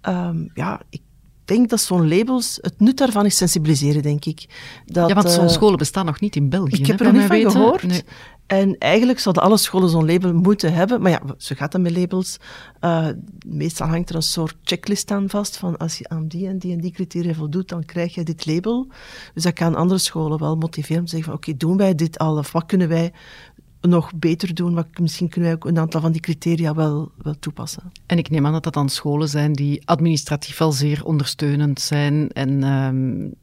Um, 0.01 0.51
ja, 0.53 0.81
ik 0.89 1.01
denk 1.45 1.69
dat 1.69 1.79
zo'n 1.79 2.07
labels, 2.07 2.57
het 2.61 2.79
nut 2.79 2.97
daarvan 2.97 3.25
is 3.25 3.37
sensibiliseren, 3.37 4.01
denk 4.01 4.25
ik. 4.25 4.45
Dat, 4.85 5.07
ja, 5.07 5.15
want 5.15 5.29
zo'n 5.29 5.43
uh, 5.43 5.49
scholen 5.49 5.77
bestaan 5.77 6.05
nog 6.05 6.19
niet 6.19 6.35
in 6.35 6.49
België. 6.49 6.75
Ik 6.75 6.85
heb 6.85 6.99
er 6.99 7.05
nog 7.05 7.13
niet 7.13 7.25
van 7.25 7.35
weten. 7.35 7.51
gehoord. 7.51 7.83
Nee. 7.83 8.03
En 8.47 8.77
eigenlijk 8.77 9.19
zouden 9.19 9.43
alle 9.43 9.57
scholen 9.57 9.89
zo'n 9.89 10.05
label 10.05 10.33
moeten 10.33 10.73
hebben. 10.73 11.01
Maar 11.01 11.11
ja, 11.11 11.21
zo 11.37 11.55
gaat 11.55 11.71
dat 11.71 11.81
met 11.81 11.97
labels. 11.97 12.37
Uh, 12.81 13.07
meestal 13.45 13.87
hangt 13.87 14.09
er 14.09 14.15
een 14.15 14.21
soort 14.21 14.55
checklist 14.63 15.11
aan 15.11 15.29
vast. 15.29 15.57
Van 15.57 15.77
als 15.77 15.97
je 15.97 16.09
aan 16.09 16.27
die 16.27 16.47
en 16.47 16.57
die 16.57 16.73
en 16.73 16.81
die 16.81 16.91
criteria 16.91 17.33
voldoet, 17.33 17.69
dan 17.69 17.85
krijg 17.85 18.15
je 18.15 18.23
dit 18.23 18.45
label. 18.45 18.87
Dus 19.33 19.43
dat 19.43 19.53
kan 19.53 19.75
andere 19.75 19.99
scholen 19.99 20.39
wel 20.39 20.55
motiveren 20.55 20.99
om 20.99 21.05
te 21.05 21.11
zeggen 21.11 21.31
van 21.31 21.39
oké, 21.39 21.57
doen 21.57 21.77
wij 21.77 21.95
dit 21.95 22.17
al? 22.17 22.37
Of 22.37 22.51
wat 22.51 22.65
kunnen 22.65 22.87
wij 22.87 23.13
nog 23.87 24.15
beter 24.15 24.53
doen. 24.53 24.73
Wat, 24.73 24.87
misschien 24.99 25.29
kunnen 25.29 25.49
wij 25.49 25.59
ook 25.59 25.65
een 25.65 25.79
aantal 25.79 26.01
van 26.01 26.11
die 26.11 26.21
criteria 26.21 26.75
wel, 26.75 27.11
wel 27.17 27.35
toepassen. 27.39 27.91
En 28.05 28.17
ik 28.17 28.29
neem 28.29 28.45
aan 28.45 28.51
dat 28.51 28.63
dat 28.63 28.73
dan 28.73 28.89
scholen 28.89 29.29
zijn 29.29 29.53
die 29.53 29.81
administratief 29.85 30.57
wel 30.57 30.71
zeer 30.71 31.05
ondersteunend 31.05 31.81
zijn. 31.81 32.31
En 32.31 32.63
um, 32.63 33.33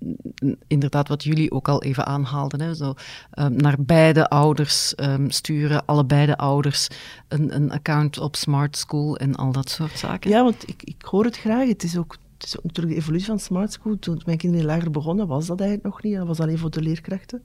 inderdaad, 0.66 1.08
wat 1.08 1.24
jullie 1.24 1.50
ook 1.50 1.68
al 1.68 1.82
even 1.82 2.06
aanhaalden, 2.06 2.60
hè, 2.60 2.74
zo, 2.74 2.94
um, 3.34 3.56
naar 3.56 3.76
beide 3.78 4.28
ouders 4.28 4.92
um, 4.96 5.30
sturen, 5.30 5.84
allebei 5.86 6.26
de 6.26 6.36
ouders, 6.36 6.88
een, 7.28 7.54
een 7.54 7.70
account 7.70 8.18
op 8.18 8.36
Smart 8.36 8.76
School 8.76 9.16
en 9.16 9.34
al 9.34 9.52
dat 9.52 9.70
soort 9.70 9.98
zaken. 9.98 10.30
Ja, 10.30 10.42
want 10.42 10.68
ik, 10.68 10.82
ik 10.82 11.02
hoor 11.02 11.24
het 11.24 11.38
graag. 11.38 11.68
Het 11.68 11.82
is 11.82 11.96
ook 11.96 12.16
het 12.38 12.52
is 12.52 12.58
ook 12.58 12.64
natuurlijk 12.64 12.94
de 12.94 13.00
evolutie 13.00 13.26
van 13.26 13.38
Smart 13.38 13.72
School. 13.72 13.98
Toen 13.98 14.20
mijn 14.24 14.38
kinderen 14.38 14.66
lager 14.66 14.90
begonnen, 14.90 15.26
was 15.26 15.46
dat 15.46 15.60
eigenlijk 15.60 15.94
nog 15.94 16.02
niet. 16.02 16.16
Dat 16.16 16.26
was 16.26 16.40
alleen 16.40 16.58
voor 16.58 16.70
de 16.70 16.82
leerkrachten. 16.82 17.42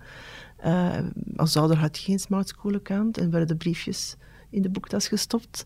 Uh, 0.66 0.98
als 1.36 1.58
ouder 1.58 1.78
had 1.78 1.98
je 1.98 2.04
geen 2.04 2.20
smart 2.20 2.48
school 2.48 2.74
account 2.74 3.18
en 3.18 3.30
werden 3.30 3.48
de 3.48 3.56
briefjes 3.56 4.16
in 4.50 4.62
de 4.62 4.70
boektas 4.70 5.08
gestopt. 5.08 5.64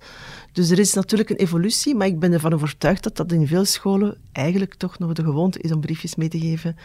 Dus 0.52 0.70
er 0.70 0.80
is 0.80 0.94
natuurlijk 0.94 1.30
een 1.30 1.36
evolutie, 1.36 1.96
maar 1.96 2.08
ik 2.08 2.20
ben 2.20 2.34
ervan 2.34 2.54
overtuigd 2.54 3.04
dat 3.04 3.16
dat 3.16 3.32
in 3.32 3.48
veel 3.48 3.66
scholen 3.66 4.18
eigenlijk 4.32 4.74
toch 4.74 5.00
nog 5.00 5.14
de 5.14 5.24
gewoonte 5.24 5.60
is 5.60 5.72
om 5.72 5.80
briefjes 5.82 6.16
mee 6.16 6.28
te 6.28 6.40
geven. 6.40 6.76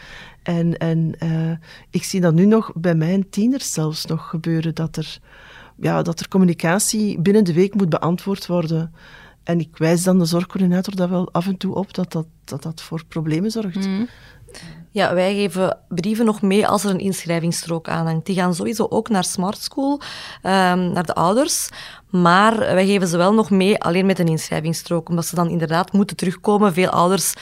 En, 0.43 0.77
en 0.77 1.15
uh, 1.23 1.51
ik 1.89 2.03
zie 2.03 2.21
dat 2.21 2.33
nu 2.33 2.45
nog 2.45 2.71
bij 2.75 2.95
mijn 2.95 3.29
tieners 3.29 3.73
zelfs 3.73 4.05
nog 4.05 4.29
gebeuren, 4.29 4.75
dat 4.75 4.95
er, 4.95 5.19
ja, 5.75 6.01
dat 6.01 6.19
er 6.19 6.27
communicatie 6.27 7.19
binnen 7.21 7.43
de 7.43 7.53
week 7.53 7.73
moet 7.73 7.89
beantwoord 7.89 8.47
worden. 8.47 8.93
En 9.43 9.59
ik 9.59 9.77
wijs 9.77 10.03
dan 10.03 10.19
de 10.19 10.25
zorgcoördinator 10.25 10.95
dat 10.95 11.09
wel 11.09 11.31
af 11.31 11.47
en 11.47 11.57
toe 11.57 11.75
op, 11.75 11.93
dat 11.93 12.11
dat, 12.11 12.27
dat, 12.43 12.63
dat 12.63 12.81
voor 12.81 13.05
problemen 13.05 13.51
zorgt. 13.51 13.87
Mm. 13.87 14.07
Ja, 14.91 15.13
wij 15.13 15.35
geven 15.35 15.77
brieven 15.87 16.25
nog 16.25 16.41
mee 16.41 16.67
als 16.67 16.83
er 16.83 16.89
een 16.89 16.99
inschrijvingsstrook 16.99 17.87
aanhangt. 17.87 18.25
Die 18.25 18.35
gaan 18.35 18.55
sowieso 18.55 18.85
ook 18.89 19.09
naar 19.09 19.23
Smart 19.23 19.57
School, 19.57 19.93
um, 20.43 20.91
naar 20.91 21.05
de 21.05 21.13
ouders. 21.13 21.69
Maar 22.09 22.57
wij 22.57 22.85
geven 22.85 23.07
ze 23.07 23.17
wel 23.17 23.33
nog 23.33 23.49
mee 23.49 23.81
alleen 23.81 24.05
met 24.05 24.19
een 24.19 24.27
inschrijvingsstrook, 24.27 25.09
omdat 25.09 25.25
ze 25.25 25.35
dan 25.35 25.49
inderdaad 25.49 25.91
moeten 25.91 26.15
terugkomen. 26.15 26.73
Veel 26.73 26.89
ouders 26.89 27.33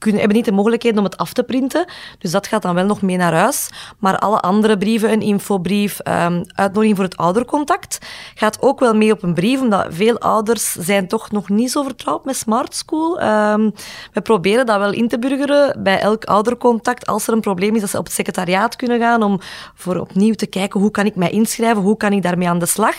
kunnen, 0.00 0.20
hebben 0.20 0.36
niet 0.36 0.46
de 0.46 0.52
mogelijkheid 0.52 0.98
om 0.98 1.04
het 1.04 1.16
af 1.16 1.32
te 1.32 1.42
printen. 1.42 1.84
Dus 2.18 2.30
dat 2.30 2.46
gaat 2.46 2.62
dan 2.62 2.74
wel 2.74 2.84
nog 2.84 3.02
mee 3.02 3.16
naar 3.16 3.34
huis. 3.34 3.68
Maar 3.98 4.18
alle 4.18 4.40
andere 4.40 4.78
brieven, 4.78 5.12
een 5.12 5.20
infobrief, 5.20 5.98
um, 6.08 6.44
uitnodiging 6.54 6.96
voor 6.96 7.04
het 7.04 7.16
oudercontact, 7.16 7.98
gaat 8.34 8.62
ook 8.62 8.80
wel 8.80 8.94
mee 8.94 9.12
op 9.12 9.22
een 9.22 9.34
brief, 9.34 9.60
omdat 9.60 9.86
veel 9.90 10.18
ouders 10.18 10.72
zijn 10.72 11.08
toch 11.08 11.30
nog 11.30 11.48
niet 11.48 11.70
zo 11.70 11.82
vertrouwd 11.82 12.24
met 12.24 12.36
Smart 12.36 12.74
School. 12.74 13.22
Um, 13.22 13.72
we 14.12 14.20
proberen 14.20 14.66
dat 14.66 14.78
wel 14.78 14.92
in 14.92 15.08
te 15.08 15.18
burgeren 15.18 15.82
bij 15.82 16.00
elk 16.00 16.24
oudercontact. 16.24 17.06
Als 17.06 17.26
er 17.26 17.32
een 17.32 17.40
probleem 17.40 17.74
is, 17.74 17.80
dat 17.80 17.90
ze 17.90 17.98
op 17.98 18.04
het 18.04 18.14
secretariaat 18.14 18.76
kunnen 18.76 18.98
gaan 18.98 19.22
om 19.22 19.38
voor 19.74 19.96
opnieuw 19.96 20.34
te 20.34 20.46
kijken 20.46 20.80
hoe 20.80 20.90
kan 20.90 21.06
ik 21.06 21.16
mij 21.16 21.30
inschrijven, 21.30 21.82
hoe 21.82 21.96
kan 21.96 22.12
ik 22.12 22.22
daarmee 22.22 22.48
aan 22.48 22.58
de 22.58 22.66
slag. 22.66 22.94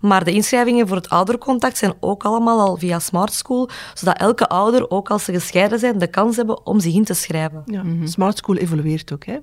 Maar 0.00 0.24
de 0.24 0.32
inschrijvingen 0.32 0.88
voor 0.88 0.96
het 0.96 1.08
oudercontact 1.08 1.76
zijn 1.76 1.94
ook 2.00 2.24
allemaal 2.24 2.60
al 2.60 2.76
via 2.76 2.98
Smart 2.98 3.32
School, 3.32 3.68
zodat 3.94 4.18
elke 4.18 4.48
ouder, 4.48 4.90
ook 4.90 5.10
als 5.10 5.24
ze 5.24 5.32
gescheiden 5.32 5.78
zijn, 5.78 5.98
de 5.98 6.06
kans 6.06 6.36
hebben 6.36 6.66
om 6.66 6.80
zich 6.80 6.94
in 6.94 7.04
te 7.04 7.14
schrijven. 7.14 7.62
Ja, 7.66 7.82
mm 7.82 7.98
-hmm. 7.98 8.06
Smart 8.06 8.38
School 8.38 8.56
evolueert 8.56 9.12
ook. 9.12 9.24
Hè. 9.24 9.38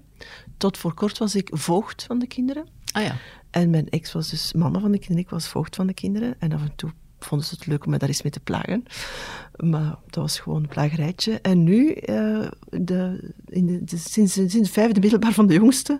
Tot 0.57 0.77
voor 0.77 0.93
kort 0.93 1.17
was 1.17 1.35
ik 1.35 1.49
voogd 1.51 2.03
van 2.03 2.19
de 2.19 2.27
kinderen. 2.27 2.67
Ah 2.91 3.03
ja. 3.03 3.15
En 3.49 3.69
mijn 3.69 3.89
ex 3.89 4.13
was 4.13 4.29
dus 4.29 4.53
mama 4.53 4.79
van 4.79 4.91
de 4.91 4.97
kinderen, 4.97 5.23
ik 5.23 5.29
was 5.29 5.47
voogd 5.47 5.75
van 5.75 5.87
de 5.87 5.93
kinderen. 5.93 6.35
En 6.39 6.53
af 6.53 6.61
en 6.61 6.75
toe 6.75 6.91
vonden 7.19 7.47
ze 7.47 7.55
het 7.55 7.65
leuk 7.65 7.85
om 7.85 7.91
me 7.91 7.97
daar 7.97 8.09
eens 8.09 8.21
mee 8.21 8.31
te 8.31 8.39
plagen. 8.39 8.83
Maar 9.57 9.95
dat 10.05 10.23
was 10.23 10.39
gewoon 10.39 10.61
een 10.63 10.69
plagerijtje. 10.69 11.41
En 11.41 11.63
nu, 11.63 11.87
uh, 11.87 12.47
de, 12.69 13.31
in 13.45 13.65
de, 13.85 13.97
sinds, 13.97 14.33
sinds 14.33 14.53
de 14.53 14.65
vijfde 14.65 14.99
middelbaar 14.99 15.31
van 15.31 15.47
de 15.47 15.53
jongste, 15.53 15.99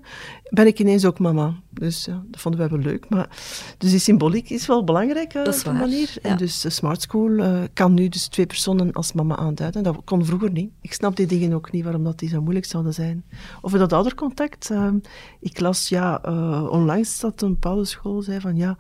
ben 0.49 0.67
ik 0.67 0.79
ineens 0.79 1.05
ook 1.05 1.19
mama. 1.19 1.53
Dus 1.69 2.05
ja, 2.05 2.23
dat 2.27 2.41
vonden 2.41 2.59
wij 2.59 2.69
wel 2.69 2.79
leuk. 2.79 3.09
Maar, 3.09 3.29
dus 3.77 3.89
die 3.89 3.99
symboliek 3.99 4.49
is 4.49 4.67
wel 4.67 4.83
belangrijk 4.83 5.33
uh, 5.33 5.41
op 5.41 5.65
een 5.65 5.77
manier. 5.77 6.17
Ja. 6.21 6.29
En 6.29 6.37
dus 6.37 6.61
de 6.61 6.69
Smart 6.69 7.01
School 7.01 7.29
uh, 7.29 7.63
kan 7.73 7.93
nu 7.93 8.09
dus 8.09 8.27
twee 8.27 8.45
personen 8.45 8.91
als 8.91 9.13
mama 9.13 9.35
aanduiden. 9.35 9.83
Dat 9.83 10.01
kon 10.03 10.25
vroeger 10.25 10.51
niet. 10.51 10.71
Ik 10.81 10.93
snap 10.93 11.15
die 11.15 11.27
dingen 11.27 11.53
ook 11.53 11.71
niet, 11.71 11.83
waarom 11.83 12.03
dat 12.03 12.19
die 12.19 12.29
zo 12.29 12.41
moeilijk 12.41 12.65
zouden 12.65 12.93
zijn. 12.93 13.25
Over 13.61 13.79
dat 13.79 13.93
oudercontact. 13.93 14.71
ik 15.39 15.59
las, 15.59 15.89
ja, 15.89 16.21
onlangs 16.71 17.19
dat 17.19 17.41
een 17.41 17.51
bepaalde 17.51 17.85
school 17.85 18.21
zei 18.21 18.39
van, 18.39 18.55
ja, 18.55 18.77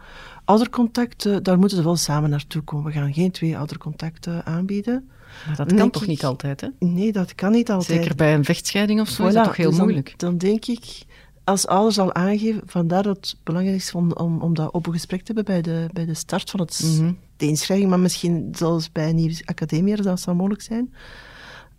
oudercontact, 0.47 1.43
daar 1.43 1.59
moeten 1.59 1.77
ze 1.77 1.83
wel 1.83 1.95
samen 1.95 2.29
naartoe 2.29 2.61
komen. 2.61 2.85
We 2.85 2.91
gaan 2.91 3.13
geen 3.13 3.31
twee 3.31 3.57
oudercontacten 3.57 4.45
aanbieden. 4.45 5.09
Maar 5.47 5.55
dat 5.55 5.73
kan 5.73 5.89
toch 5.89 6.07
niet 6.07 6.25
altijd, 6.25 6.61
hè? 6.61 6.67
Nee, 6.79 7.11
dat 7.11 7.35
kan 7.35 7.51
niet 7.51 7.71
altijd. 7.71 7.99
Zeker 7.99 8.15
bij 8.15 8.33
een 8.33 8.45
vechtscheiding 8.45 9.01
of 9.01 9.09
zo 9.09 9.27
is 9.27 9.33
dat 9.33 9.43
toch 9.43 9.55
heel 9.55 9.69
dus 9.69 9.79
moeilijk? 9.79 10.13
Dan, 10.17 10.37
denk 10.37 10.65
ik, 10.65 11.05
als 11.43 11.67
ouders 11.67 11.99
al 11.99 12.13
aangeven, 12.13 12.61
vandaar 12.65 13.03
dat 13.03 13.15
het 13.15 13.35
belangrijk 13.43 13.77
is 13.77 13.93
om, 13.93 14.11
om, 14.11 14.41
om 14.41 14.53
dat 14.53 14.73
open 14.73 14.91
gesprek 14.91 15.19
te 15.19 15.33
hebben 15.33 15.45
bij 15.53 15.61
de, 15.61 15.89
bij 15.93 16.05
de 16.05 16.13
start 16.13 16.49
van 16.49 16.59
het, 16.59 16.81
mhm. 16.83 17.11
de 17.37 17.47
inschrijving, 17.47 17.89
maar 17.89 17.99
misschien 17.99 18.47
zelfs 18.51 18.91
bij 18.91 19.09
een 19.09 19.15
nieuwe 19.15 19.41
academie, 19.45 20.01
dat 20.01 20.19
zou 20.19 20.35
mogelijk 20.35 20.61
zijn. 20.61 20.93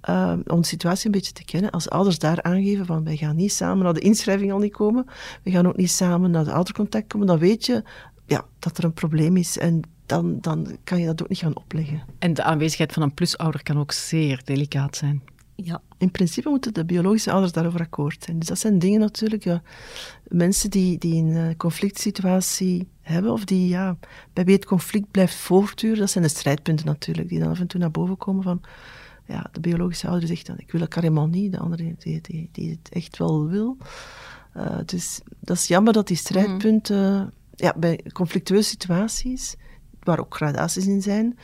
Uh, 0.08 0.32
om 0.46 0.60
de 0.60 0.66
situatie 0.66 1.06
een 1.06 1.12
beetje 1.12 1.32
te 1.32 1.44
kennen. 1.44 1.70
Als 1.70 1.90
ouders 1.90 2.18
daar 2.18 2.42
aangeven 2.42 2.86
van 2.86 3.04
wij 3.04 3.16
gaan 3.16 3.36
niet 3.36 3.52
samen 3.52 3.84
naar 3.84 3.94
de 3.94 4.00
inschrijving 4.00 4.52
al 4.52 4.58
niet 4.58 4.72
komen, 4.72 5.06
we 5.42 5.50
gaan 5.50 5.68
ook 5.68 5.76
niet 5.76 5.90
samen 5.90 6.30
naar 6.30 6.44
de 6.44 6.52
oudercontact 6.52 7.06
komen, 7.06 7.26
dan 7.26 7.38
weet 7.38 7.66
je 7.66 7.82
ja, 8.28 8.44
dat 8.58 8.78
er 8.78 8.84
een 8.84 8.92
probleem 8.92 9.36
is. 9.36 9.58
En 9.58 9.80
dan, 10.06 10.38
dan 10.40 10.76
kan 10.84 11.00
je 11.00 11.06
dat 11.06 11.22
ook 11.22 11.28
niet 11.28 11.38
gaan 11.38 11.56
opleggen. 11.56 12.02
En 12.18 12.34
de 12.34 12.42
aanwezigheid 12.42 12.92
van 12.92 13.02
een 13.02 13.14
plusouder 13.14 13.62
kan 13.62 13.78
ook 13.78 13.92
zeer 13.92 14.40
delicaat 14.44 14.96
zijn. 14.96 15.22
Ja, 15.54 15.82
in 15.98 16.10
principe 16.10 16.48
moeten 16.48 16.74
de 16.74 16.84
biologische 16.84 17.30
ouders 17.30 17.52
daarover 17.52 17.80
akkoord 17.80 18.24
zijn. 18.24 18.38
Dus 18.38 18.48
dat 18.48 18.58
zijn 18.58 18.78
dingen 18.78 19.00
natuurlijk, 19.00 19.44
ja, 19.44 19.62
mensen 20.26 20.70
die, 20.70 20.98
die 20.98 21.22
een 21.22 21.56
conflict 21.56 21.98
situatie 21.98 22.88
hebben, 23.00 23.32
of 23.32 23.44
die 23.44 23.68
ja, 23.68 23.96
bij 24.32 24.44
wie 24.44 24.54
het 24.54 24.64
conflict 24.64 25.10
blijft 25.10 25.34
voortduren, 25.34 25.98
dat 25.98 26.10
zijn 26.10 26.24
de 26.24 26.30
strijdpunten 26.30 26.86
natuurlijk, 26.86 27.28
die 27.28 27.38
dan 27.38 27.50
af 27.50 27.60
en 27.60 27.66
toe 27.66 27.80
naar 27.80 27.90
boven 27.90 28.16
komen 28.16 28.42
van, 28.42 28.60
ja, 29.26 29.48
de 29.52 29.60
biologische 29.60 30.08
ouder 30.08 30.28
zegt 30.28 30.46
dan, 30.46 30.58
ik 30.58 30.72
wil 30.72 30.80
elkaar 30.80 31.02
helemaal 31.02 31.26
niet, 31.26 31.52
de 31.52 31.58
andere 31.58 31.94
die, 31.98 32.20
die, 32.20 32.48
die 32.52 32.70
het 32.70 32.88
echt 32.92 33.18
wel 33.18 33.48
wil. 33.48 33.76
Uh, 34.56 34.78
dus 34.84 35.20
dat 35.40 35.56
is 35.56 35.66
jammer 35.66 35.92
dat 35.92 36.06
die 36.06 36.16
strijdpunten, 36.16 37.32
ja, 37.58 37.74
bij 37.76 38.00
conflictueuze 38.12 38.68
situaties, 38.68 39.56
waar 40.02 40.20
ook 40.20 40.34
gradaties 40.34 40.86
in 40.86 41.02
zijn, 41.02 41.38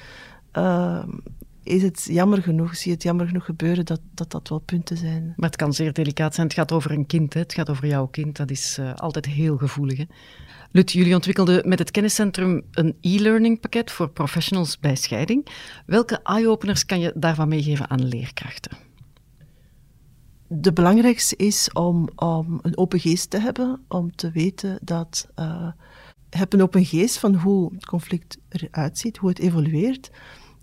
uh, 0.52 1.04
is 1.62 1.82
het 1.82 2.04
jammer 2.10 2.42
genoeg, 2.42 2.76
zie 2.76 2.86
je 2.88 2.94
het 2.94 3.02
jammer 3.02 3.26
genoeg 3.26 3.44
gebeuren 3.44 3.84
dat, 3.84 4.00
dat 4.14 4.30
dat 4.30 4.48
wel 4.48 4.58
punten 4.58 4.96
zijn. 4.96 5.32
Maar 5.36 5.48
het 5.48 5.58
kan 5.58 5.72
zeer 5.72 5.92
delicaat 5.92 6.34
zijn. 6.34 6.46
Het 6.46 6.56
gaat 6.56 6.72
over 6.72 6.90
een 6.90 7.06
kind, 7.06 7.34
hè? 7.34 7.40
het 7.40 7.54
gaat 7.54 7.70
over 7.70 7.86
jouw 7.86 8.06
kind. 8.06 8.36
Dat 8.36 8.50
is 8.50 8.78
uh, 8.80 8.94
altijd 8.94 9.26
heel 9.26 9.56
gevoelig. 9.56 9.98
Hè? 9.98 10.04
Lut, 10.70 10.92
jullie 10.92 11.14
ontwikkelden 11.14 11.68
met 11.68 11.78
het 11.78 11.90
kenniscentrum 11.90 12.62
een 12.70 12.96
e-learning 13.00 13.60
pakket 13.60 13.90
voor 13.90 14.10
professionals 14.10 14.78
bij 14.78 14.96
scheiding. 14.96 15.46
Welke 15.86 16.20
eye-openers 16.22 16.86
kan 16.86 17.00
je 17.00 17.12
daarvan 17.14 17.48
meegeven 17.48 17.90
aan 17.90 18.04
leerkrachten? 18.04 18.76
De 20.46 20.72
belangrijkste 20.72 21.36
is 21.36 21.72
om, 21.72 22.08
om 22.16 22.58
een 22.62 22.78
open 22.78 23.00
geest 23.00 23.30
te 23.30 23.38
hebben, 23.38 23.80
om 23.88 24.16
te 24.16 24.30
weten 24.30 24.78
dat 24.82 25.28
uh, 25.38 25.68
heb 26.36 26.52
een 26.52 26.62
open 26.62 26.84
geest 26.84 27.18
van 27.18 27.34
hoe 27.34 27.72
het 27.74 27.86
conflict 27.86 28.38
eruit 28.48 28.98
ziet, 28.98 29.16
hoe 29.16 29.28
het 29.28 29.38
evolueert. 29.38 30.10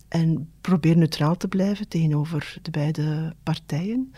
En 0.08 0.52
probeer 0.62 0.98
neutraal 0.98 1.38
te 1.38 1.48
blijven 1.48 1.88
tegenover 1.88 2.58
de 2.62 2.72
beide 2.72 3.36
partijen. 3.44 4.14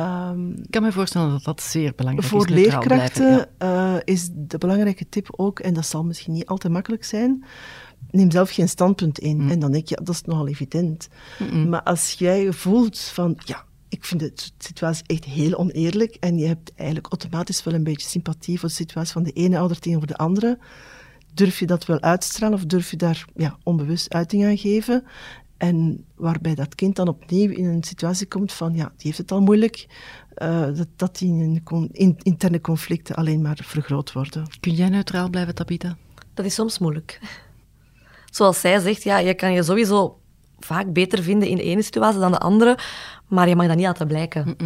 Um, 0.00 0.52
ik 0.52 0.70
kan 0.70 0.82
me 0.82 0.92
voorstellen 0.92 1.30
dat 1.30 1.44
dat 1.44 1.62
zeer 1.62 1.92
belangrijk 1.94 2.28
voor 2.28 2.40
is. 2.40 2.46
Voor 2.46 2.56
leerkrachten 2.56 3.48
uh, 3.58 3.96
is 4.04 4.28
de 4.32 4.58
belangrijke 4.58 5.08
tip 5.08 5.28
ook, 5.30 5.60
en 5.60 5.74
dat 5.74 5.86
zal 5.86 6.04
misschien 6.04 6.32
niet 6.32 6.46
altijd 6.46 6.72
makkelijk 6.72 7.04
zijn, 7.04 7.44
neem 8.10 8.30
zelf 8.30 8.50
geen 8.50 8.68
standpunt 8.68 9.18
in. 9.18 9.42
Mm. 9.42 9.50
En 9.50 9.58
dan 9.58 9.72
denk 9.72 9.88
je, 9.88 9.94
ja, 9.98 10.04
dat 10.04 10.14
is 10.14 10.22
nogal 10.22 10.48
evident. 10.48 11.08
Mm 11.38 11.48
-mm. 11.48 11.68
Maar 11.68 11.82
als 11.82 12.12
jij 12.12 12.52
voelt 12.52 12.98
van, 12.98 13.38
ja, 13.44 13.64
ik 13.92 14.04
vind 14.04 14.20
de 14.20 14.32
situatie 14.58 15.04
echt 15.06 15.24
heel 15.24 15.54
oneerlijk. 15.54 16.14
En 16.14 16.38
je 16.38 16.46
hebt 16.46 16.72
eigenlijk 16.74 17.08
automatisch 17.08 17.64
wel 17.64 17.74
een 17.74 17.84
beetje 17.84 18.08
sympathie 18.08 18.58
voor 18.58 18.68
de 18.68 18.74
situatie 18.74 19.12
van 19.12 19.22
de 19.22 19.32
ene 19.32 19.58
ouder 19.58 19.78
tegenover 19.78 20.08
de 20.08 20.16
andere. 20.16 20.58
Durf 21.34 21.58
je 21.58 21.66
dat 21.66 21.86
wel 21.86 22.00
uitstralen 22.00 22.58
of 22.58 22.64
durf 22.64 22.90
je 22.90 22.96
daar 22.96 23.24
ja, 23.34 23.58
onbewust 23.62 24.12
uiting 24.12 24.44
aan 24.44 24.58
geven? 24.58 25.04
En 25.56 26.04
waarbij 26.14 26.54
dat 26.54 26.74
kind 26.74 26.96
dan 26.96 27.08
opnieuw 27.08 27.50
in 27.50 27.64
een 27.64 27.82
situatie 27.82 28.26
komt 28.26 28.52
van, 28.52 28.74
ja, 28.74 28.84
die 28.84 29.06
heeft 29.06 29.18
het 29.18 29.32
al 29.32 29.40
moeilijk, 29.40 29.86
uh, 30.36 30.60
dat, 30.74 30.88
dat 30.96 31.18
die 31.18 31.28
in, 31.28 31.62
in, 31.92 32.16
interne 32.22 32.60
conflicten 32.60 33.14
alleen 33.14 33.42
maar 33.42 33.58
vergroot 33.62 34.12
worden. 34.12 34.46
Kun 34.60 34.74
jij 34.74 34.88
neutraal 34.88 35.30
blijven, 35.30 35.54
Tabita? 35.54 35.96
Dat 36.34 36.44
is 36.44 36.54
soms 36.54 36.78
moeilijk. 36.78 37.20
Zoals 38.30 38.60
zij 38.60 38.78
zegt, 38.78 39.02
ja, 39.02 39.18
je 39.18 39.34
kan 39.34 39.52
je 39.52 39.62
sowieso 39.62 40.21
vaak 40.64 40.92
beter 40.92 41.22
vinden 41.22 41.48
in 41.48 41.56
de 41.56 41.62
ene 41.62 41.82
situatie 41.82 42.20
dan 42.20 42.32
de 42.32 42.38
andere, 42.38 42.78
maar 43.28 43.48
je 43.48 43.56
mag 43.56 43.66
dat 43.66 43.76
niet 43.76 43.86
laten 43.86 44.06
blijken. 44.06 44.56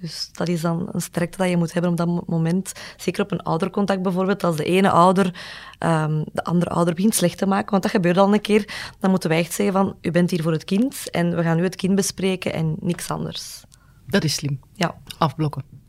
Dus 0.00 0.28
dat 0.32 0.48
is 0.48 0.60
dan 0.60 0.88
een 0.92 1.00
sterkte 1.00 1.38
dat 1.38 1.48
je 1.48 1.56
moet 1.56 1.72
hebben 1.72 1.90
op 1.90 1.96
dat 1.96 2.26
moment. 2.26 2.72
Zeker 2.96 3.22
op 3.22 3.30
een 3.30 3.42
oudercontact 3.42 4.02
bijvoorbeeld. 4.02 4.44
Als 4.44 4.56
de 4.56 4.64
ene 4.64 4.90
ouder 4.90 5.26
um, 5.78 6.24
de 6.32 6.44
andere 6.44 6.70
ouder 6.70 6.94
begint 6.94 7.14
slecht 7.14 7.38
te 7.38 7.46
maken, 7.46 7.70
want 7.70 7.82
dat 7.82 7.92
gebeurt 7.92 8.18
al 8.18 8.32
een 8.32 8.40
keer, 8.40 8.92
dan 8.98 9.10
moeten 9.10 9.28
wij 9.28 9.38
echt 9.38 9.52
zeggen 9.52 9.74
van, 9.74 9.96
u 10.00 10.10
bent 10.10 10.30
hier 10.30 10.42
voor 10.42 10.52
het 10.52 10.64
kind 10.64 11.10
en 11.10 11.36
we 11.36 11.42
gaan 11.42 11.56
nu 11.56 11.62
het 11.62 11.76
kind 11.76 11.94
bespreken 11.94 12.52
en 12.52 12.76
niks 12.80 13.10
anders. 13.10 13.62
Dat 14.06 14.24
is 14.24 14.34
slim. 14.34 14.60
Ja. 14.74 14.94
Afblokken. 15.18 15.79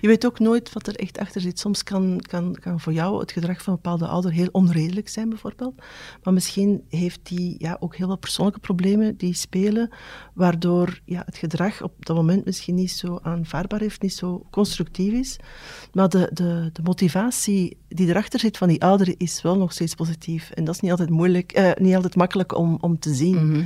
Je 0.00 0.08
weet 0.08 0.26
ook 0.26 0.38
nooit 0.38 0.72
wat 0.72 0.86
er 0.86 0.94
echt 0.94 1.18
achter 1.18 1.40
zit. 1.40 1.58
Soms 1.58 1.82
kan, 1.82 2.20
kan, 2.20 2.56
kan 2.60 2.80
voor 2.80 2.92
jou 2.92 3.20
het 3.20 3.32
gedrag 3.32 3.62
van 3.62 3.72
een 3.72 3.80
bepaalde 3.82 4.06
ouder 4.06 4.32
heel 4.32 4.48
onredelijk 4.52 5.08
zijn, 5.08 5.28
bijvoorbeeld. 5.28 5.74
Maar 6.22 6.32
misschien 6.32 6.84
heeft 6.88 7.20
die 7.22 7.54
ja, 7.58 7.76
ook 7.80 7.96
heel 7.96 8.06
veel 8.06 8.16
persoonlijke 8.16 8.60
problemen 8.60 9.16
die 9.16 9.34
spelen, 9.34 9.90
waardoor 10.34 11.00
ja, 11.04 11.22
het 11.26 11.36
gedrag 11.36 11.82
op 11.82 12.06
dat 12.06 12.16
moment 12.16 12.44
misschien 12.44 12.74
niet 12.74 12.90
zo 12.90 13.18
aanvaardbaar 13.22 13.80
heeft, 13.80 14.02
niet 14.02 14.14
zo 14.14 14.46
constructief 14.50 15.12
is. 15.12 15.36
Maar 15.92 16.08
de, 16.08 16.30
de, 16.32 16.70
de 16.72 16.82
motivatie 16.82 17.76
die 17.88 18.08
erachter 18.08 18.40
zit 18.40 18.56
van 18.56 18.68
die 18.68 18.82
ouder 18.82 19.14
is 19.16 19.42
wel 19.42 19.58
nog 19.58 19.72
steeds 19.72 19.94
positief. 19.94 20.50
En 20.50 20.64
dat 20.64 20.74
is 20.74 20.80
niet 20.80 20.90
altijd, 20.90 21.10
moeilijk, 21.10 21.52
eh, 21.52 21.70
niet 21.74 21.94
altijd 21.94 22.16
makkelijk 22.16 22.56
om, 22.56 22.78
om 22.80 22.98
te 22.98 23.14
zien. 23.14 23.50
Mhm. 23.50 23.64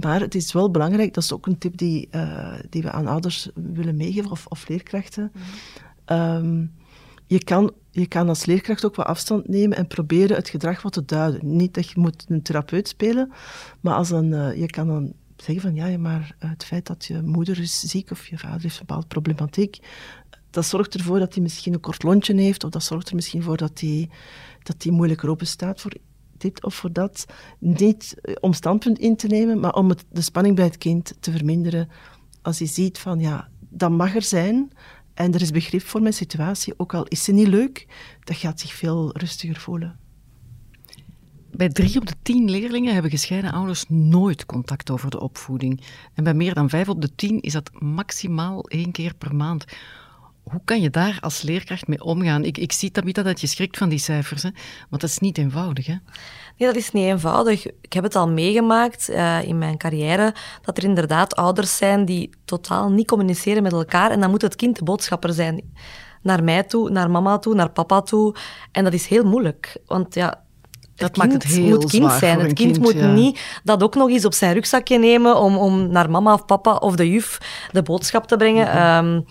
Maar 0.00 0.20
het 0.20 0.34
is 0.34 0.52
wel 0.52 0.70
belangrijk, 0.70 1.14
dat 1.14 1.22
is 1.22 1.32
ook 1.32 1.46
een 1.46 1.58
tip 1.58 1.76
die, 1.76 2.08
uh, 2.10 2.58
die 2.70 2.82
we 2.82 2.90
aan 2.90 3.06
ouders 3.06 3.48
willen 3.54 3.96
meegeven, 3.96 4.30
of, 4.30 4.46
of 4.46 4.68
leerkrachten. 4.68 5.32
Mm. 6.08 6.70
je, 7.26 7.44
kan, 7.44 7.72
je 7.90 8.06
kan 8.06 8.28
als 8.28 8.44
leerkracht 8.44 8.84
ook 8.84 8.94
wat 8.94 9.06
afstand 9.06 9.48
nemen 9.48 9.76
en 9.76 9.86
proberen 9.86 10.36
het 10.36 10.48
gedrag 10.48 10.82
wat 10.82 10.92
te 10.92 11.04
duiden. 11.04 11.56
Niet 11.56 11.74
dat 11.74 11.90
je 11.90 12.00
moet 12.00 12.24
een 12.28 12.42
therapeut 12.42 12.88
spelen, 12.88 13.32
maar 13.80 13.94
als 13.94 14.10
een, 14.10 14.30
uh, 14.30 14.56
je 14.56 14.66
kan 14.66 14.86
dan 14.86 15.12
zeggen 15.36 15.62
van 15.62 15.74
ja, 15.74 15.98
maar 15.98 16.36
het 16.38 16.64
feit 16.64 16.86
dat 16.86 17.04
je 17.04 17.22
moeder 17.22 17.60
is 17.60 17.80
ziek 17.80 18.10
of 18.10 18.26
je 18.26 18.38
vader 18.38 18.62
heeft 18.62 18.74
een 18.74 18.86
bepaalde 18.86 19.06
problematiek, 19.06 19.78
dat 20.50 20.66
zorgt 20.66 20.94
ervoor 20.94 21.18
dat 21.18 21.34
hij 21.34 21.42
misschien 21.42 21.74
een 21.74 21.80
kort 21.80 22.02
lontje 22.02 22.40
heeft, 22.40 22.64
of 22.64 22.70
dat 22.70 22.82
zorgt 22.82 23.08
er 23.08 23.14
misschien 23.14 23.42
voor 23.42 23.56
dat 23.56 23.80
hij, 23.80 24.08
dat 24.62 24.82
hij 24.82 24.92
moeilijker 24.92 25.30
open 25.30 25.46
staat 25.46 25.80
voor 25.80 25.92
dit 26.40 26.64
of 26.64 26.74
voor 26.74 26.92
dat. 26.92 27.24
Niet 27.58 28.14
eh, 28.20 28.34
om 28.40 28.52
standpunt 28.52 28.98
in 28.98 29.16
te 29.16 29.26
nemen, 29.26 29.60
maar 29.60 29.74
om 29.74 29.92
de 30.10 30.20
spanning 30.20 30.56
bij 30.56 30.64
het 30.64 30.78
kind 30.78 31.16
te 31.20 31.30
verminderen. 31.30 31.88
Als 32.42 32.58
je 32.58 32.66
ziet 32.66 32.98
van 32.98 33.20
ja, 33.20 33.48
dat 33.68 33.90
mag 33.90 34.14
er 34.14 34.22
zijn 34.22 34.70
en 35.14 35.34
er 35.34 35.40
is 35.40 35.50
begrip 35.50 35.82
voor 35.82 36.02
mijn 36.02 36.14
situatie, 36.14 36.74
ook 36.76 36.94
al 36.94 37.04
is 37.04 37.24
ze 37.24 37.32
niet 37.32 37.48
leuk, 37.48 37.86
dat 38.24 38.36
gaat 38.36 38.60
zich 38.60 38.72
veel 38.72 39.16
rustiger 39.16 39.56
voelen. 39.56 39.98
Bij 41.50 41.68
drie 41.68 41.96
op 41.96 42.06
de 42.06 42.14
tien 42.22 42.50
leerlingen 42.50 42.92
hebben 42.92 43.10
gescheiden 43.10 43.52
ouders 43.52 43.84
nooit 43.88 44.46
contact 44.46 44.90
over 44.90 45.10
de 45.10 45.20
opvoeding. 45.20 45.80
En 46.14 46.24
bij 46.24 46.34
meer 46.34 46.54
dan 46.54 46.68
vijf 46.68 46.88
op 46.88 47.00
de 47.00 47.14
tien 47.14 47.40
is 47.40 47.52
dat 47.52 47.70
maximaal 47.72 48.68
één 48.68 48.92
keer 48.92 49.14
per 49.14 49.34
maand. 49.34 49.64
Hoe 50.50 50.60
kan 50.64 50.80
je 50.80 50.90
daar 50.90 51.18
als 51.20 51.42
leerkracht 51.42 51.86
mee 51.86 52.02
omgaan? 52.02 52.44
Ik, 52.44 52.58
ik 52.58 52.72
zie, 52.72 52.90
Tabitha, 52.90 53.22
dat 53.22 53.40
je 53.40 53.46
schrikt 53.46 53.76
van 53.76 53.88
die 53.88 53.98
cijfers, 53.98 54.42
hè? 54.42 54.50
want 54.88 55.02
dat 55.02 55.10
is 55.10 55.18
niet 55.18 55.38
eenvoudig. 55.38 55.86
Hè? 55.86 55.94
Nee, 56.56 56.68
dat 56.68 56.76
is 56.76 56.92
niet 56.92 57.04
eenvoudig. 57.04 57.66
Ik 57.66 57.92
heb 57.92 58.02
het 58.02 58.16
al 58.16 58.28
meegemaakt 58.28 59.10
uh, 59.10 59.42
in 59.42 59.58
mijn 59.58 59.76
carrière, 59.76 60.34
dat 60.62 60.76
er 60.76 60.84
inderdaad 60.84 61.36
ouders 61.36 61.76
zijn 61.76 62.04
die 62.04 62.30
totaal 62.44 62.90
niet 62.90 63.06
communiceren 63.06 63.62
met 63.62 63.72
elkaar 63.72 64.10
en 64.10 64.20
dan 64.20 64.30
moet 64.30 64.42
het 64.42 64.56
kind 64.56 64.78
de 64.78 64.84
boodschapper 64.84 65.32
zijn. 65.32 65.62
Naar 66.22 66.44
mij 66.44 66.62
toe, 66.62 66.90
naar 66.90 67.10
mama 67.10 67.38
toe, 67.38 67.54
naar 67.54 67.70
papa 67.70 68.02
toe. 68.02 68.34
En 68.72 68.84
dat 68.84 68.92
is 68.92 69.06
heel 69.06 69.24
moeilijk, 69.24 69.76
want 69.86 70.14
ja, 70.14 70.42
dat 70.98 71.16
maakt 71.16 71.32
het 71.32 71.44
heel 71.44 71.78
moet 71.78 71.90
kind 71.90 72.12
zijn. 72.12 72.40
Het 72.40 72.52
kind, 72.52 72.78
moet 72.78 73.12
niet 73.12 73.60
dat 73.64 73.82
ook 73.82 73.94
nog 73.94 74.08
eens 74.08 74.24
op 74.24 74.34
zijn 74.34 74.54
rugzakje 74.54 74.98
nemen 74.98 75.36
om, 75.36 75.56
om 75.56 75.88
naar 75.90 76.10
mama 76.10 76.32
of 76.32 76.44
papa 76.44 76.74
of 76.74 76.96
de 76.96 77.10
juf 77.10 77.38
de 77.72 77.82
boodschap 77.82 78.26
te 78.26 78.36
brengen. 78.36 78.66
Mhm. 78.66 79.06
um, 79.06 79.24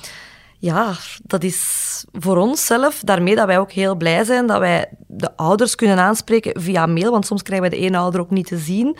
ja, 0.58 0.94
dat 1.24 1.44
is 1.44 2.06
voor 2.12 2.38
ons 2.38 2.66
zelf, 2.66 3.02
daarmee 3.04 3.36
dat 3.36 3.46
wij 3.46 3.60
ook 3.60 3.72
heel 3.72 3.96
blij 3.96 4.24
zijn 4.24 4.48
dat 4.48 4.60
wij 4.60 4.90
de 5.08 5.36
ouders 5.36 5.76
kunnen 5.76 6.00
aanspreken 6.00 6.62
via 6.62 6.86
mail, 6.86 7.12
want 7.12 7.26
soms 7.26 7.42
krijgen 7.42 7.70
wij 7.70 7.80
de 7.80 7.86
ene 7.86 7.98
ouder 7.98 8.20
ook 8.20 8.30
niet 8.30 8.48
te 8.48 8.58
zien. 8.58 8.98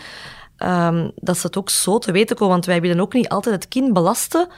ehm, 0.56 1.10
dat 1.14 1.38
ze 1.38 1.46
het 1.46 1.56
ook 1.56 1.70
zo 1.70 1.98
te 1.98 2.12
weten 2.12 2.36
komen. 2.36 2.52
Want 2.52 2.66
wij 2.66 2.80
willen 2.80 3.00
ook 3.00 3.12
niet 3.12 3.28
altijd 3.28 3.54
het 3.54 3.68
kind 3.68 3.92
belasten 3.92 4.48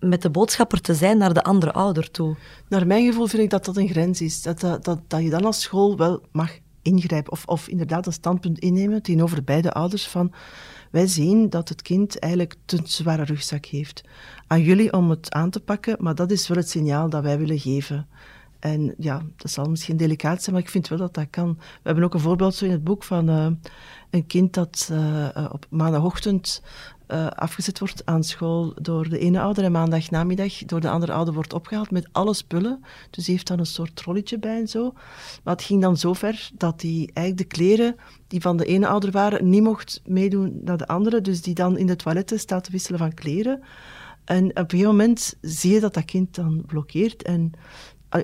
met 0.00 0.22
de 0.22 0.30
boodschapper 0.30 0.80
te 0.80 0.94
zijn 0.94 1.18
naar 1.18 1.32
de 1.34 1.42
andere 1.42 1.72
ouder 1.72 2.10
toe. 2.10 2.36
Naar 2.68 2.86
mijn 2.86 3.06
gevoel 3.06 3.26
vind 3.26 3.42
ik 3.42 3.50
dat 3.50 3.64
dat 3.64 3.76
een 3.76 3.88
grens 3.88 4.20
is. 4.20 4.42
Dat, 4.42 4.60
dat, 4.60 4.84
dat, 4.84 4.98
dat 5.08 5.22
je 5.22 5.30
dan 5.30 5.44
als 5.44 5.60
school 5.60 5.96
wel 5.96 6.22
mag 6.32 6.50
ingrijpen 6.82 7.32
of, 7.32 7.42
of 7.46 7.68
inderdaad 7.68 8.06
een 8.06 8.12
standpunt 8.12 8.58
innemen 8.58 9.02
tegenover 9.02 9.44
beide 9.44 9.72
ouders 9.72 10.06
van 10.08 10.32
wij 10.96 11.06
zien 11.06 11.50
dat 11.50 11.68
het 11.68 11.82
kind 11.82 12.18
eigenlijk 12.18 12.54
te 12.64 12.80
zware 12.84 13.24
rugzak 13.24 13.64
heeft. 13.64 14.04
Aan 14.46 14.62
jullie 14.62 14.92
om 14.92 15.10
het 15.10 15.32
aan 15.32 15.50
te 15.50 15.60
pakken, 15.60 15.96
maar 16.00 16.14
dat 16.14 16.30
is 16.30 16.48
wel 16.48 16.56
het 16.56 16.70
signaal 16.70 17.10
dat 17.10 17.22
wij 17.22 17.38
willen 17.38 17.58
geven. 17.58 18.06
En 18.58 18.94
ja, 18.98 19.22
dat 19.36 19.50
zal 19.50 19.64
misschien 19.64 19.96
delicaat 19.96 20.42
zijn, 20.42 20.54
maar 20.54 20.64
ik 20.64 20.70
vind 20.70 20.88
wel 20.88 20.98
dat 20.98 21.14
dat 21.14 21.26
kan. 21.30 21.56
We 21.56 21.80
hebben 21.82 22.04
ook 22.04 22.14
een 22.14 22.20
voorbeeld 22.20 22.54
zo 22.54 22.64
in 22.64 22.70
het 22.70 22.84
boek 22.84 23.02
van 23.02 23.30
uh, 23.30 23.46
een 24.10 24.26
kind 24.26 24.54
dat 24.54 24.88
uh, 24.92 25.48
op 25.52 25.66
maandagochtend 25.70 26.62
uh, 27.08 27.26
afgezet 27.26 27.78
wordt 27.78 28.02
aan 28.04 28.24
school 28.24 28.74
door 28.80 29.08
de 29.08 29.18
ene 29.18 29.40
ouder 29.40 29.64
en 29.64 29.72
maandag 29.72 30.10
namiddag 30.10 30.52
door 30.52 30.80
de 30.80 30.90
andere 30.90 31.12
ouder 31.12 31.34
wordt 31.34 31.52
opgehaald 31.52 31.90
met 31.90 32.08
alle 32.12 32.34
spullen. 32.34 32.84
Dus 33.10 33.24
die 33.24 33.34
heeft 33.34 33.46
dan 33.46 33.58
een 33.58 33.66
soort 33.66 33.96
trolletje 33.96 34.38
bij 34.38 34.58
en 34.58 34.68
zo. 34.68 34.92
Maar 35.44 35.54
het 35.54 35.64
ging 35.64 35.82
dan 35.82 35.96
zo 35.96 36.12
ver 36.12 36.50
dat 36.54 36.82
hij 36.82 37.10
eigenlijk 37.12 37.36
de 37.36 37.56
kleren 37.56 37.96
die 38.26 38.40
van 38.40 38.56
de 38.56 38.64
ene 38.64 38.86
ouder 38.86 39.10
waren 39.10 39.48
niet 39.48 39.62
mocht 39.62 40.00
meedoen 40.04 40.60
naar 40.64 40.76
de 40.76 40.86
andere. 40.86 41.20
Dus 41.20 41.42
die 41.42 41.54
dan 41.54 41.78
in 41.78 41.86
de 41.86 41.96
toiletten 41.96 42.38
staat 42.38 42.64
te 42.64 42.70
wisselen 42.70 42.98
van 42.98 43.14
kleren. 43.14 43.62
En 44.24 44.44
op 44.44 44.56
een 44.56 44.70
gegeven 44.70 44.90
moment 44.90 45.34
zie 45.40 45.72
je 45.72 45.80
dat 45.80 45.94
dat 45.94 46.04
kind 46.04 46.34
dan 46.34 46.62
blokkeert. 46.66 47.22
En 47.22 47.52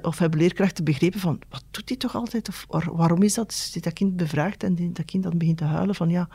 of 0.02 0.18
hebben 0.18 0.38
leerkrachten 0.38 0.84
begrepen 0.84 1.20
van, 1.20 1.40
wat 1.50 1.64
doet 1.70 1.88
hij 1.88 1.98
toch 1.98 2.14
altijd? 2.14 2.48
Of 2.48 2.66
waarom 2.92 3.22
is 3.22 3.34
dat? 3.34 3.48
Dus 3.48 3.82
dat 3.82 3.92
kind 3.92 4.16
bevraagt 4.16 4.62
en 4.62 4.92
dat 4.92 5.04
kind 5.04 5.22
dan 5.22 5.38
begint 5.38 5.58
te 5.58 5.64
huilen 5.64 5.94
van, 5.94 6.08
ja, 6.08 6.28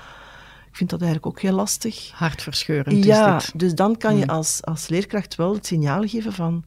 vind 0.77 0.89
dat 0.89 1.01
eigenlijk 1.01 1.35
ook 1.35 1.41
heel 1.41 1.53
lastig. 1.53 2.11
Hartverscheurend 2.11 3.05
ja, 3.05 3.37
is 3.37 3.45
dit. 3.45 3.59
dus 3.59 3.75
dan 3.75 3.97
kan 3.97 4.15
je 4.17 4.23
hmm. 4.23 4.35
als, 4.35 4.63
als 4.63 4.87
leerkracht 4.87 5.35
wel 5.35 5.53
het 5.53 5.65
signaal 5.65 6.07
geven 6.07 6.33
van, 6.33 6.65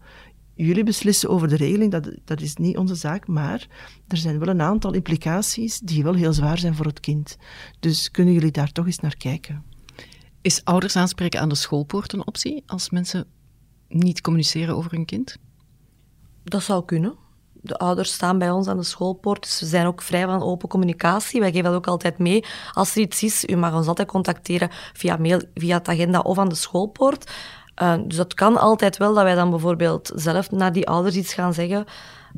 jullie 0.55 0.85
beslissen 0.85 1.29
over 1.29 1.49
de 1.49 1.57
regeling, 1.57 1.93
dat, 1.93 2.11
dat 2.25 2.41
is 2.41 2.57
niet 2.57 2.77
onze 2.77 2.95
zaak, 2.95 3.27
maar 3.27 3.67
er 4.09 4.17
zijn 4.17 4.39
wel 4.39 4.49
een 4.49 4.61
aantal 4.61 4.93
implicaties 4.93 5.79
die 5.79 6.03
wel 6.03 6.15
heel 6.15 6.33
zwaar 6.33 6.59
zijn 6.59 6.75
voor 6.75 6.87
het 6.87 7.01
kind. 7.01 7.37
Dus 7.81 8.11
kunnen 8.11 8.35
jullie 8.35 8.51
daar 8.51 8.73
toch 8.73 8.87
eens 8.87 8.99
naar 8.99 9.17
kijken? 9.17 9.65
Is 10.41 10.65
ouders 10.65 10.97
aanspreken 10.97 11.41
aan 11.41 11.49
de 11.49 11.55
schoolpoort 11.55 12.13
een 12.13 12.27
optie 12.27 12.63
als 12.67 12.91
mensen 12.91 13.27
niet 13.89 14.21
communiceren 14.21 14.77
over 14.77 14.91
hun 14.91 15.05
kind? 15.05 15.37
Dat 16.45 16.63
zou 16.63 16.85
kunnen. 16.85 17.15
De 17.63 17.77
ouders 17.77 18.13
staan 18.13 18.39
bij 18.39 18.51
ons 18.51 18.69
aan 18.69 18.77
de 18.77 18.83
schoolpoort, 18.83 19.43
dus 19.43 19.61
we 19.61 19.67
zijn 19.67 19.87
ook 19.87 20.03
vrij 20.03 20.25
van 20.25 20.43
open 20.43 20.69
communicatie. 20.69 21.41
Wij 21.41 21.51
geven 21.51 21.65
dat 21.65 21.75
ook 21.75 21.87
altijd 21.87 22.19
mee. 22.19 22.45
Als 22.73 22.95
er 22.95 23.01
iets 23.01 23.23
is, 23.23 23.45
u 23.45 23.57
mag 23.57 23.75
ons 23.75 23.87
altijd 23.87 24.09
contacteren 24.09 24.71
via 24.93 25.17
mail, 25.17 25.41
via 25.55 25.77
het 25.77 25.89
agenda 25.89 26.19
of 26.19 26.39
aan 26.39 26.49
de 26.49 26.55
schoolpoort. 26.55 27.31
Uh, 27.83 27.95
dus 28.07 28.17
dat 28.17 28.35
kan 28.35 28.57
altijd 28.57 28.97
wel 28.97 29.15
dat 29.15 29.23
wij 29.23 29.35
dan 29.35 29.51
bijvoorbeeld 29.51 30.13
zelf 30.15 30.51
naar 30.51 30.73
die 30.73 30.89
ouders 30.89 31.17
iets 31.17 31.35
gaan 31.35 31.55
zeggen. 31.55 31.85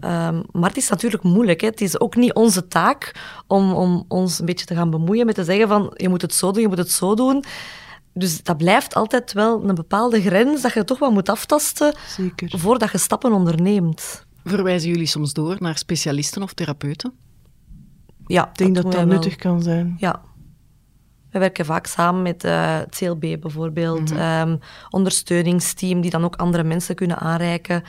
Um, 0.01 0.43
maar 0.53 0.69
het 0.69 0.77
is 0.77 0.89
natuurlijk 0.89 1.23
moeilijk. 1.23 1.61
Hè. 1.61 1.67
Het 1.67 1.81
is 1.81 2.01
ook 2.01 2.17
niet 2.17 2.35
onze 2.35 2.69
taak 2.69 3.15
om, 3.47 3.73
om 3.73 4.05
ons 4.09 4.39
een 4.39 4.47
beetje 4.47 4.67
te 4.67 4.75
gaan 4.75 4.91
bemoeien 4.91 5.27
met 5.27 5.35
te 5.35 5.45
zeggen 5.45 5.69
van 5.69 5.93
je 5.97 6.09
moet 6.09 6.23
het 6.23 6.35
zo 6.35 6.51
doen, 6.51 6.63
je 6.63 6.69
moet 6.69 6.79
het 6.79 6.91
zo 6.91 7.15
doen. 7.15 7.45
Dus 8.15 8.43
dat 8.43 8.57
blijft 8.57 8.95
altijd 8.95 9.33
wel 9.33 9.69
een 9.69 9.75
bepaalde 9.75 10.21
grens 10.21 10.63
dat 10.63 10.73
je 10.73 10.85
toch 10.85 10.99
wel 10.99 11.11
moet 11.11 11.29
aftasten 11.29 11.95
Zeker. 12.07 12.59
voordat 12.59 12.91
je 12.91 12.99
stappen 12.99 13.33
onderneemt. 13.33 14.27
Verwijzen 14.45 14.91
jullie 14.91 15.07
soms 15.07 15.33
door 15.33 15.57
naar 15.59 15.79
specialisten 15.79 16.43
of 16.43 16.53
therapeuten? 16.53 17.13
Ja, 18.27 18.49
ik 18.49 18.57
denk 18.57 18.75
dat 18.75 18.85
dat, 18.85 18.93
dat 18.93 19.07
nuttig 19.07 19.37
kan 19.37 19.63
zijn. 19.63 19.95
Ja. 19.99 20.23
We 21.31 21.39
werken 21.39 21.65
vaak 21.65 21.87
samen 21.87 22.23
met 22.23 22.45
uh, 22.45 22.79
het 22.79 22.97
CLB 22.97 23.41
bijvoorbeeld, 23.41 24.11
mm 24.11 24.17
-hmm. 24.17 24.59
ondersteuningsteam 24.91 26.01
die 26.01 26.11
dan 26.11 26.25
ook 26.25 26.37
andere 26.37 26.65
mensen 26.65 26.95
kunnen 26.95 27.19
aanreiken. 27.19 27.83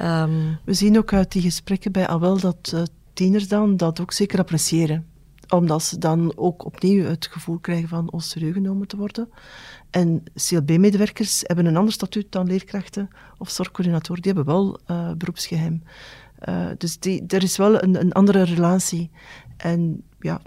Um, 0.00 0.58
We 0.64 0.74
zien 0.74 0.98
ook 0.98 1.12
uit 1.12 1.32
die 1.32 1.42
gesprekken 1.42 1.92
bij 1.92 2.06
AWEL 2.06 2.40
dat 2.40 2.72
uh, 2.74 2.82
tieners 3.12 3.48
dan 3.48 3.76
dat 3.76 4.00
ook 4.00 4.12
zeker 4.12 4.38
appreciëren 4.38 5.06
omdat 5.48 5.82
ze 5.82 5.98
dan 5.98 6.32
ook 6.36 6.64
opnieuw 6.64 7.04
het 7.04 7.26
gevoel 7.26 7.58
krijgen 7.58 7.88
van 7.88 8.12
ons 8.12 8.28
serieus 8.28 8.52
genomen 8.52 8.88
te 8.88 8.96
worden. 8.96 9.30
En 9.94 10.22
CLB-medewerkers 10.34 11.42
hebben 11.42 11.66
een 11.66 11.76
ander 11.76 11.92
statuut 11.92 12.32
dan 12.32 12.46
leerkrachten 12.46 13.08
of 13.38 13.50
zorgcoördinatoren. 13.50 14.22
Die 14.22 14.32
hebben 14.32 14.54
wel 14.54 14.80
uh, 14.90 15.12
beroepsgeheim. 15.12 15.82
Uh, 16.48 16.66
dus 16.78 16.98
die, 16.98 17.24
er 17.26 17.42
is 17.42 17.56
wel 17.56 17.82
een, 17.82 18.00
een, 18.00 18.12
andere 18.12 18.42
relatie. 18.42 19.10
En 19.56 20.02
ja, 20.18 20.40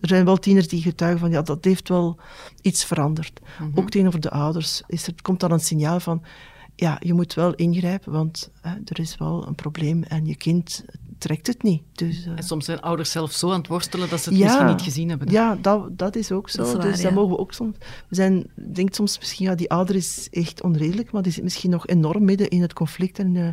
er 0.00 0.08
zijn 0.08 0.24
wel 0.24 0.36
tieners 0.36 0.68
die 0.68 0.82
getuigen 0.82 1.20
van 1.20 1.30
ja, 1.30 1.42
dat 1.42 1.64
heeft 1.64 1.88
wel 1.88 2.18
iets 2.62 2.84
veranderd. 2.84 3.40
Mm 3.40 3.66
-hmm. 3.66 3.78
Ook 3.78 3.90
tegenover 3.90 4.20
de 4.20 4.30
ouders 4.30 4.82
is 4.86 5.06
er, 5.06 5.14
komt 5.22 5.40
dan 5.40 5.52
een 5.52 5.60
signaal 5.60 6.00
van 6.00 6.22
ja, 6.74 6.96
je 7.00 7.14
moet 7.14 7.34
wel 7.34 7.54
ingrijpen, 7.54 8.12
want 8.12 8.50
hè, 8.60 8.74
er 8.84 9.00
is 9.00 9.16
wel 9.16 9.46
een 9.46 9.54
probleem 9.54 10.02
en 10.02 10.26
je 10.26 10.36
kind 10.36 10.84
trekt 11.18 11.46
het 11.46 11.62
niet. 11.62 11.82
Dus, 11.92 12.26
uh... 12.26 12.36
En 12.36 12.42
soms 12.42 12.64
zijn 12.64 12.80
ouders 12.80 13.10
zelf 13.10 13.32
zo 13.32 13.50
aan 13.50 13.58
het 13.58 13.66
worstelen 13.66 14.08
dat 14.08 14.20
ze 14.20 14.28
het 14.28 14.38
ja, 14.38 14.44
misschien 14.44 14.66
niet 14.66 14.82
gezien 14.82 15.08
hebben. 15.08 15.30
Ja, 15.30 15.56
dat, 15.60 15.98
dat 15.98 16.16
is 16.16 16.32
ook 16.32 16.48
zo. 16.48 16.62
Is 16.62 16.72
waar, 16.72 16.82
dus 16.82 16.96
ja. 16.96 17.02
dat 17.02 17.12
mogen 17.12 17.30
we 17.30 17.38
ook 17.38 17.52
soms... 17.52 17.76
We 18.08 18.14
zijn, 18.14 18.46
denkt 18.72 18.94
soms 18.94 19.18
misschien, 19.18 19.46
ja, 19.46 19.54
die 19.54 19.70
ouder 19.70 19.94
is 19.94 20.28
echt 20.30 20.62
onredelijk, 20.62 21.12
maar 21.12 21.22
die 21.22 21.32
zit 21.32 21.42
misschien 21.42 21.70
nog 21.70 21.86
enorm 21.86 22.24
midden 22.24 22.48
in 22.48 22.62
het 22.62 22.72
conflict 22.72 23.18
en 23.18 23.34
uh, 23.34 23.48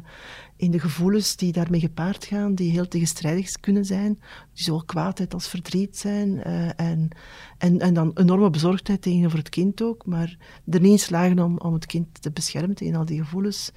in 0.57 0.71
de 0.71 0.79
gevoelens 0.79 1.35
die 1.35 1.51
daarmee 1.51 1.79
gepaard 1.79 2.25
gaan, 2.25 2.55
die 2.55 2.71
heel 2.71 2.87
tegenstrijdig 2.87 3.51
kunnen 3.51 3.85
zijn, 3.85 4.19
die 4.53 4.63
zowel 4.63 4.83
kwaadheid 4.83 5.33
als 5.33 5.47
verdriet 5.47 5.97
zijn, 5.97 6.29
uh, 6.29 6.79
en, 6.79 7.09
en, 7.57 7.79
en 7.79 7.93
dan 7.93 8.11
enorme 8.13 8.49
bezorgdheid 8.49 9.01
tegenover 9.01 9.37
het 9.37 9.49
kind 9.49 9.81
ook, 9.81 10.05
maar 10.05 10.37
er 10.69 10.81
niet 10.81 10.91
in 10.91 10.99
slagen 10.99 11.39
om, 11.39 11.57
om 11.57 11.73
het 11.73 11.85
kind 11.85 12.21
te 12.21 12.31
beschermen 12.31 12.75
tegen 12.75 12.95
al 12.95 13.05
die 13.05 13.19
gevoelens 13.19 13.71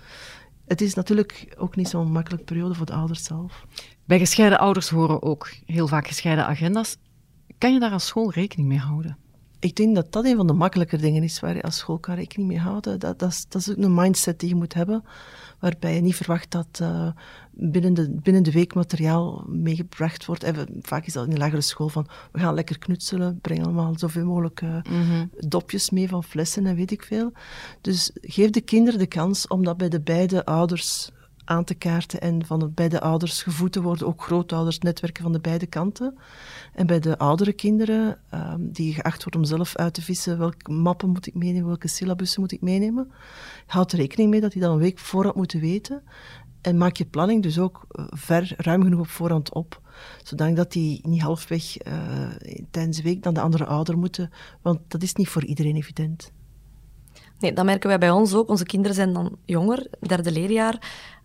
het 0.68 0.80
is 0.80 0.94
natuurlijk 0.94 1.54
ook 1.56 1.76
niet 1.76 1.88
zo'n 1.88 2.12
makkelijke 2.12 2.44
periode 2.44 2.74
voor 2.74 2.86
de 2.86 2.92
ouders 2.92 3.24
zelf. 3.24 3.66
Bij 4.04 4.18
gescheiden 4.18 4.58
ouders 4.58 4.88
horen 4.88 5.22
ook 5.22 5.50
heel 5.66 5.86
vaak 5.86 6.06
gescheiden 6.06 6.46
agenda's. 6.46 6.96
Kan 7.58 7.72
je 7.72 7.80
daar 7.80 7.92
als 7.92 8.06
school 8.06 8.30
rekening 8.30 8.68
mee 8.68 8.78
houden? 8.78 9.16
Ik 9.60 9.76
denk 9.76 9.94
dat 9.94 10.12
dat 10.12 10.24
een 10.24 10.36
van 10.36 10.46
de 10.46 10.52
makkelijke 10.52 10.96
dingen 10.96 11.22
is 11.22 11.40
waar 11.40 11.54
je 11.54 11.62
als 11.62 11.76
school 11.76 11.98
kan 11.98 12.14
rekening 12.14 12.48
mee 12.48 12.58
houden. 12.58 12.98
Dat, 12.98 13.18
dat, 13.18 13.30
is, 13.30 13.46
dat 13.48 13.60
is 13.60 13.70
ook 13.70 13.76
een 13.76 13.94
mindset 13.94 14.40
die 14.40 14.48
je 14.48 14.54
moet 14.54 14.74
hebben, 14.74 15.04
waarbij 15.58 15.94
je 15.94 16.00
niet 16.00 16.16
verwacht 16.16 16.50
dat 16.50 16.78
uh, 16.82 17.08
binnen, 17.50 17.94
de, 17.94 18.10
binnen 18.22 18.42
de 18.42 18.52
week 18.52 18.74
materiaal 18.74 19.44
meegebracht 19.48 20.24
wordt. 20.24 20.42
En 20.42 20.68
vaak 20.82 21.06
is 21.06 21.12
dat 21.12 21.24
in 21.24 21.30
de 21.30 21.38
lagere 21.38 21.60
school 21.60 21.88
van, 21.88 22.06
we 22.32 22.38
gaan 22.38 22.54
lekker 22.54 22.78
knutselen, 22.78 23.40
breng 23.40 23.64
allemaal 23.64 23.98
zoveel 23.98 24.26
mogelijk 24.26 24.60
uh, 24.60 25.20
dopjes 25.36 25.90
mee 25.90 26.08
van 26.08 26.24
flessen 26.24 26.66
en 26.66 26.76
weet 26.76 26.90
ik 26.90 27.02
veel. 27.02 27.32
Dus 27.80 28.10
geef 28.14 28.50
de 28.50 28.60
kinderen 28.60 28.98
de 28.98 29.06
kans 29.06 29.46
om 29.46 29.64
dat 29.64 29.76
bij 29.76 29.88
de 29.88 30.00
beide 30.00 30.44
ouders 30.44 31.10
aan 31.48 31.64
te 31.64 31.74
kaarten 31.74 32.20
en 32.20 32.46
van 32.46 32.58
de 32.58 32.68
beide 32.68 33.00
ouders 33.00 33.42
gevoed 33.42 33.72
te 33.72 33.82
worden, 33.82 34.06
ook 34.06 34.22
grootouders, 34.22 34.78
netwerken 34.78 35.22
van 35.22 35.32
de 35.32 35.40
beide 35.40 35.66
kanten. 35.66 36.18
En 36.72 36.86
bij 36.86 37.00
de 37.00 37.18
oudere 37.18 37.52
kinderen, 37.52 38.18
um, 38.34 38.72
die 38.72 38.94
geacht 38.94 39.24
worden 39.24 39.40
om 39.40 39.46
zelf 39.46 39.76
uit 39.76 39.94
te 39.94 40.02
vissen, 40.02 40.38
welke 40.38 40.72
mappen 40.72 41.08
moet 41.08 41.26
ik 41.26 41.34
meenemen, 41.34 41.66
welke 41.66 41.88
syllabussen 41.88 42.40
moet 42.40 42.52
ik 42.52 42.60
meenemen, 42.60 43.10
houd 43.66 43.92
er 43.92 43.98
rekening 43.98 44.30
mee 44.30 44.40
dat 44.40 44.52
die 44.52 44.62
dan 44.62 44.72
een 44.72 44.78
week 44.78 44.98
voorhand 44.98 45.36
moeten 45.36 45.60
weten. 45.60 46.02
En 46.60 46.78
maak 46.78 46.96
je 46.96 47.04
planning 47.04 47.42
dus 47.42 47.58
ook 47.58 47.86
ver, 48.10 48.54
ruim 48.56 48.82
genoeg 48.82 49.00
op 49.00 49.08
voorhand 49.08 49.54
op, 49.54 49.80
zodat 50.22 50.72
die 50.72 51.08
niet 51.08 51.22
halfweg 51.22 51.86
uh, 51.86 51.92
tijdens 52.70 52.96
de 52.96 53.02
week 53.02 53.24
naar 53.24 53.32
de 53.32 53.40
andere 53.40 53.64
ouder 53.64 53.98
moeten, 53.98 54.30
want 54.62 54.80
dat 54.88 55.02
is 55.02 55.14
niet 55.14 55.28
voor 55.28 55.44
iedereen 55.44 55.76
evident. 55.76 56.32
Nee, 57.38 57.52
dat 57.52 57.64
merken 57.64 57.88
wij 57.88 57.98
bij 57.98 58.10
ons 58.10 58.34
ook. 58.34 58.48
Onze 58.48 58.64
kinderen 58.64 58.96
zijn 58.96 59.12
dan 59.12 59.36
jonger, 59.44 59.86
derde 60.00 60.32
leerjaar. 60.32 60.74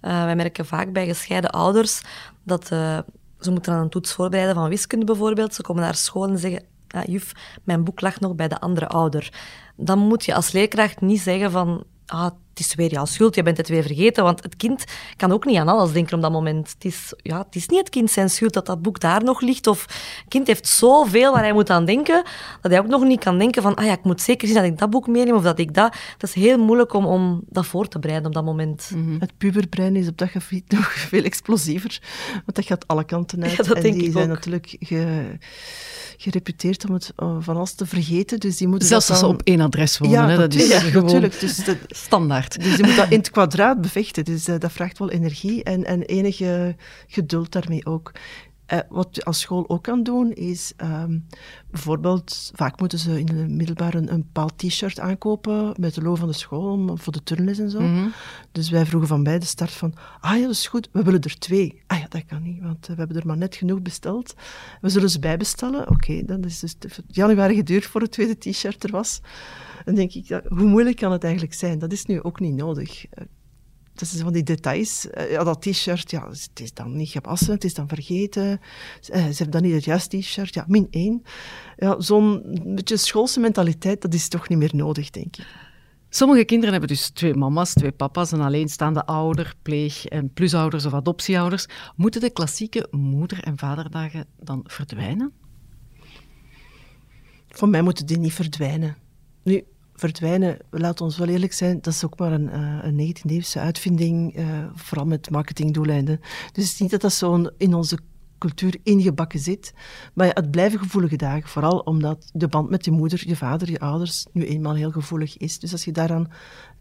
Uh, 0.02 0.24
wij 0.24 0.36
merken 0.36 0.66
vaak 0.66 0.92
bij 0.92 1.06
gescheiden 1.06 1.50
ouders 1.50 2.02
dat 2.44 2.72
uh, 2.72 3.00
ze 3.40 3.52
moeten 3.52 3.74
aan 3.74 3.82
een 3.82 3.90
toets 3.90 4.14
voorbereiden 4.14 4.56
van 4.56 4.70
wiskunde 4.70 5.06
bijvoorbeeld. 5.06 5.54
Ze 5.54 5.62
komen 5.62 5.84
naar 5.84 5.96
school 5.96 6.28
en 6.28 6.38
zeggen, 6.38 6.64
ah, 6.88 7.04
juf, 7.06 7.32
mijn 7.64 7.84
boek 7.84 8.02
lag 8.02 8.20
nog 8.20 8.36
bij 8.36 8.48
de 8.48 8.60
andere 8.60 8.88
ouder. 8.88 9.34
Dan 9.76 10.00
moet 10.00 10.26
je 10.26 10.36
als 10.36 10.52
leerkracht 10.52 11.02
niet 11.02 11.22
zeggen 11.22 11.52
van, 11.52 11.84
ah, 12.06 12.32
het 12.54 12.66
is 12.66 12.76
weer 12.76 12.92
jouw 12.92 13.06
schuld, 13.06 13.36
je 13.36 13.44
bent 13.44 13.58
het 13.58 13.68
weer 13.68 13.84
vergeten. 13.84 14.24
Want 14.24 14.44
het 14.44 14.56
kind 14.56 14.84
kan 15.16 15.32
ook 15.32 15.46
niet 15.46 15.58
aan 15.58 15.68
alles 15.68 15.92
denken 15.92 16.16
op 16.16 16.22
dat 16.22 16.32
moment. 16.32 16.70
Het 16.74 16.86
is, 16.86 17.14
ja, 17.18 17.38
het 17.38 17.56
is 17.56 17.68
niet 17.68 17.80
het 17.80 17.90
kind 17.90 18.12
zijn 18.12 18.30
schuld 18.30 18.54
dat 18.54 18.66
dat 18.66 18.82
boek 18.82 19.00
daar 19.00 19.24
nog 19.24 19.42
ligt. 19.42 19.68
Of 19.68 19.82
het 19.82 20.26
kind 20.28 20.48
heeft 20.48 20.68
zoveel 20.68 21.32
waar 21.34 21.44
hij 21.44 21.54
moet 21.54 21.70
aan 21.70 21.86
denken, 21.86 22.24
dat 22.62 22.72
hij 22.72 22.80
ook 22.80 22.88
nog 22.88 23.04
niet 23.04 23.20
kan 23.20 23.38
denken 23.38 23.62
van, 23.62 23.76
ah 23.76 23.86
ja, 23.86 23.92
ik 23.92 24.04
moet 24.04 24.22
zeker 24.22 24.48
zien 24.48 24.58
dat 24.58 24.66
ik 24.66 24.78
dat 24.78 24.90
boek 24.90 25.08
meeneem 25.08 25.36
of 25.36 25.44
dat 25.44 25.60
ik 25.60 25.74
dat... 25.74 25.96
Het 26.14 26.24
is 26.24 26.34
heel 26.34 26.58
moeilijk 26.58 26.94
om, 26.94 27.06
om 27.06 27.44
dat 27.50 27.66
voor 27.66 27.88
te 27.88 28.00
bereiden 28.00 28.28
op 28.28 28.34
dat 28.34 28.46
moment. 28.46 28.92
Mm 28.96 29.06
-hmm. 29.06 29.20
Het 29.20 29.38
puberbrein 29.38 29.96
is 29.96 30.08
op 30.08 30.18
dat 30.18 30.30
gebied 30.30 30.72
nog 30.72 30.94
veel 31.10 31.24
explosiever. 31.24 32.02
Want 32.32 32.56
dat 32.56 32.66
gaat 32.66 32.88
alle 32.88 33.04
kanten 33.04 33.44
uit. 33.44 33.52
Ja, 33.52 33.64
dat 33.64 33.76
en 33.76 33.82
denk 33.82 33.94
die 33.94 34.06
ik 34.06 34.12
zijn 34.12 34.30
ook. 34.30 34.36
natuurlijk... 34.36 34.76
Ge 34.80 35.38
gereputeerd 36.18 36.88
om 36.88 36.94
het 36.94 37.12
van 37.40 37.56
alles 37.56 37.74
te 37.74 37.86
vergeten. 37.86 38.40
Dus 38.40 38.58
die 38.58 38.68
moeten 38.68 38.88
Zelfs 38.88 39.08
dat 39.08 39.16
als 39.16 39.26
dan... 39.26 39.38
ze 39.38 39.42
op 39.42 39.48
één 39.48 39.62
adres 39.62 39.98
wonen. 39.98 40.20
Ja, 40.20 40.28
hè, 40.28 40.38
dat 40.38 40.54
is 40.54 40.68
ja, 40.68 40.80
gewoon 40.80 41.04
natuurlijk. 41.04 41.40
Dus 41.40 41.66
dat, 41.66 41.78
standaard. 41.88 42.43
Dus 42.48 42.76
je 42.76 42.84
moet 42.84 42.96
dat 42.96 43.12
in 43.12 43.18
het 43.18 43.30
kwadraat 43.30 43.82
bevechten. 43.82 44.26
Dus 44.26 44.48
uh, 44.48 44.56
dat 44.60 44.72
vraagt 44.72 45.00
wel 45.00 45.12
energie 45.12 45.64
en, 45.64 45.84
en 45.84 46.02
enige 46.02 46.76
geduld 47.08 47.52
daarmee 47.52 47.86
ook. 47.86 48.12
Uh, 48.74 48.80
wat 48.90 49.08
je 49.12 49.24
als 49.24 49.40
school 49.40 49.70
ook 49.70 49.84
kan 49.84 50.04
doen, 50.04 50.32
is 50.32 50.74
ehm, 50.78 51.20
bijvoorbeeld, 51.72 52.52
vaak 52.56 52.80
moeten 52.80 53.00
ze 53.00 53.20
in 53.20 53.26
de 53.26 53.48
middelbare 53.48 53.98
een, 53.98 54.14
een 54.14 54.22
bepaald 54.22 54.58
t-shirt 54.58 55.00
aankopen 55.00 55.74
met 55.80 55.94
de 55.94 56.02
logo 56.02 56.16
van 56.16 56.28
de 56.28 56.34
school 56.34 56.98
voor 56.98 57.14
de 57.14 57.24
turnles 57.24 57.60
en 57.60 57.70
zo. 57.70 57.80
Mhm. 57.80 58.08
Dus 58.52 58.70
wij 58.70 58.86
vroegen 58.86 59.10
van 59.10 59.24
bij 59.24 59.40
de 59.40 59.46
start 59.46 59.72
van, 59.72 59.94
ah 60.20 60.36
ja, 60.36 60.42
dat 60.42 60.52
is 60.52 60.68
goed, 60.68 60.90
we 60.92 61.04
willen 61.04 61.22
er 61.22 61.40
twee. 61.40 61.82
Ah 61.88 62.00
ja, 62.00 62.06
dat 62.10 62.26
kan 62.26 62.44
niet, 62.44 62.62
want 62.62 62.88
we 62.88 62.94
hebben 62.96 63.18
er 63.18 63.28
maar 63.28 63.38
net 63.38 63.56
genoeg 63.56 63.82
besteld. 63.82 64.34
We 64.82 64.90
zullen 64.90 65.10
ze 65.10 65.20
bijbestellen. 65.20 65.90
Oké, 65.90 66.26
dan 66.26 66.44
is 66.44 66.60
dus 66.60 66.76
januari 67.08 67.56
geduurd 67.56 67.86
voor 67.86 68.02
het 68.02 68.12
tweede 68.12 68.38
t-shirt 68.38 68.84
er 68.84 68.92
was. 68.92 69.22
Dan 69.86 69.96
denk 69.96 70.14
ik, 70.14 70.42
hoe 70.48 70.68
moeilijk 70.68 70.98
kan 70.98 71.12
het 71.12 71.24
eigenlijk 71.24 71.54
zijn? 71.54 71.80
Dat 71.80 71.92
is 71.92 72.06
nu 72.06 72.24
ook 72.24 72.40
niet 72.40 72.56
nodig. 72.56 73.06
Dat 73.96 74.08
zijn 74.08 74.24
van 74.24 74.34
die 74.34 74.44
details. 74.44 75.10
Eh, 75.10 75.32
ja, 75.32 75.44
dat 75.44 75.62
t-shirt, 75.62 76.12
ja, 76.12 76.28
het 76.30 76.60
is 76.62 76.74
dan 76.74 76.96
niet 76.96 77.10
gewassen, 77.10 77.54
het 77.54 77.64
is 77.64 77.74
dan 77.74 77.88
vergeten. 77.88 78.60
Eh, 79.02 79.22
ze 79.22 79.36
hebben 79.44 79.52
dan 79.52 79.62
niet 79.62 79.74
het 79.74 79.84
juiste 79.84 80.18
t-shirt. 80.18 80.54
Ja, 80.54 80.66
min 80.68 80.88
één. 80.90 81.24
Ja, 81.76 82.00
Zo'n 82.02 82.42
beetje 82.76 82.98
schoolse 82.98 83.40
mentaliteit, 83.40 84.02
dat 84.02 84.14
is 84.14 84.28
toch 84.28 84.50
niet 84.50 84.58
meer 84.58 84.72
nodig, 84.76 85.10
denk 85.10 85.38
ik. 85.38 85.46
Sommige 86.10 86.44
kinderen 86.44 86.72
hebben 86.72 86.90
dus 86.90 87.10
twee 87.10 87.34
mama's, 87.34 87.74
twee 87.74 87.92
papa's, 87.92 88.32
een 88.32 88.42
alleenstaande 88.42 89.06
ouder, 89.06 89.54
pleeg- 89.62 90.06
en 90.06 90.34
plusouders 90.34 90.86
of 90.86 90.94
adoptieouders. 90.94 91.66
Moeten 91.96 92.22
de 92.22 92.30
klassieke 92.30 92.88
moeder- 92.92 93.44
en 93.44 93.58
vaderdagen 93.58 94.26
dan 94.40 94.64
verdwijnen? 94.68 95.32
Voor 97.50 97.70
mij 97.70 97.82
moeten 97.82 98.06
die 98.06 98.18
niet 98.18 98.34
verdwijnen. 98.34 98.98
Nu, 99.44 99.64
verdwijnen, 100.04 100.58
laat 100.70 101.02
ons 101.02 101.18
wel 101.18 101.28
eerlijk 101.28 101.54
zijn, 101.54 101.82
dat 101.82 101.94
is 101.94 102.06
ook 102.06 102.20
maar 102.20 102.32
een, 102.32 102.50
uh, 102.50 102.78
een 102.82 102.96
19e-eeuwse 102.96 103.60
uitvinding, 103.60 104.38
uh, 104.38 104.46
vooral 104.74 105.06
met 105.06 105.30
marketingdoeleinden. 105.30 106.20
Dus 106.52 106.64
het 106.64 106.74
is 106.74 106.80
niet 106.80 106.92
dat 106.92 107.02
dat 107.02 107.14
zo 107.14 107.50
in 107.58 107.74
onze 107.74 107.98
cultuur 108.38 108.78
ingebakken 108.84 109.40
zit. 109.40 109.74
Maar 110.14 110.28
het 110.34 110.52
blijven 110.52 110.80
gevoelige 110.80 111.16
dagen, 111.16 111.50
vooral 111.50 111.80
omdat 111.80 112.30
de 112.34 112.48
band 112.48 112.70
met 112.70 112.86
je 112.86 112.92
moeder, 112.92 113.28
je 113.28 113.36
vader, 113.36 113.70
je 113.70 113.80
ouders 113.80 114.26
nu 114.32 114.46
eenmaal 114.46 114.76
heel 114.76 114.92
gevoelig 114.92 115.38
is. 115.38 115.60
Dus 115.60 115.72
als 115.72 115.86
je 115.86 115.92
daaraan 115.92 116.32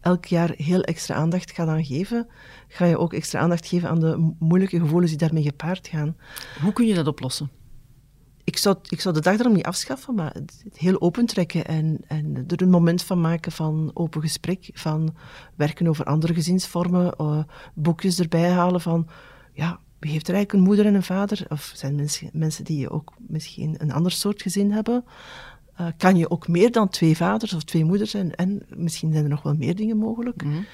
elk 0.00 0.24
jaar 0.24 0.52
heel 0.56 0.82
extra 0.82 1.14
aandacht 1.14 1.50
gaat 1.50 1.68
aan 1.68 1.84
geven, 1.84 2.26
ga 2.68 2.84
je 2.84 2.98
ook 2.98 3.12
extra 3.12 3.40
aandacht 3.40 3.66
geven 3.66 3.88
aan 3.88 4.00
de 4.00 4.34
moeilijke 4.38 4.78
gevoelens 4.78 5.10
die 5.10 5.20
daarmee 5.20 5.42
gepaard 5.42 5.88
gaan. 5.88 6.16
Hoe 6.62 6.72
kun 6.72 6.86
je 6.86 6.94
dat 6.94 7.06
oplossen? 7.06 7.50
Ik 8.52 8.58
zou, 8.58 8.76
ik 8.88 9.00
zou 9.00 9.14
de 9.14 9.20
dag 9.20 9.36
daarom 9.36 9.54
niet 9.54 9.64
afschaffen, 9.64 10.14
maar 10.14 10.32
het 10.32 10.64
heel 10.74 11.00
open 11.00 11.26
trekken 11.26 11.66
en, 11.66 12.00
en 12.06 12.44
er 12.48 12.62
een 12.62 12.70
moment 12.70 13.02
van 13.02 13.20
maken 13.20 13.52
van 13.52 13.90
open 13.94 14.20
gesprek, 14.20 14.70
van 14.72 15.14
werken 15.54 15.86
over 15.86 16.04
andere 16.04 16.34
gezinsvormen, 16.34 17.14
uh, 17.20 17.38
boekjes 17.74 18.18
erbij 18.18 18.50
halen 18.50 18.80
van, 18.80 19.08
ja, 19.52 19.80
wie 19.98 20.10
heeft 20.10 20.28
er 20.28 20.34
eigenlijk 20.34 20.52
een 20.52 20.68
moeder 20.68 20.86
en 20.86 20.94
een 20.94 21.02
vader? 21.02 21.46
Of 21.48 21.72
zijn 21.74 21.94
mensen, 21.94 22.30
mensen 22.32 22.64
die 22.64 22.90
ook 22.90 23.12
misschien 23.18 23.74
een 23.78 23.92
ander 23.92 24.12
soort 24.12 24.42
gezin 24.42 24.70
hebben? 24.70 25.04
Uh, 25.80 25.86
kan 25.96 26.16
je 26.16 26.30
ook 26.30 26.48
meer 26.48 26.72
dan 26.72 26.88
twee 26.88 27.16
vaders 27.16 27.54
of 27.54 27.62
twee 27.62 27.84
moeders 27.84 28.10
zijn? 28.10 28.34
En 28.34 28.62
misschien 28.68 29.12
zijn 29.12 29.24
er 29.24 29.30
nog 29.30 29.42
wel 29.42 29.54
meer 29.54 29.76
dingen 29.76 29.96
mogelijk. 29.96 30.44
Mm 30.44 30.66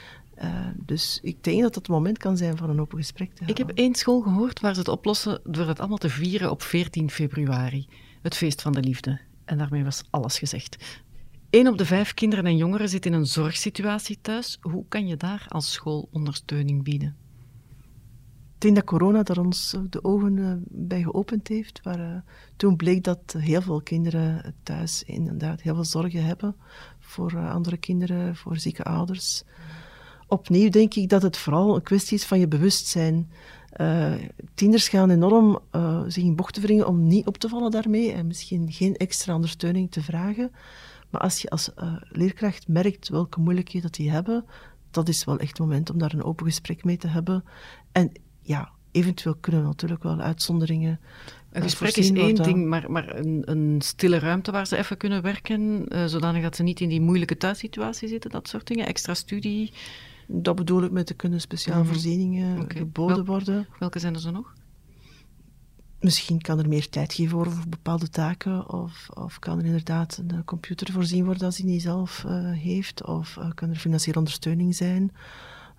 uh, 0.42 0.66
dus 0.76 1.18
ik 1.22 1.44
denk 1.44 1.62
dat 1.62 1.74
dat 1.74 1.74
het 1.74 1.88
moment 1.88 2.18
kan 2.18 2.36
zijn 2.36 2.56
van 2.56 2.70
een 2.70 2.80
open 2.80 2.98
gesprek 2.98 3.28
te 3.28 3.44
hebben. 3.44 3.56
Ik 3.56 3.66
heb 3.66 3.76
één 3.76 3.94
school 3.94 4.20
gehoord 4.20 4.60
waar 4.60 4.74
ze 4.74 4.78
het 4.78 4.88
oplossen 4.88 5.40
door 5.44 5.68
het 5.68 5.78
allemaal 5.78 5.98
te 5.98 6.08
vieren 6.08 6.50
op 6.50 6.62
14 6.62 7.10
februari. 7.10 7.88
Het 8.22 8.36
feest 8.36 8.62
van 8.62 8.72
de 8.72 8.80
liefde. 8.80 9.20
En 9.44 9.58
daarmee 9.58 9.84
was 9.84 10.02
alles 10.10 10.38
gezegd. 10.38 10.76
Eén 11.50 11.68
op 11.68 11.78
de 11.78 11.86
vijf 11.86 12.14
kinderen 12.14 12.46
en 12.46 12.56
jongeren 12.56 12.88
zit 12.88 13.06
in 13.06 13.12
een 13.12 13.26
zorgsituatie 13.26 14.18
thuis. 14.20 14.58
Hoe 14.60 14.84
kan 14.88 15.06
je 15.06 15.16
daar 15.16 15.46
als 15.48 15.72
school 15.72 16.08
ondersteuning 16.12 16.84
bieden? 16.84 17.16
Ik 18.54 18.64
denk 18.64 18.76
dat 18.76 18.84
corona 18.84 19.22
daar 19.22 19.38
ons 19.38 19.76
de 19.90 20.04
ogen 20.04 20.36
uh, 20.36 20.52
bij 20.64 21.02
geopend 21.02 21.48
heeft. 21.48 21.80
Waar, 21.82 22.00
uh, 22.00 22.16
toen 22.56 22.76
bleek 22.76 23.04
dat 23.04 23.34
heel 23.38 23.62
veel 23.62 23.82
kinderen 23.82 24.54
thuis 24.62 25.02
inderdaad 25.02 25.60
heel 25.60 25.74
veel 25.74 25.84
zorgen 25.84 26.24
hebben 26.24 26.56
voor 26.98 27.48
andere 27.48 27.76
kinderen, 27.76 28.36
voor 28.36 28.56
zieke 28.56 28.84
ouders 28.84 29.42
opnieuw 30.28 30.68
denk 30.68 30.94
ik 30.94 31.08
dat 31.08 31.22
het 31.22 31.36
vooral 31.36 31.74
een 31.74 31.82
kwestie 31.82 32.16
is 32.16 32.24
van 32.24 32.38
je 32.38 32.48
bewustzijn. 32.48 33.30
Uh, 33.76 34.12
tieners 34.54 34.88
gaan 34.88 35.10
enorm 35.10 35.58
uh, 35.72 36.02
zich 36.06 36.24
in 36.24 36.36
bochten 36.36 36.62
wringen 36.62 36.86
om 36.86 37.06
niet 37.06 37.26
op 37.26 37.36
te 37.36 37.48
vallen 37.48 37.70
daarmee 37.70 38.12
en 38.12 38.26
misschien 38.26 38.72
geen 38.72 38.96
extra 38.96 39.34
ondersteuning 39.34 39.90
te 39.90 40.02
vragen. 40.02 40.50
Maar 41.10 41.20
als 41.20 41.42
je 41.42 41.50
als 41.50 41.70
uh, 41.78 41.92
leerkracht 42.08 42.68
merkt 42.68 43.08
welke 43.08 43.40
moeilijkheden 43.40 43.82
dat 43.82 43.94
die 43.94 44.10
hebben, 44.10 44.44
dat 44.90 45.08
is 45.08 45.24
wel 45.24 45.38
echt 45.38 45.48
het 45.48 45.58
moment 45.58 45.90
om 45.90 45.98
daar 45.98 46.12
een 46.12 46.24
open 46.24 46.46
gesprek 46.46 46.84
mee 46.84 46.96
te 46.96 47.08
hebben. 47.08 47.44
En 47.92 48.12
ja, 48.40 48.70
eventueel 48.90 49.34
kunnen 49.40 49.60
we 49.60 49.66
natuurlijk 49.66 50.02
wel 50.02 50.20
uitzonderingen. 50.20 51.00
Een 51.52 51.62
gesprek 51.62 51.96
is 51.96 52.12
één 52.12 52.34
ding, 52.34 52.66
maar, 52.66 52.90
maar 52.90 53.16
een, 53.16 53.42
een, 53.44 53.80
stille 53.82 54.18
ruimte 54.18 54.50
waar 54.50 54.66
ze 54.66 54.76
even 54.76 54.96
kunnen 54.96 55.22
werken, 55.22 55.86
zodanig 56.06 56.42
dat 56.42 56.56
ze 56.56 56.62
niet 56.62 56.80
in 56.80 56.88
die 56.88 57.00
moeilijke 57.00 57.36
thuissituatie 57.36 58.08
zitten, 58.08 58.30
dat 58.30 58.48
soort 58.48 58.66
dingen. 58.66 58.86
Extra 58.86 59.14
studie. 59.14 59.72
Dat 60.30 60.56
bedoel 60.56 60.82
ik 60.82 60.90
met 60.90 61.08
de 61.08 61.14
kunnen 61.14 61.40
speciale 61.40 61.82
mhm. 61.82 61.88
voorzieningen 61.88 62.70
geboden 62.70 63.24
worden. 63.24 63.66
Welke 63.78 63.98
zijn 63.98 64.14
er 64.14 64.20
zo 64.20 64.30
nog? 64.30 64.52
Misschien 66.00 66.40
kan 66.40 66.58
er 66.58 66.68
meer 66.68 66.88
tijd 66.88 67.12
geven 67.12 67.30
voor 67.30 67.52
bepaalde 67.68 68.08
taken, 68.08 68.72
of, 68.72 69.08
of 69.14 69.38
kan 69.38 69.58
er 69.58 69.64
inderdaad 69.64 70.22
een 70.26 70.44
computer 70.44 70.92
voorzien 70.92 71.24
worden 71.24 71.46
als 71.46 71.56
hij 71.56 71.66
niet 71.66 71.82
zelf 71.82 72.24
uh, 72.26 72.52
heeft, 72.52 73.06
of 73.06 73.36
uh, 73.36 73.50
kan 73.54 73.70
er 73.70 73.76
financiële 73.76 74.18
ondersteuning 74.18 74.74
zijn. 74.74 75.12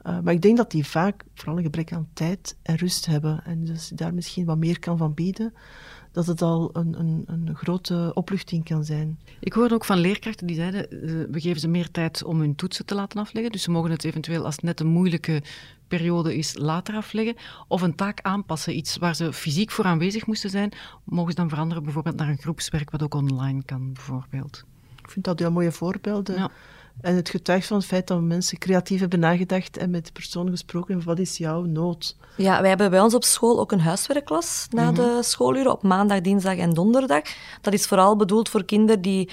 Uh, 0.04 0.20
maar 0.20 0.34
ik 0.34 0.42
denk 0.42 0.58
dat 0.58 0.72
die 0.72 0.86
vaak 0.86 1.26
vooral 1.34 1.58
een 1.58 1.64
gebrek 1.64 1.94
aan 1.94 2.08
tijd 2.14 2.58
en 2.62 2.76
rust 2.76 3.06
hebben 3.06 3.44
en 3.46 3.66
dus 3.66 3.90
daar 3.90 4.14
misschien 4.14 4.46
wat 4.46 4.58
meer 4.58 4.80
kan 4.80 4.98
van 4.98 5.14
bieden 5.14 5.54
dat 6.20 6.28
het 6.28 6.42
al 6.42 6.70
een, 6.74 7.00
een, 7.00 7.24
een, 7.28 7.56
grote 7.56 8.12
opluchting 8.14 8.64
kan 8.64 8.84
zijn. 8.84 9.20
Ik 9.40 9.54
hoorde 9.54 9.74
ook 9.74 9.86
van 9.86 9.98
leerkrachten 9.98 10.48
die 10.48 10.56
zeiden, 10.56 10.88
uh, 10.92 11.26
we 11.32 11.42
geven 11.42 11.60
ze 11.60 11.68
meer 11.68 11.92
tijd 11.92 12.24
om 12.24 12.40
hun 12.40 12.56
toetsen 12.56 12.86
te 12.86 12.96
laten 12.96 13.20
afleggen. 13.20 13.52
Dus 13.52 13.64
ze 13.64 13.72
mogen 13.72 13.92
het 13.92 14.04
eventueel, 14.04 14.46
als 14.46 14.56
het 14.56 14.64
net 14.64 14.80
een 14.80 14.88
moeilijke 14.88 15.44
periode 15.88 16.38
is, 16.38 16.58
later 16.58 16.96
afleggen. 16.96 17.36
Of 17.68 17.82
een 17.82 17.96
taak 17.96 18.22
aanpassen, 18.22 18.78
iets 18.78 18.98
waar 18.98 19.16
ze 19.16 19.34
fysiek 19.34 19.72
voor 19.72 19.86
aanwezig 19.86 20.26
moesten 20.26 20.50
zijn, 20.50 20.72
mogen 21.04 21.32
ze 21.32 21.38
dan 21.38 21.50
veranderen 21.50 21.84
bijvoorbeeld 21.84 22.16
naar 22.16 22.30
een 22.30 22.38
groepswerk 22.38 22.92
wat 22.92 23.04
ook 23.04 23.14
online 23.14 23.64
kan, 23.64 23.94
bijvoorbeeld. 23.94 24.64
Ik 25.04 25.10
vind 25.10 25.26
dat 25.26 25.40
heel 25.40 25.52
mooie 25.52 25.72
voorbeelden. 25.72 26.36
Ja. 26.36 26.52
En 27.02 27.16
het 27.16 27.30
getuigt 27.30 27.68
van 27.68 27.78
het 27.78 27.86
feit 27.86 28.08
dat 28.08 28.22
mensen 28.22 28.58
creatief 28.58 29.00
hebben 29.00 29.20
nagedacht 29.20 29.78
en 29.78 29.90
met 29.90 30.06
de 30.06 30.12
persoon 30.12 30.50
gesproken 30.50 31.04
wat 31.04 31.20
is 31.20 31.38
jouw 31.38 31.62
nood. 31.62 32.16
Ja, 32.38 32.60
wij 32.60 32.70
hebben 32.70 32.90
bij 32.90 33.02
ons 33.02 33.14
op 33.14 33.24
school 33.24 33.60
ook 33.60 33.72
een 33.72 33.80
huiswerkklas 33.80 34.68
na 34.70 34.92
mhm. 34.92 34.94
de 34.94 35.18
schooluren 35.22 35.72
op 35.72 35.84
maandag, 35.84 36.22
dinsdag 36.22 36.58
en 36.58 36.70
donderdag. 36.70 37.22
Dat 37.62 37.74
is 37.74 37.86
vooral 37.86 38.16
bedoeld 38.16 38.50
voor 38.50 38.66
kinderen 38.66 39.02
die 39.02 39.30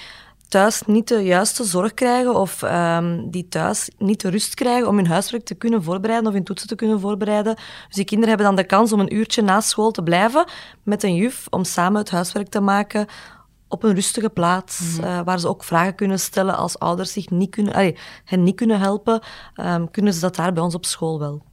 thuis 0.47 0.81
niet 0.85 1.07
de 1.07 1.23
juiste 1.23 1.63
zorg 1.63 1.93
krijgen 1.93 2.35
of 2.35 2.61
um, 2.61 3.29
die 3.31 3.47
thuis 3.47 3.89
niet 3.97 4.21
de 4.21 4.29
rust 4.29 4.53
krijgen 4.53 4.87
om 4.87 4.95
hun 4.95 5.07
huiswerk 5.07 5.45
te 5.45 5.55
kunnen 5.55 5.83
voorbereiden 5.83 6.27
of 6.27 6.33
hun 6.33 6.43
toetsen 6.43 6.67
te 6.67 6.75
kunnen 6.75 6.99
voorbereiden. 6.99 7.55
Dus 7.55 7.95
die 7.95 8.05
kinderen 8.05 8.35
hebben 8.35 8.55
dan 8.55 8.63
de 8.63 8.69
kans 8.69 8.93
om 8.93 8.99
een 8.99 9.15
uurtje 9.15 9.41
na 9.41 9.61
school 9.61 9.91
te 9.91 10.03
blijven 10.03 10.45
met 10.83 11.03
een 11.03 11.15
juf 11.15 11.47
om 11.49 11.63
samen 11.63 11.99
het 11.99 12.09
huiswerk 12.09 12.49
te 12.49 12.59
maken, 12.59 13.07
op 13.67 13.83
een 13.83 13.93
rustige 13.93 14.29
plaats, 14.29 14.97
mm 14.99 15.05
waar 15.23 15.39
ze 15.39 15.47
ook 15.47 15.63
vragen 15.63 15.95
kunnen 15.95 16.19
stellen 16.19 16.57
als 16.57 16.79
ouders 16.79 17.11
zich 17.13 17.29
niet 17.29 17.49
kunnen, 17.49 17.73
allee, 17.73 17.97
hen 18.23 18.43
niet 18.43 18.55
kunnen 18.55 18.79
helpen, 18.79 19.21
um, 19.55 19.91
kunnen 19.91 20.13
ze 20.13 20.19
dat 20.19 20.35
daar 20.35 20.53
bij 20.53 20.63
ons 20.63 20.75
op 20.75 20.85
school 20.85 21.19
wel. 21.19 21.43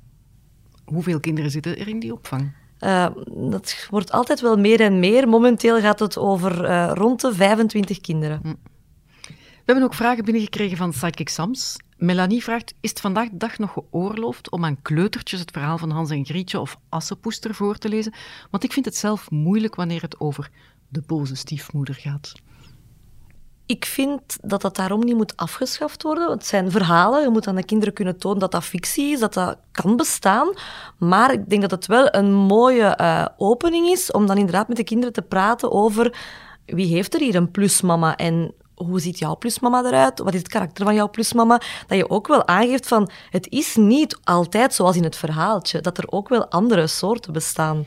Hoeveel 0.85 1.21
kinderen 1.21 1.51
zitten 1.51 1.79
er 1.79 1.89
in 1.89 1.99
die 1.99 2.13
opvang? 2.13 2.53
Uh, 2.81 3.07
dat 3.51 3.87
wordt 3.91 4.13
altijd 4.13 4.41
wel 4.41 4.57
meer 4.57 4.81
en 4.81 4.99
meer. 4.99 5.29
Momenteel 5.29 5.81
gaat 5.81 5.99
het 5.99 6.19
over 6.19 6.65
uh, 6.65 6.91
rond 6.95 7.21
de 7.21 7.35
25 7.35 8.01
kinderen. 8.01 8.41
Hm. 8.43 8.55
We 9.29 9.73
hebben 9.73 9.85
ook 9.85 9.95
vragen 9.95 10.25
binnengekregen 10.25 10.77
van 10.77 10.91
Psychic 10.91 11.29
Sams. 11.29 11.77
Melanie 11.97 12.43
vraagt, 12.43 12.75
is 12.81 12.91
het 12.91 13.01
vandaag 13.01 13.29
de 13.29 13.37
dag 13.37 13.59
nog 13.59 13.73
geoorloofd 13.73 14.51
om 14.51 14.65
aan 14.65 14.83
kleutertjes 14.83 15.41
het 15.41 15.51
verhaal 15.51 15.79
van 15.79 15.91
Hans 15.91 16.11
en 16.11 16.25
Grietje 16.25 16.61
of 16.61 16.79
Assepoester 16.89 17.55
voor 17.55 17.79
te 17.79 17.89
lezen? 17.89 18.15
Want 18.51 18.65
ik 18.65 18.73
vind 18.73 18.85
het 18.85 18.97
zelf 18.97 19.31
moeilijk 19.31 19.75
wanneer 19.75 20.03
het 20.03 20.21
over 20.21 20.51
de 20.95 21.03
boze 21.07 21.35
stiefmoeder 21.35 21.95
gaat. 21.95 22.33
Ik 23.67 23.85
vind 23.85 24.37
dat 24.43 24.63
dat 24.63 24.77
daarom 24.77 25.05
niet 25.05 25.17
moet 25.17 25.37
afgeschaft 25.37 26.03
worden. 26.03 26.31
Het 26.31 26.47
zijn 26.47 26.71
verhalen. 26.71 27.23
Je 27.23 27.29
moet 27.29 27.47
aan 27.47 27.55
de 27.55 27.65
kinderen 27.65 27.95
kunnen 27.95 28.19
tonen 28.19 28.39
dat 28.39 28.51
dat 28.51 28.65
fictie 28.65 29.13
is, 29.13 29.21
dat 29.21 29.35
dat 29.35 29.57
kan 29.73 29.97
bestaan. 29.97 30.49
Maar 30.99 31.33
ik 31.33 31.49
denk 31.49 31.61
dat 31.61 31.71
het 31.71 31.87
wel 31.87 32.15
een 32.15 32.33
mooie 32.33 32.99
uh, 33.01 33.27
opening 33.37 33.87
is 33.87 34.11
om 34.11 34.27
dan 34.27 34.37
inderdaad 34.37 34.69
met 34.69 34.77
de 34.77 34.85
kinderen 34.85 35.13
te 35.13 35.23
praten 35.23 35.73
over 35.73 36.17
wie 36.67 36.87
heeft 36.87 37.15
er 37.15 37.21
hier 37.21 37.35
een 37.35 37.51
plusmama 37.51 38.17
en 38.17 38.55
hoe 38.75 39.01
ziet 39.01 39.19
jouw 39.19 39.37
plusmama 39.37 39.85
eruit? 39.85 40.19
Wat 40.19 40.35
is 40.35 40.39
het 40.39 40.49
karakter 40.49 40.85
van 40.85 40.95
jouw 40.95 41.09
plusmama? 41.09 41.61
Dat 41.87 41.99
je 41.99 42.11
ook 42.11 42.27
wel 42.27 42.47
aangeeft 42.47 42.89
van 42.89 43.11
het 43.31 43.49
is 43.49 43.77
niet 43.77 44.19
altijd 44.25 44.75
zoals 44.75 44.97
in 44.97 45.05
het 45.05 45.17
verhaaltje, 45.17 45.81
dat 45.81 45.99
er 45.99 46.11
ook 46.11 46.29
wel 46.29 46.49
andere 46.49 46.87
soorten 46.87 47.33
bestaan. 47.33 47.87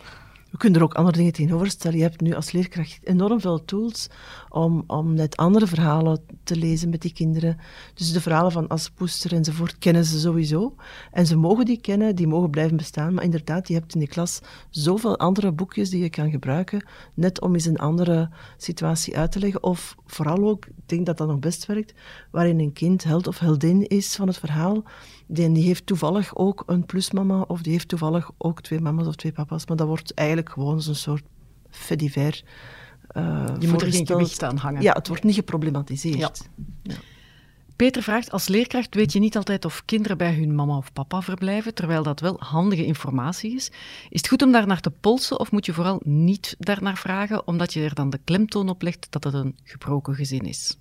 We 0.58 0.64
kunnen 0.64 0.82
er 0.82 0.88
ook 0.88 0.95
andere 0.95 1.18
dingen 1.18 1.34
tegenover 1.34 1.70
stellen. 1.70 1.97
Je 1.97 2.03
hebt 2.03 2.22
nu 2.22 2.34
als 2.34 2.51
leerkracht 2.51 2.99
enorm 3.03 3.41
veel 3.41 3.66
tools 3.66 4.10
om, 4.58 4.84
om 4.88 5.14
net 5.14 5.38
andere 5.38 5.68
verhalen 5.68 6.20
te 6.43 6.55
lezen 6.55 6.89
met 6.89 7.01
die 7.01 7.14
kinderen. 7.14 7.58
Dus 7.93 8.12
de 8.12 8.22
verhalen 8.22 8.51
van 8.51 8.68
Aspoester 8.68 9.34
enzovoort 9.34 9.78
kennen 9.78 10.05
ze 10.05 10.20
sowieso. 10.20 10.76
En 11.12 11.26
ze 11.26 11.36
mogen 11.36 11.66
die 11.66 11.82
kennen, 11.82 12.16
die 12.16 12.28
mogen 12.28 12.49
blijven 12.49 12.78
bestaan. 12.78 13.14
Maar 13.14 13.24
inderdaad, 13.24 13.68
je 13.68 13.74
hebt 13.74 13.93
in 13.93 13.99
de 13.99 14.08
klas 14.08 14.41
zoveel 14.70 15.18
andere 15.18 15.51
boekjes 15.51 15.89
die 15.89 16.01
je 16.01 16.10
kan 16.10 16.30
gebruiken, 16.30 16.86
net 17.14 17.41
om 17.41 17.53
eens 17.53 17.66
een 17.66 17.78
andere 17.78 18.30
situatie 18.58 19.18
uit 19.18 19.32
te 19.32 19.39
leggen. 19.39 19.64
Of 19.64 19.95
vooral 20.05 20.49
ook, 20.49 20.66
ik 20.66 20.74
denk 20.86 21.05
dat 21.05 21.18
dat 21.18 21.28
nog 21.28 21.39
best 21.39 21.66
werkt, 21.66 21.93
waarin 22.32 22.60
een 22.60 22.74
kind 22.74 23.03
held 23.03 23.28
of 23.28 23.39
heldin 23.39 23.88
is 23.88 24.16
van 24.16 24.28
het 24.28 24.38
verhaal. 24.38 24.84
Die, 25.28 25.51
die 25.51 25.64
heeft 25.64 25.86
toevallig 25.86 26.36
ook 26.36 26.64
een 26.66 26.86
plusmama, 26.86 27.41
of 27.41 27.62
die 27.62 27.72
heeft 27.72 27.88
toevallig 27.88 28.32
ook 28.38 28.62
twee 28.62 28.80
mama's 28.80 29.08
of 29.08 29.16
twee 29.16 29.32
papa's. 29.32 29.66
Maar 29.68 29.78
dat 29.78 29.88
wordt 29.88 30.14
eigenlijk 30.14 30.49
gewoon 30.49 30.82
zo'n 30.82 30.95
soort. 30.95 31.24
Uh, 31.91 32.30
je 33.60 33.68
moet 33.68 33.82
er 33.82 33.91
geen 33.91 34.08
gewicht 34.08 34.43
aan 34.43 34.58
hangen. 34.58 34.82
Ja, 34.82 34.93
het 34.93 35.08
wordt 35.08 35.24
niet 35.24 35.36
geproblematiseerd. 35.36 36.18
Ja. 36.18 36.32
Ja. 36.84 36.95
Peter 37.76 38.03
vraagt, 38.03 38.32
als 38.32 38.47
leerkracht 38.47 38.95
weet 38.95 39.14
je 39.14 39.20
niet 39.20 39.38
altijd 39.38 39.66
of 39.66 39.86
kinderen 39.86 40.18
bij 40.18 40.34
hun 40.34 40.55
mama 40.55 40.78
of 40.78 40.93
papa 40.93 41.22
verblijven, 41.22 41.74
terwijl 41.74 42.03
dat 42.03 42.20
wel 42.20 42.36
handige 42.39 42.86
informatie 42.86 43.55
is. 43.55 43.72
Is 44.10 44.20
het 44.20 44.28
goed 44.28 44.41
om 44.41 44.51
daar 44.51 44.68
naar 44.68 44.80
te 44.80 44.91
polsen 44.91 45.39
of 45.39 45.51
moet 45.51 45.66
je 45.66 45.74
vooral 45.74 46.01
niet 46.03 46.55
daarnaar 46.60 46.97
vragen, 46.97 47.47
omdat 47.47 47.74
je 47.74 47.84
er 47.84 47.93
dan 47.93 48.10
de 48.10 48.20
klemtoon 48.24 48.70
op 48.70 48.82
legt 48.82 49.08
dat 49.10 49.24
het 49.24 49.34
een 49.34 49.55
gebroken 49.64 50.16
gezin 50.16 50.41
is? 50.41 50.78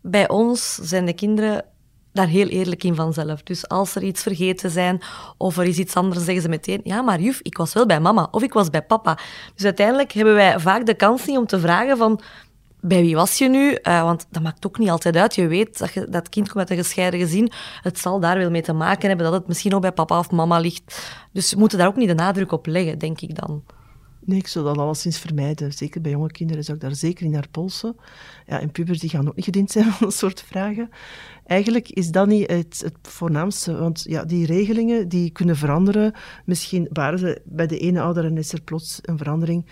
Bij 0.00 0.28
ons 0.28 0.74
zijn 0.74 1.06
de 1.06 1.14
kinderen 1.14 1.64
daar 2.14 2.28
heel 2.28 2.46
eerlijk 2.46 2.84
in 2.84 2.94
vanzelf. 2.94 3.42
Dus 3.42 3.68
als 3.68 3.94
er 3.94 4.02
iets 4.02 4.22
vergeten 4.22 4.70
zijn 4.70 5.00
of 5.36 5.56
er 5.56 5.64
is 5.64 5.78
iets 5.78 5.94
anders, 5.94 6.24
zeggen 6.24 6.42
ze 6.42 6.48
meteen: 6.48 6.80
Ja, 6.84 7.02
maar 7.02 7.20
juf, 7.20 7.40
ik 7.42 7.56
was 7.56 7.72
wel 7.72 7.86
bij 7.86 8.00
mama 8.00 8.28
of 8.30 8.42
ik 8.42 8.52
was 8.52 8.70
bij 8.70 8.82
papa. 8.82 9.18
Dus 9.54 9.64
uiteindelijk 9.64 10.12
hebben 10.12 10.34
wij 10.34 10.60
vaak 10.60 10.86
de 10.86 10.94
kans 10.94 11.26
niet 11.26 11.38
om 11.38 11.46
te 11.46 11.60
vragen 11.60 11.96
van. 11.96 12.20
Bij 12.80 13.00
wie 13.00 13.14
was 13.14 13.38
je 13.38 13.48
nu? 13.48 13.78
Uh, 13.82 14.02
want 14.02 14.26
dat 14.30 14.42
maakt 14.42 14.66
ook 14.66 14.78
niet 14.78 14.90
altijd 14.90 15.16
uit. 15.16 15.34
Je 15.34 15.46
weet 15.46 15.78
dat 15.78 15.92
je, 15.92 16.06
dat 16.10 16.28
kind 16.28 16.46
komt 16.46 16.58
uit 16.58 16.70
een 16.70 16.84
gescheiden 16.84 17.20
gezin. 17.20 17.52
Het 17.82 17.98
zal 17.98 18.20
daar 18.20 18.38
wel 18.38 18.50
mee 18.50 18.62
te 18.62 18.72
maken 18.72 19.08
hebben 19.08 19.26
dat 19.26 19.34
het 19.34 19.46
misschien 19.46 19.74
ook 19.74 19.80
bij 19.80 19.92
papa 19.92 20.18
of 20.18 20.30
mama 20.30 20.58
ligt. 20.58 21.12
Dus 21.32 21.52
we 21.52 21.58
moeten 21.58 21.78
daar 21.78 21.86
ook 21.86 21.96
niet 21.96 22.08
de 22.08 22.14
nadruk 22.14 22.52
op 22.52 22.66
leggen, 22.66 22.98
denk 22.98 23.20
ik 23.20 23.34
dan. 23.34 23.62
Nee, 24.26 24.38
ik 24.38 24.46
zou 24.46 24.64
dat 24.64 24.78
alleszins 24.78 25.18
vermijden. 25.18 25.72
Zeker 25.72 26.00
bij 26.00 26.10
jonge 26.10 26.30
kinderen 26.30 26.64
zou 26.64 26.76
ik 26.76 26.82
daar 26.82 26.94
zeker 26.94 27.24
niet 27.24 27.34
naar 27.34 27.48
polsen. 27.50 27.96
Ja, 28.46 28.60
en 28.60 28.70
pubers 28.70 28.98
die 28.98 29.10
gaan 29.10 29.28
ook 29.28 29.36
niet 29.36 29.44
gediend 29.44 29.70
zijn 29.70 29.84
van 29.92 30.06
dat 30.06 30.16
soort 30.16 30.42
vragen. 30.42 30.90
Eigenlijk 31.44 31.88
is 31.88 32.10
dat 32.10 32.26
niet 32.26 32.50
het, 32.50 32.80
het 32.84 32.96
voornaamste, 33.02 33.76
want 33.76 34.04
ja, 34.08 34.24
die 34.24 34.46
regelingen 34.46 35.08
die 35.08 35.30
kunnen 35.30 35.56
veranderen. 35.56 36.12
Misschien 36.44 36.88
waren 36.92 37.18
ze 37.18 37.40
bij 37.44 37.66
de 37.66 37.78
ene 37.78 38.00
ouder 38.00 38.24
en 38.24 38.38
is 38.38 38.52
er 38.52 38.62
plots 38.62 38.98
een 39.02 39.18
verandering. 39.18 39.66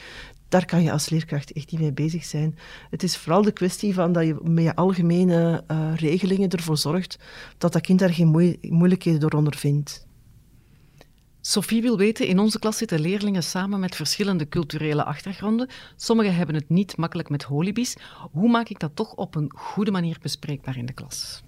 Daar 0.48 0.64
kan 0.64 0.82
je 0.82 0.92
als 0.92 1.08
leerkracht 1.08 1.52
echt 1.52 1.70
niet 1.70 1.80
mee 1.80 1.92
bezig 1.92 2.24
zijn. 2.24 2.58
Het 2.90 3.02
is 3.02 3.16
vooral 3.16 3.42
de 3.42 3.52
kwestie 3.52 3.94
van 3.94 4.12
dat 4.12 4.24
je 4.24 4.38
met 4.42 4.64
je 4.64 4.74
algemene 4.74 5.64
uh, 5.70 5.94
regelingen 5.96 6.48
ervoor 6.48 6.78
zorgt 6.78 7.18
dat 7.58 7.72
dat 7.72 7.82
kind 7.82 7.98
daar 7.98 8.12
geen 8.12 8.58
moeilijkheden 8.60 9.20
door 9.20 9.30
ondervindt. 9.30 10.06
Sophie 11.40 11.82
wil 11.82 11.96
weten, 11.96 12.26
in 12.26 12.38
onze 12.38 12.58
klas 12.58 12.76
zitten 12.76 13.00
leerlingen 13.00 13.42
samen 13.42 13.80
met 13.80 13.96
verschillende 13.96 14.48
culturele 14.48 15.04
achtergronden. 15.04 15.68
Sommigen 15.96 16.34
hebben 16.34 16.54
het 16.54 16.68
niet 16.68 16.96
makkelijk 16.96 17.28
met 17.28 17.42
holibies. 17.42 17.96
Hoe 18.32 18.50
maak 18.50 18.68
ik 18.68 18.78
dat 18.78 18.96
toch 18.96 19.14
op 19.14 19.34
een 19.34 19.52
goede 19.54 19.90
manier 19.90 20.18
bespreekbaar 20.22 20.76
in 20.76 20.86
de 20.86 20.92
klas? 20.92 21.42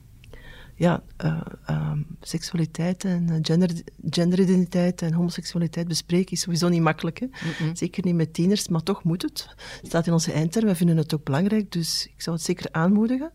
Ja, 0.76 1.02
uh, 1.24 1.92
seksualiteit 2.20 3.04
en 3.04 3.30
eh, 3.30 3.38
gender, 3.42 3.70
genderidentiteit 4.10 5.02
en 5.02 5.12
homoseksualiteit 5.12 5.88
bespreken 5.88 6.32
is 6.32 6.40
sowieso 6.40 6.68
niet 6.68 6.80
makkelijk. 6.80 7.18
Hè? 7.18 7.26
Zeker 7.72 8.04
niet 8.04 8.14
met 8.14 8.34
tieners, 8.34 8.68
maar 8.68 8.82
toch 8.82 9.04
moet 9.04 9.22
het. 9.22 9.48
Het 9.56 9.86
staat 9.86 10.06
in 10.06 10.12
onze 10.12 10.32
eindterm, 10.32 10.66
we 10.66 10.74
vinden 10.74 10.96
het 10.96 11.14
ook 11.14 11.24
belangrijk, 11.24 11.72
dus 11.72 12.06
ik 12.06 12.22
zou 12.22 12.36
het 12.36 12.44
zeker 12.44 12.68
aanmoedigen. 12.70 13.32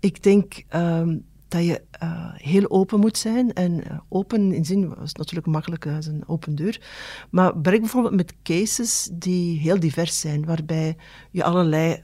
Ik 0.00 0.22
denk 0.22 0.62
uh, 0.74 1.08
dat 1.48 1.64
je 1.64 1.82
uh, 2.02 2.30
heel 2.34 2.70
open 2.70 3.00
moet 3.00 3.18
zijn. 3.18 3.52
En 3.52 3.72
uh, 3.72 3.98
open 4.08 4.52
in 4.52 4.64
zin, 4.64 4.94
is 5.02 5.12
natuurlijk 5.12 5.46
makkelijk 5.46 5.86
als 5.86 6.06
een 6.06 6.28
open 6.28 6.54
deur. 6.54 6.80
Maar 7.30 7.60
werk 7.62 7.80
bijvoorbeeld 7.80 8.14
met 8.14 8.34
cases 8.42 9.08
die 9.12 9.58
heel 9.58 9.80
divers 9.80 10.20
zijn, 10.20 10.44
waarbij 10.44 10.96
je 11.30 11.44
allerlei 11.44 11.92
eh, 11.92 12.02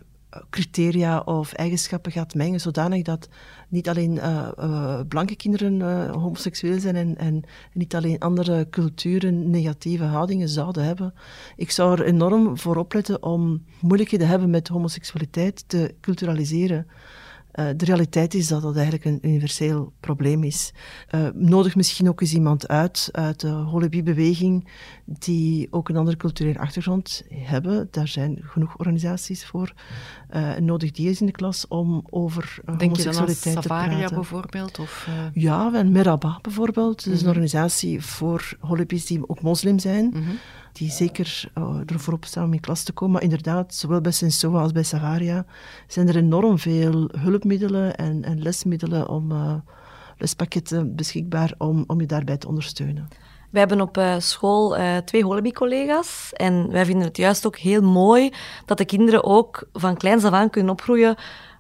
criteria 0.51 1.21
of 1.21 1.53
eigenschappen 1.53 2.13
gaat 2.13 2.35
mengen, 2.35 2.61
zodanig 2.61 3.03
dat 3.03 3.29
niet 3.69 3.89
alleen 3.89 4.15
uh, 4.15 4.49
uh, 4.59 5.01
blanke 5.09 5.37
kinderen 5.37 5.75
uh, 5.75 6.11
homoseksueel 6.11 6.81
zijn 6.81 6.97
en, 6.97 7.17
en, 7.17 7.43
niet 7.73 7.95
alleen 7.95 8.19
andere 8.19 8.69
culturen 8.71 9.51
negatieve 9.51 10.05
houdingen 10.05 10.49
zouden 10.49 10.85
hebben. 10.85 11.15
Ik 11.57 11.71
zou 11.71 11.99
er 11.99 12.05
enorm 12.05 12.59
voor 12.59 12.77
opletten 12.77 13.23
om 13.23 13.65
moeilijkheden 13.81 14.29
hebben 14.29 14.51
met 14.51 14.69
homoseksualiteit 14.69 15.65
te 15.67 15.95
culturaliseren. 16.01 16.87
Uh, 17.55 17.67
de 17.77 17.85
realiteit 17.85 18.35
is 18.35 18.49
dat 18.49 18.63
dat 18.63 18.75
eigenlijk 18.75 19.05
een 19.05 19.19
universeel 19.23 19.93
probleem 20.01 20.45
is. 20.45 20.73
Uh, 21.15 21.29
nodig 21.35 21.77
misschien 21.77 22.09
ook 22.09 22.21
eens 22.21 22.35
iemand 22.35 22.69
uit 22.69 23.09
uit 23.13 23.41
de 23.41 23.49
Holibi-beweging 23.49 24.69
die 25.05 25.69
ook 25.71 25.89
een 25.89 25.97
andere 25.97 26.17
culturele 26.17 26.59
achtergrond 26.59 27.25
hebben. 27.29 27.89
Daar 27.91 28.09
zijn 28.09 28.39
genoeg 28.43 28.79
organisaties 28.79 29.47
voor. 29.47 29.73
Uh, 30.37 30.57
nodig 30.57 30.91
die 30.91 31.09
eens 31.09 31.21
in 31.21 31.27
de 31.27 31.33
klas 31.33 31.69
om 31.69 32.05
over 32.11 32.59
homoseksualiteit 32.65 33.61
te 33.61 33.69
praten. 33.69 33.91
Savaria 33.93 34.09
bijvoorbeeld? 34.09 34.79
Of, 34.79 35.09
Ja, 35.33 35.75
en 35.75 35.93
Meraba 35.93 36.39
bijvoorbeeld. 36.43 37.05
Dat 37.05 37.13
is 37.13 37.13
een 37.13 37.19
mhm. 37.19 37.29
organisatie 37.29 38.05
voor 38.05 38.57
Holibis 38.61 39.07
die 39.07 39.29
ook 39.29 39.43
moslim 39.43 39.79
zijn. 39.79 40.05
Mm 40.05 40.13
-hmm 40.13 40.39
die 40.75 40.91
zeker 40.91 41.51
uh, 41.59 41.81
er 41.87 42.01
voorop 42.01 42.25
staan 42.25 42.45
om 42.45 42.53
in 42.53 42.61
klas 42.61 42.83
te 42.83 42.93
komen. 42.93 43.13
Maar 43.13 43.23
inderdaad, 43.23 43.75
zowel 43.75 44.01
bij 44.01 44.13
Sensoa 44.13 44.61
als 44.61 44.73
bij 44.73 44.83
Savaria 44.83 45.45
zijn 45.87 46.09
er 46.09 46.17
enorm 46.17 46.59
veel 46.59 47.11
hulpmiddelen 47.19 47.97
en, 47.97 48.25
en 48.25 48.43
lesmiddelen 48.43 49.09
om 49.09 49.33
uh, 49.33 49.55
lespakketten 50.19 50.95
beschikbaar 50.95 51.55
om, 51.59 51.85
om 51.87 52.01
je 52.01 52.07
daarbij 52.07 52.37
te 52.37 52.49
ondersteunen. 52.49 53.09
We 53.51 53.59
hebben 53.59 53.81
op 53.81 53.97
uh, 53.99 54.15
school 54.19 54.77
twee 55.05 55.25
Holibi-collega's 55.25 56.33
en 56.33 56.71
wij 56.71 56.85
vinden 56.85 57.07
het 57.07 57.17
juist 57.17 57.47
ook 57.47 57.57
heel 57.57 57.83
mooi 57.83 58.33
dat 58.65 58.79
de 58.79 58.85
kinderen 58.85 59.25
ook 59.25 59.69
van 59.73 59.97
kleins 59.97 60.25
af 60.25 60.33
aan 60.33 60.51
kunnen 60.51 60.73
opgroeien 60.73 61.17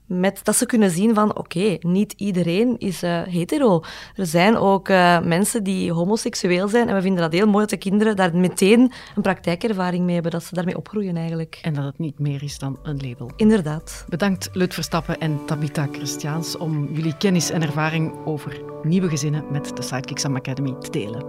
met, 0.07 0.40
dat 0.42 0.57
ze 0.57 0.66
kunnen 0.66 0.90
zien 0.90 1.14
van 1.14 1.36
oké, 1.36 1.76
niet 1.80 2.12
iedereen 2.12 2.78
is 2.78 3.02
eh, 3.02 3.22
hetero. 3.22 3.82
Er 4.14 4.26
zijn 4.26 4.57
ook 4.57 4.88
eh, 4.88 5.20
mensen 5.20 5.64
die 5.64 5.92
homoseksueel 5.92 6.68
zijn 6.68 6.88
en 6.88 6.94
we 6.94 7.02
vinden 7.02 7.22
dat 7.22 7.32
heel 7.32 7.46
mooi 7.46 7.61
dat 7.61 7.70
de 7.70 7.76
kinderen 7.76 8.16
daar 8.16 8.36
meteen 8.36 8.92
een 9.16 9.22
praktijkervaring 9.22 10.05
mee 10.05 10.14
hebben, 10.14 10.32
dat 10.32 10.44
ze 10.44 10.55
daarmee 10.55 10.76
opgroeien 10.76 11.16
eigenlijk. 11.16 11.59
En 11.62 11.74
dat 11.74 11.84
het 11.84 11.98
niet 11.98 12.18
meer 12.18 12.42
is 12.42 12.59
dan 12.59 12.78
een 12.82 13.00
label. 13.09 13.30
Inderdaad. 13.36 14.05
Bedankt 14.09 14.48
Lut 14.52 14.74
Verstappen 14.74 15.20
en 15.20 15.40
Tabitha 15.46 15.88
Christiaans 15.92 16.57
om 16.57 16.88
jullie 16.92 17.16
kennis 17.16 17.50
en 17.50 17.62
ervaring 17.62 18.12
over 18.24 18.61
nieuwe 18.82 19.09
gezinnen 19.09 19.44
met 19.50 19.76
de 19.76 19.82
Sidekicks 19.82 20.24
Academy 20.24 20.74
te 20.80 20.90
delen. 20.90 21.24